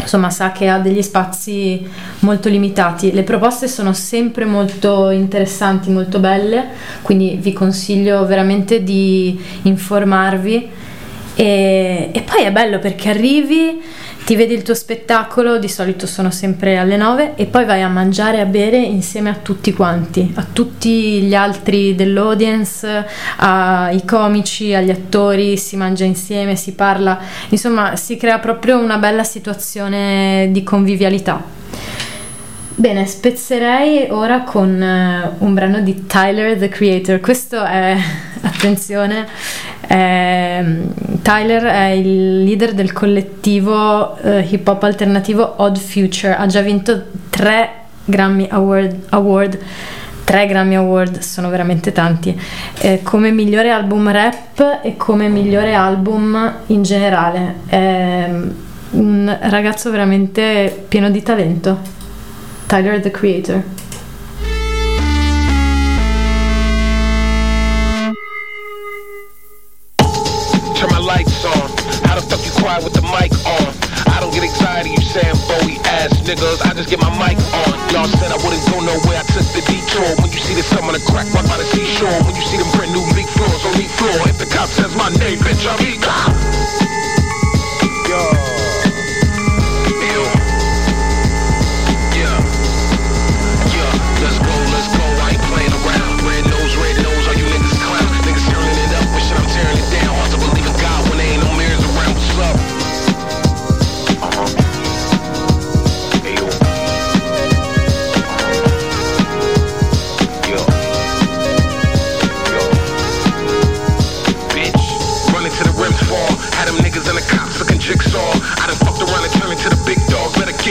[0.00, 1.86] insomma sa che ha degli spazi
[2.20, 3.12] molto limitati.
[3.12, 6.68] Le proposte sono sempre molto interessanti, molto belle,
[7.02, 10.77] quindi vi consiglio veramente di informarvi.
[11.40, 13.80] E, e poi è bello perché arrivi,
[14.24, 17.88] ti vedi il tuo spettacolo, di solito sono sempre alle 9 e poi vai a
[17.88, 23.06] mangiare e a bere insieme a tutti quanti, a tutti gli altri dell'audience,
[23.36, 27.20] ai comici, agli attori, si mangia insieme, si parla,
[27.50, 31.57] insomma si crea proprio una bella situazione di convivialità.
[32.78, 37.18] Bene, spezzerei ora con eh, un brano di Tyler the Creator.
[37.18, 37.96] Questo è,
[38.40, 39.26] attenzione,
[39.80, 40.64] è,
[41.20, 46.36] Tyler è il leader del collettivo uh, hip hop alternativo Odd Future.
[46.36, 47.68] Ha già vinto tre
[48.04, 49.58] Grammy Award, Award
[50.22, 52.40] tre Grammy Award sono veramente tanti
[52.78, 58.30] eh, come migliore album rap e come migliore album in generale è
[58.90, 61.96] un ragazzo veramente pieno di talento
[62.68, 63.64] Tyler the Creator.
[70.76, 71.64] Turn my lights on.
[72.04, 73.72] How the fuck you quiet with the mic on?
[74.12, 76.60] I don't get anxiety, you saying Bowie ass niggas.
[76.68, 77.72] I just get my mic on.
[77.88, 80.20] Y'all said I wouldn't go nowhere, I took the detour.
[80.20, 82.20] When you see the sun on the crack right by the seashore.
[82.28, 84.28] When you see them brand new leak floors on the floor.
[84.28, 86.36] If the cop says my name, bitch, I'm E-Cop.
[88.12, 88.57] Yo.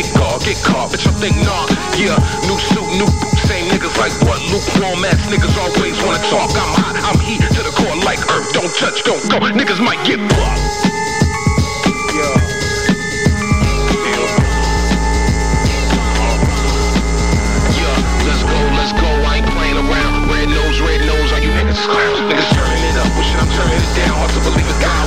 [0.02, 0.92] Get caught, get caught.
[0.92, 1.66] Bitch, I think nah.
[1.98, 2.18] Yeah.
[2.46, 3.42] New suit, new boots.
[3.50, 4.38] Same niggas like what?
[4.54, 6.54] Lukewarm ass niggas always wanna talk.
[6.54, 8.54] I'm hot, I'm heat to the core like earth.
[8.54, 9.40] Don't touch, don't go.
[9.42, 10.94] Niggas might get fucked.
[22.28, 24.14] Niggas turning it up, wishing I'm turning it down.
[24.20, 25.07] Hard to believe it's God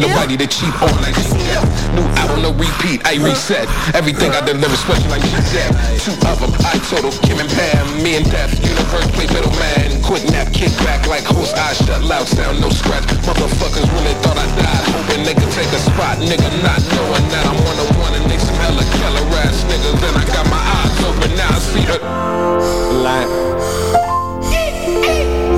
[0.00, 0.16] V-neck.
[0.16, 1.60] I ain't have nobody to cheat on like she said.
[1.94, 3.04] New album, no repeat.
[3.04, 5.70] I reset everything I deliver, special like she said.
[6.00, 8.02] Two of them, I total Kim and Pam.
[8.02, 10.00] Me and Death, universe play middleman.
[10.02, 11.56] Quick nap, kick back like host.
[11.56, 13.04] I shut loud sound, no scratch.
[13.28, 14.84] Motherfuckers really thought I died.
[14.94, 18.24] Hoping they could take a spot, nigga, not knowing that I'm one of one and
[18.30, 20.00] they some hella killer ass niggas.
[20.00, 21.98] Then I got my eyes open, now I see the
[23.04, 23.28] Light.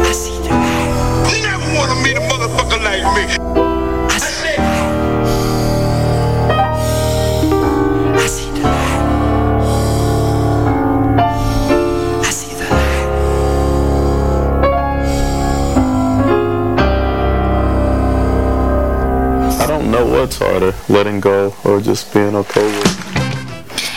[0.02, 0.90] I see the light.
[1.30, 3.71] You never wanna meet a motherfucker like me.
[19.92, 23.10] Know what's harder, letting go or just being okay with.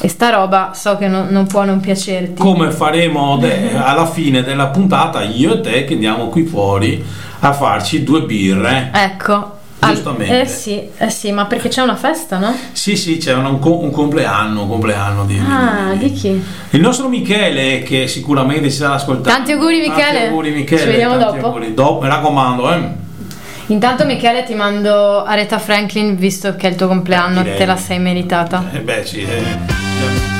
[0.00, 2.40] E sta roba so che non, non può non piacerti.
[2.40, 7.04] Come faremo de- alla fine della puntata io e te che andiamo qui fuori
[7.40, 8.92] a farci due birre.
[8.94, 9.56] Ecco.
[9.80, 10.40] Giustamente.
[10.40, 12.54] eh sì, eh sì, ma perché c'è una festa, no?
[12.72, 16.42] Sì, sì, c'è un, un compleanno, un compleanno di, Ah, di chi?
[16.70, 19.28] Il nostro Michele, che sicuramente si sarà ascoltando.
[19.28, 20.02] Tanti auguri, Michele.
[20.02, 20.80] Tanti auguri Michele.
[20.80, 21.46] Ci vediamo tanti dopo.
[21.46, 21.74] auguri.
[21.74, 23.06] Dopo, mi raccomando, eh.
[23.66, 27.58] Intanto Michele ti mando Aretha Franklin visto che è il tuo compleanno, Direi.
[27.58, 28.64] te la sei meritata.
[28.72, 29.20] Eh beh, sì.
[29.22, 30.37] eh.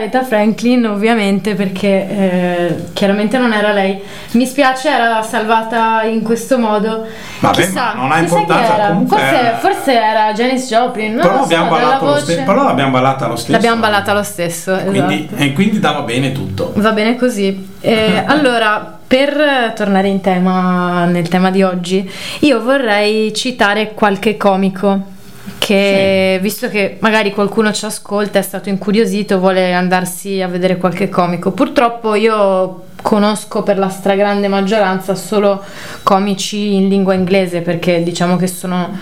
[0.00, 4.00] Rita Franklin ovviamente perché eh, chiaramente non era lei.
[4.32, 7.06] Mi spiace, era salvata in questo modo.
[7.40, 9.02] Vabbè, Chissà, ma non ha importanza, era.
[9.06, 12.64] Forse, era- forse era Janis Joplin, non Però so, l'abbiamo, dalla ballato lo ste- però
[12.64, 13.52] l'abbiamo ballata lo stesso.
[13.52, 15.42] L'abbiamo ballata lo stesso, Quindi, esatto.
[15.42, 16.72] e quindi dava bene tutto.
[16.76, 17.68] Va bene così.
[17.80, 22.08] Eh, allora, per tornare in tema, nel tema di oggi,
[22.40, 25.18] io vorrei citare qualche comico
[25.60, 31.08] che, visto che magari qualcuno ci ascolta, è stato incuriosito, vuole andarsi a vedere qualche
[31.10, 31.52] comico.
[31.52, 35.62] Purtroppo io conosco per la stragrande maggioranza solo
[36.02, 38.98] comici in lingua inglese perché diciamo che sono,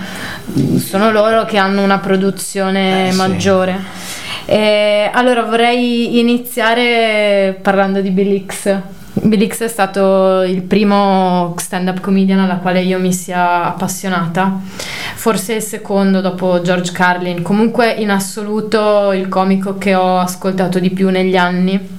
[0.78, 3.16] sono loro che hanno una produzione Eh, sì.
[3.16, 3.78] maggiore.
[4.44, 8.76] E allora vorrei iniziare parlando di Bill X.
[9.20, 14.60] Bill X è stato il primo stand-up comedian alla quale io mi sia appassionata,
[15.18, 20.90] forse il secondo dopo George Carlin, comunque in assoluto il comico che ho ascoltato di
[20.90, 21.96] più negli anni.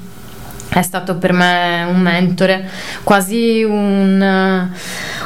[0.69, 2.69] È stato per me un mentore,
[3.03, 4.69] quasi un,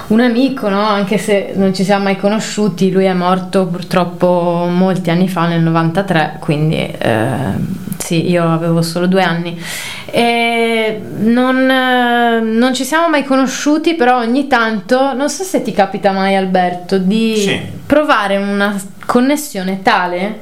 [0.08, 0.82] un amico, no?
[0.82, 2.90] anche se non ci siamo mai conosciuti.
[2.90, 9.08] Lui è morto purtroppo molti anni fa, nel 93, quindi eh, sì, io avevo solo
[9.08, 9.58] due anni.
[10.06, 15.72] E non, eh, non ci siamo mai conosciuti, però ogni tanto, non so se ti
[15.72, 17.60] capita mai Alberto, di Sì.
[17.88, 18.76] provare una
[19.06, 20.42] connessione tale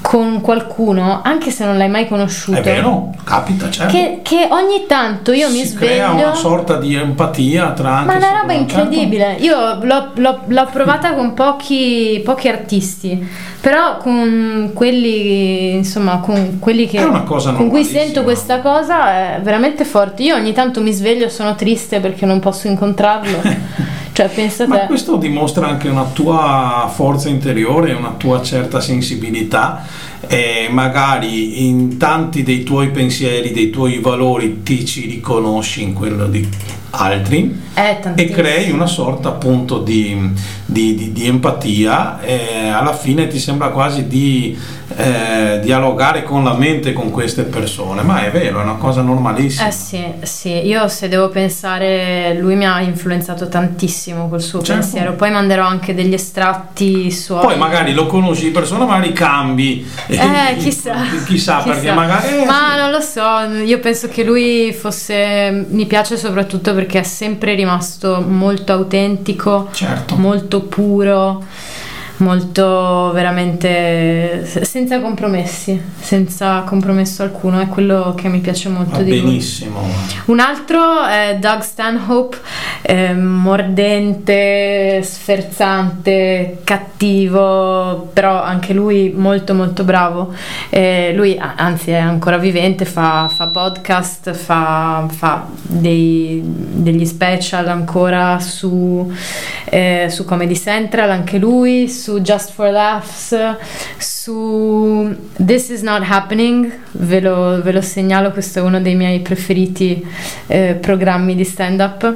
[0.00, 2.58] con qualcuno, anche se non l'hai mai conosciuto.
[2.58, 3.92] È vero, capita, certo.
[3.92, 6.26] Che, che ogni tanto io mi si crea sveglio.
[6.26, 8.52] una sorta di empatia tra Ma è una roba certo.
[8.52, 9.36] incredibile.
[9.40, 13.26] Io l'ho, l'ho- l'ho provata con pochi, pochi artisti,
[13.60, 19.10] però con quelli, insomma, con quelli che, È una cosa con cui sento questa cosa
[19.36, 20.22] è veramente forte.
[20.22, 23.40] Io ogni tanto mi sveglio e sono triste perché non posso incontrarlo.
[24.14, 24.86] cioè, pensa Ma te.
[24.86, 29.84] questo dimostra anche una tua forza interiore, una tua certa sensibilità
[30.28, 36.28] e magari in tanti dei tuoi pensieri, dei tuoi valori ti ci riconosci in quello
[36.28, 36.48] di
[36.96, 40.30] altri È e crei una sorta appunto di,
[40.64, 44.56] di- di- di empatia e alla fine ti sembra quasi di
[44.96, 49.66] eh, dialogare con la mente con queste persone, ma è vero, è una cosa normalissima.
[49.68, 54.80] Eh sì, sì, io se devo pensare, lui mi ha influenzato tantissimo col suo Certo.
[54.82, 57.40] pensiero, poi manderò anche degli estratti suoi.
[57.40, 59.84] Poi magari lo conosci di persona, magari cambi.
[60.06, 60.94] Eh, chissà.
[61.26, 61.94] Chissà, perché Chissà.
[61.94, 62.42] magari...
[62.42, 65.66] eh, Ma non lo so, io penso che lui fosse.
[65.70, 70.16] Mi piace soprattutto perché è sempre rimasto molto autentico, Certo.
[70.16, 71.44] molto puro,
[72.18, 74.44] molto veramente.
[74.62, 77.60] senza compromessi, senza compromesso alcuno.
[77.60, 79.20] È quello che mi piace molto Va di lui.
[79.22, 79.80] benissimo.
[80.26, 82.38] Un altro è Doug Stanhope,
[82.82, 90.32] eh, mordente, sferzante, cattivo, però anche lui molto molto bravo.
[90.70, 98.38] Eh, lui anzi è ancora vivente, fa, fa podcast, fa, fa dei- degli special ancora
[98.40, 99.10] su,
[99.64, 103.34] eh, su Comedy Central, anche lui, su Just for Laughs,
[103.98, 105.14] su
[105.44, 110.04] This is Not Happening, ve lo, ve lo segnalo, questo è uno dei miei preferiti
[110.46, 112.14] eh, programmi di stand-up.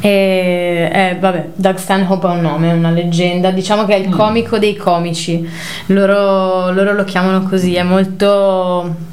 [0.00, 4.08] E eh, vabbè, Doug Stanhope ha un nome, è una leggenda, diciamo che è il
[4.08, 4.12] Mm.
[4.12, 5.48] comico dei comici,
[5.86, 9.08] loro, loro lo chiamano così, è molto...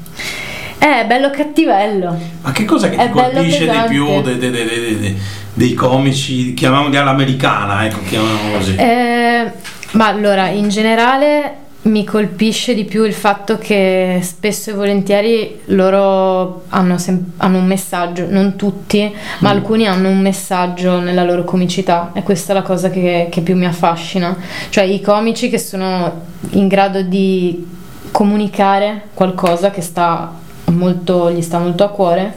[0.78, 2.16] è bello cattivello.
[2.42, 5.14] Ma che cosa che ti colpisce di più de- de- de-
[5.54, 8.74] dei comici, chiamiamoli all'americana, ecco, chiamiamolo così.
[8.76, 9.50] Eh,
[9.92, 16.64] ma allora, in generale mi colpisce di più il fatto che spesso e volentieri loro
[16.68, 19.56] hanno, sem- hanno un messaggio, non tutti, ma Mm.
[19.56, 23.56] alcuni hanno un messaggio nella loro comicità e questa è la cosa che, che più
[23.56, 24.36] mi affascina.
[24.68, 27.66] Cioè i comici che sono in grado di
[28.12, 30.32] comunicare qualcosa che sta
[30.70, 32.34] molto, gli sta molto a cuore,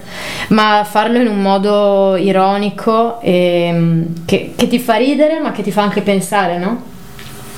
[0.50, 5.64] ma farlo in un modo ironico e mm, che, che ti fa ridere, ma che
[5.64, 6.90] ti fa anche pensare, no?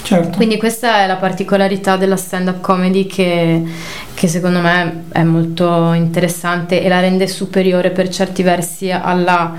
[0.03, 0.35] Certo.
[0.35, 3.63] Quindi questa è la particolarità della stand-up comedy che,
[4.13, 9.53] che secondo me è molto interessante e la rende superiore per certi versi alla-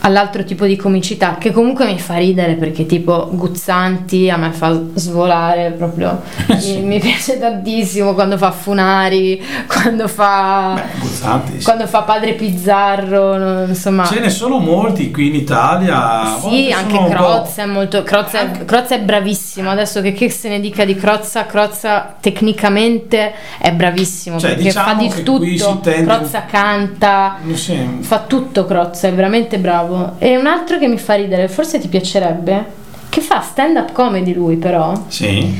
[0.00, 4.78] all'altro tipo di comicità che comunque mi fa ridere perché tipo Guzzanti a me fa
[4.94, 11.64] svolare proprio mi, mi piace tantissimo quando fa Funari quando fa Guzzanti, sì.
[11.64, 16.36] quando fa Padre Pizzarro no, insomma Ce ne sono molti qui in Italia.
[16.40, 18.02] sì, anche Crozza è molto.
[18.02, 19.70] Crozza è, Crozza è bravissimo.
[19.70, 24.86] Adesso che, che se ne dica di Crozza, Crozza tecnicamente è bravissimo Cioè, perché diciamo
[24.86, 25.78] fa di tutto.
[25.80, 27.98] tende- Crozza canta, Sì.
[28.00, 29.95] fa tutto Crozza, è veramente bravo.
[30.18, 32.64] E un altro che mi fa ridere, forse ti piacerebbe,
[33.08, 34.92] che fa stand up comedy lui però.
[35.08, 35.54] Sì,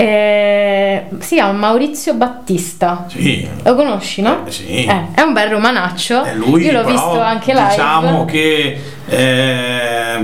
[0.00, 3.06] Eh, si chiama Maurizio Battista.
[3.08, 3.46] sì.
[3.64, 4.46] Lo conosci, no?
[4.46, 4.84] Eh, sì.
[4.84, 6.22] Eh, è un bel romanaccio.
[6.34, 7.68] Lui Io l'ho però, visto anche live.
[7.70, 10.18] Diciamo che eh,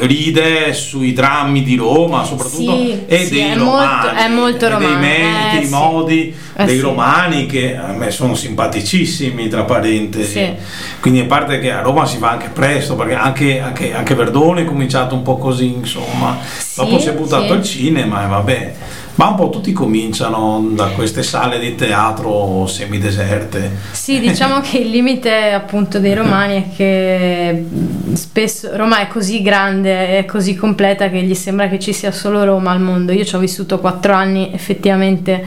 [0.00, 4.68] ride sui drammi di Roma, soprattutto Sì, e sì, dei molto- romani, è molto e
[4.68, 5.70] dei romano, meriti, eh, sì.
[5.72, 6.80] modi Eh, dei sì.
[6.82, 10.54] romani che a me sono simpaticissimi, tra parentesi.
[11.00, 14.62] Quindi a parte che a Roma si va anche presto, perché anche, anche, anche Verdone
[14.62, 16.38] è cominciato un po' così, insomma.
[16.76, 18.74] Dopo si è buttato al cinema e vabbè.
[19.20, 23.70] Ma un po' tutti cominciano da queste sale di teatro semideserte.
[23.92, 29.42] Sì, diciamo che il limite appunto dei romani è che mh, spesso Roma è così
[29.42, 33.12] grande, è così completa che gli sembra che ci sia solo Roma al mondo.
[33.12, 35.46] Io ci ho vissuto quattro anni, effettivamente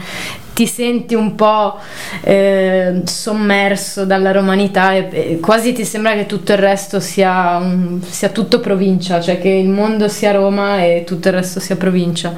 [0.54, 1.76] ti senti un po'
[2.22, 8.00] eh, sommerso dalla romanità e, e quasi ti sembra che tutto il resto sia, un-
[8.02, 12.34] sia tutto provincia, cioè che il mondo sia Roma e tutto il resto sia provincia.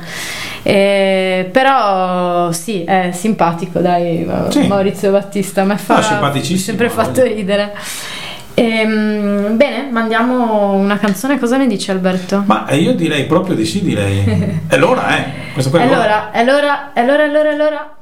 [0.63, 4.67] Eh, però sì, è simpatico, dai, Sì.
[4.67, 7.73] Maurizio Battista, mi fa No, simpaticissimo, sempre ha fatto ridere.
[8.59, 12.43] Ehm, bene, mandiamo una canzone, cosa ne dici Alberto?
[12.47, 14.61] Ma eh, io direi proprio di sì, direi.
[14.67, 15.53] È l'ora, eh.
[15.53, 16.31] Questo qua è l'ora.
[16.33, 17.97] Allora, è l'ora, è l'ora, è l'ora, è l'ora.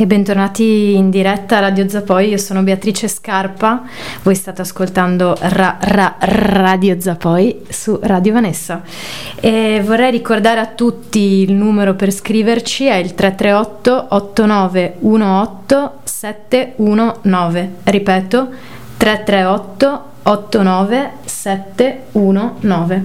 [0.00, 3.82] E bentornati in diretta a Radio Zapoi, io sono Beatrice Scarpa,
[4.22, 8.80] voi state ascoltando ra, ra, Radio Zapoi su Radio Vanessa.
[9.38, 18.48] E vorrei ricordare a tutti il numero per scriverci è il 338 8918 719, ripeto
[18.96, 23.04] 338 89 719.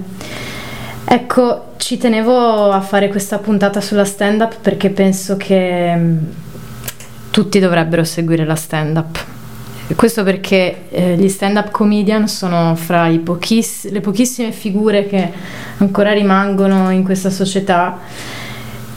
[1.04, 6.18] Ecco, ci tenevo a fare questa puntata sulla stand up perché penso che mm,
[7.36, 9.22] tutti dovrebbero seguire la stand up.
[9.94, 15.32] Questo perché eh, gli stand up comedian sono fra pochiss- le pochissime figure che
[15.76, 17.98] ancora rimangono in questa società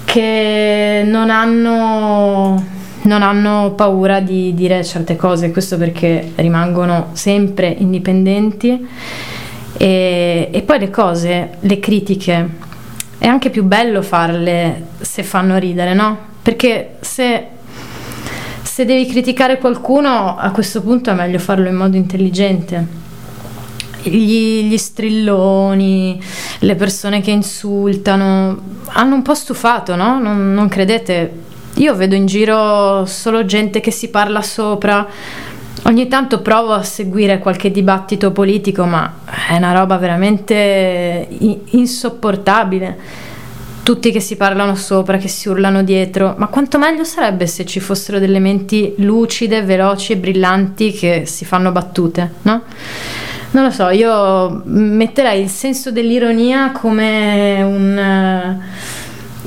[0.06, 2.66] che non hanno,
[3.02, 8.88] non hanno paura di dire certe cose, questo perché rimangono sempre indipendenti
[9.76, 12.50] e, e poi le cose, le critiche,
[13.18, 16.18] è anche più bello farle se fanno ridere, no?
[16.42, 17.58] Perché se
[18.80, 22.88] se devi criticare qualcuno, a questo punto è meglio farlo in modo intelligente.
[24.04, 26.18] Gli, gli, strilloni,
[26.60, 30.18] le persone che insultano, hanno un po' stufato, no?
[30.22, 31.30] Non, non credete?
[31.76, 35.06] Io vedo in giro solo gente che si parla sopra.
[35.84, 39.14] Ogni tanto provo a seguire qualche dibattito politico, ma
[39.50, 41.28] è una roba veramente
[41.72, 43.28] insopportabile
[43.90, 47.80] tutti che si parlano sopra, che si urlano dietro, ma quanto meglio sarebbe se ci
[47.80, 52.62] fossero delle menti lucide, veloci e brillanti che si fanno battute, no?
[53.50, 58.60] Non lo so, io metterei il senso dell'ironia come un,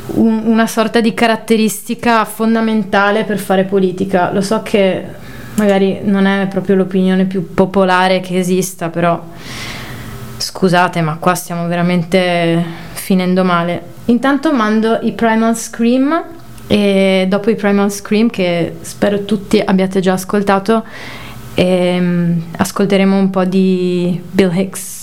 [0.07, 4.33] un, una sorta di caratteristica fondamentale per fare politica.
[4.33, 5.05] Lo so che
[5.55, 9.23] magari non è proprio l'opinione più popolare che esista, però
[10.37, 13.83] scusate, ma qua stiamo veramente finendo male.
[14.07, 16.25] Intanto mando i Primal Scream
[16.67, 20.83] e dopo i Primal Scream che spero tutti abbiate già ascoltato
[21.53, 25.02] ehm, ascolteremo un po' di Bill Hicks.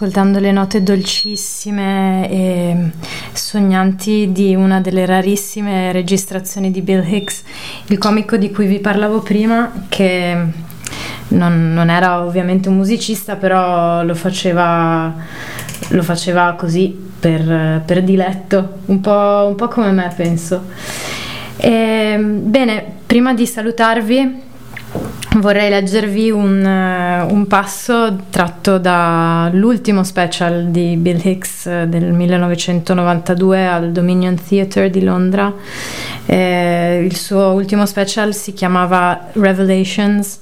[0.00, 2.90] Ascoltando le note dolcissime e
[3.32, 7.42] sognanti di una delle rarissime registrazioni di Bill Hicks,
[7.86, 10.36] il comico di cui vi parlavo prima, che
[11.28, 15.12] non, non era ovviamente un musicista, però lo faceva,
[15.88, 20.62] lo faceva così per, per diletto, un po', un po' come me penso.
[21.56, 24.46] E, bene, prima di salutarvi
[25.40, 33.66] vorrei leggervi un, eh, un passo tratto dall'ultimo special di Bill Hicks eh, del 1992
[33.66, 35.52] al Dominion Theatre di Londra.
[36.26, 40.40] Eh, il suo ultimo special si chiamava Revelations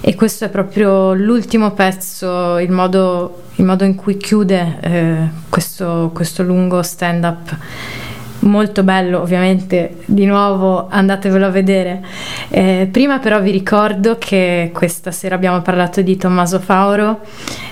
[0.00, 5.16] e questo è proprio l'ultimo pezzo, il modo, il modo in cui chiude eh,
[5.48, 7.56] questo, questo lungo stand-up
[8.44, 12.02] molto bello ovviamente di nuovo andatevelo a vedere.
[12.48, 17.20] Eh, prima però vi ricordo che questa sera abbiamo parlato di Tommaso Fauro.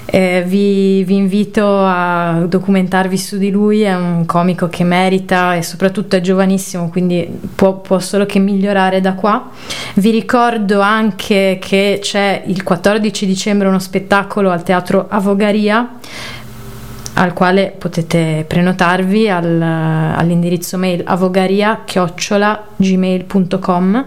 [0.04, 5.62] Eh, vi, vi invito a documentarvi su di lui è un comico che merita e
[5.62, 9.50] soprattutto è giovanissimo quindi può, può solo che migliorare da qua.
[9.94, 15.98] Vi ricordo anche che c'è il 14 dicembre uno spettacolo al teatro Avogaria
[17.14, 24.04] al quale potete prenotarvi al- all'indirizzo mail avogaria-gmail.com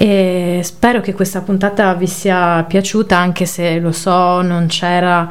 [0.00, 5.28] e spero che questa puntata vi sia piaciuta anche se lo so non c'era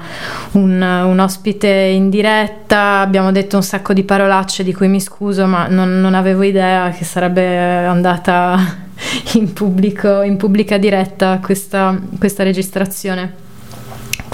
[0.51, 5.47] un, un ospite in diretta abbiamo detto un sacco di parolacce di cui mi scuso
[5.47, 8.59] ma non, non avevo idea che sarebbe andata
[9.35, 13.45] in pubblico in pubblica diretta questa, questa registrazione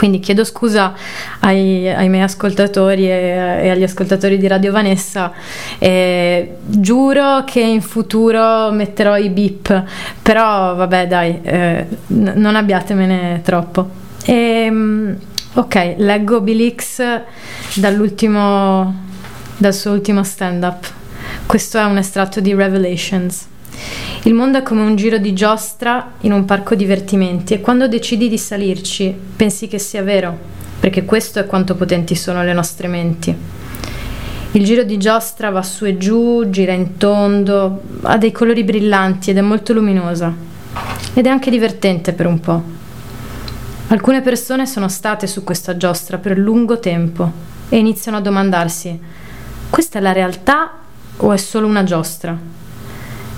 [0.04, 0.94] quindi chiedo scusa
[1.40, 5.32] ai, ai miei ascoltatori e, e agli ascoltatori di Radio Vanessa.
[5.80, 9.84] e giuro che in futuro metterò i beep,
[10.22, 13.92] però vabbè dai, eh, n- non abbiatemene troppo.
[14.26, 15.18] Ehm,
[15.54, 16.42] ok, leggo
[17.76, 19.06] dall'ultimo,
[19.56, 20.86] dal suo ultimo stand-up.
[21.46, 23.52] Questo è un estratto di Revelations.
[24.24, 28.30] Il mondo è come un giro di giostra in un parco divertimenti e quando decidi
[28.30, 30.38] di salirci pensi che sia vero,
[30.80, 33.36] perché questo è quanto potenti sono le nostre menti.
[34.52, 39.32] Il giro di giostra va su e giù, gira in tondo, ha dei colori brillanti
[39.32, 40.52] ed è molto luminosa.
[41.16, 42.64] Ed è anche divertente per un po'.
[43.88, 47.32] Alcune persone sono state su questa giostra per lungo tempo
[47.70, 49.00] e iniziano a domandarsi:
[49.70, 50.72] questa è la realtà
[51.18, 52.38] o è solo una giostra?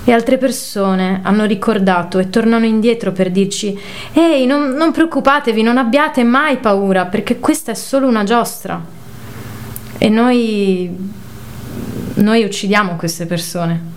[0.08, 3.78] E altre persone hanno ricordato e tornano indietro per dirci:
[4.14, 8.80] Ehi, non, non preoccupatevi, non abbiate mai paura, perché questa è solo una giostra.
[9.98, 10.96] E noi.
[12.16, 13.94] noi uccidiamo queste persone.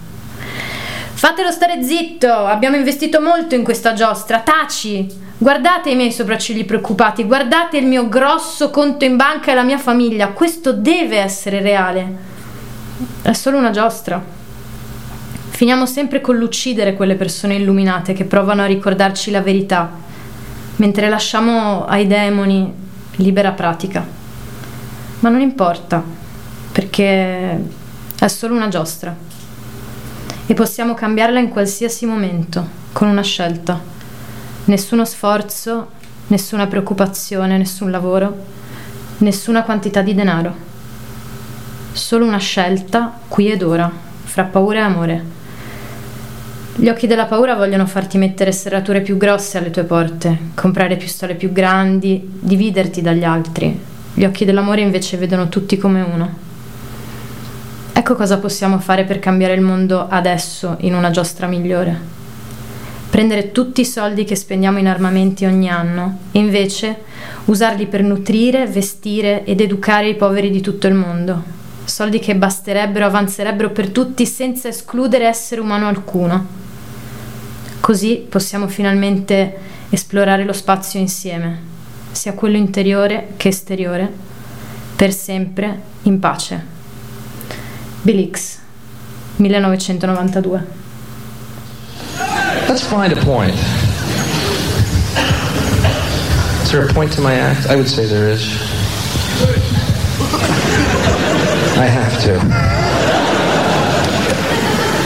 [1.12, 5.26] Fatelo stare zitto, abbiamo investito molto in questa giostra, taci!
[5.36, 9.78] Guardate i miei sopraccigli preoccupati, guardate il mio grosso conto in banca e la mia
[9.78, 12.16] famiglia, questo deve essere reale.
[13.22, 14.37] È solo una giostra.
[15.58, 19.90] Finiamo sempre con l'uccidere quelle persone illuminate che provano a ricordarci la verità,
[20.76, 22.72] mentre lasciamo ai demoni
[23.16, 24.06] libera pratica.
[25.18, 26.00] Ma non importa,
[26.70, 27.60] perché
[28.16, 29.12] è solo una giostra
[30.46, 33.80] e possiamo cambiarla in qualsiasi momento, con una scelta.
[34.66, 35.90] Nessuno sforzo,
[36.28, 38.44] nessuna preoccupazione, nessun lavoro,
[39.16, 40.54] nessuna quantità di denaro.
[41.90, 43.90] Solo una scelta qui ed ora,
[44.22, 45.37] fra paura e amore.
[46.80, 51.34] Gli occhi della paura vogliono farti mettere serrature più grosse alle tue porte, comprare pistole
[51.34, 53.76] più grandi, dividerti dagli altri.
[54.14, 56.36] Gli occhi dell'amore invece vedono tutti come uno.
[57.92, 61.98] Ecco cosa possiamo fare per cambiare il mondo adesso in una giostra migliore.
[63.10, 66.98] Prendere tutti i soldi che spendiamo in armamenti ogni anno e invece
[67.46, 71.42] usarli per nutrire, vestire ed educare i poveri di tutto il mondo.
[71.82, 76.66] Soldi che basterebbero, avanzerebbero per tutti senza escludere essere umano alcuno.
[77.88, 79.56] Così possiamo finalmente
[79.88, 81.58] esplorare lo spazio insieme,
[82.12, 84.12] sia quello interiore che esteriore,
[84.94, 86.62] per sempre in pace.
[88.02, 88.58] Bill X,
[89.36, 90.66] 1992.
[92.66, 93.54] Let's find a point.
[96.64, 97.70] Is there a point to my act?
[97.70, 98.42] I would say there is.
[101.78, 102.97] I have to.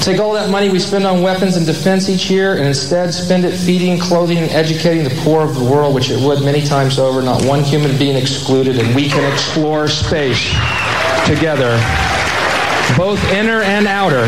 [0.00, 3.44] Take all that money we spend on weapons and defense each year and instead spend
[3.44, 6.98] it feeding, clothing, and educating the poor of the world, which it would many times
[6.98, 10.48] over, not one human being excluded, and we can explore space
[11.26, 11.76] together,
[12.96, 14.24] both inner and outer,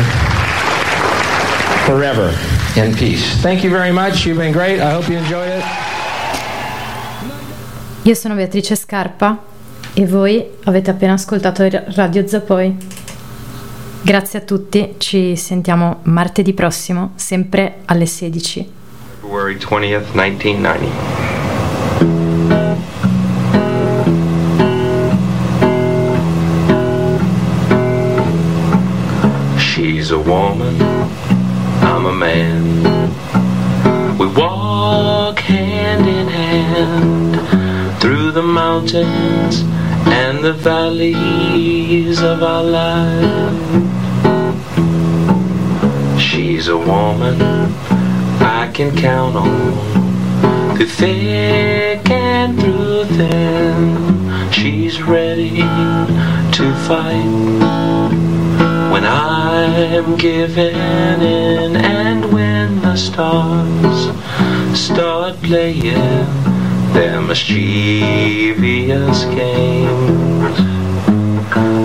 [1.85, 2.29] forever
[2.79, 3.35] in peace.
[3.41, 4.27] Thank you very much.
[4.27, 4.79] You've been great.
[4.79, 5.63] I hope you enjoyed it.
[8.05, 9.41] Io sono Beatrice Scarpa
[9.93, 11.63] e voi avete appena ascoltato
[11.95, 13.02] Radio Zapoi.
[14.05, 18.69] Grazie a tutti, ci sentiamo martedì prossimo, sempre alle 16.
[19.21, 20.91] February 20th, 1990.
[29.57, 30.75] She's a woman,
[31.81, 33.07] I'm a man.
[34.17, 37.39] We walk hand in hand
[38.01, 39.63] through the mountains
[40.33, 43.81] and the valleys of our life.
[46.19, 47.41] She's a woman
[48.41, 54.51] I can count on through thick and through thin.
[54.51, 55.57] She's ready
[56.57, 57.25] to fight
[58.91, 63.99] when I'm giving in and when the stars
[64.77, 66.42] start playing
[66.93, 70.59] their mischievous games.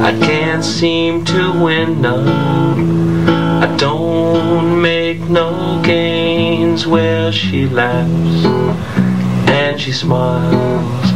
[0.04, 3.28] I can't seem to win none.
[3.28, 6.86] I don't make no gains.
[6.86, 8.44] Well, she laughs
[9.48, 11.08] and she smiles,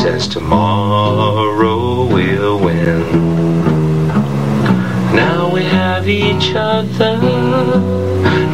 [0.00, 4.06] says tomorrow we'll win.
[5.14, 7.18] Now we have each other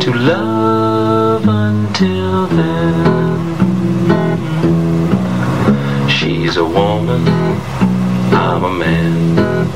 [0.01, 3.36] to love until then.
[6.47, 7.27] She's a woman,
[8.33, 9.67] I'm a man.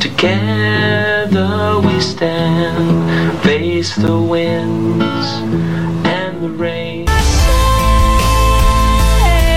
[0.00, 5.28] Together we stand, face the winds.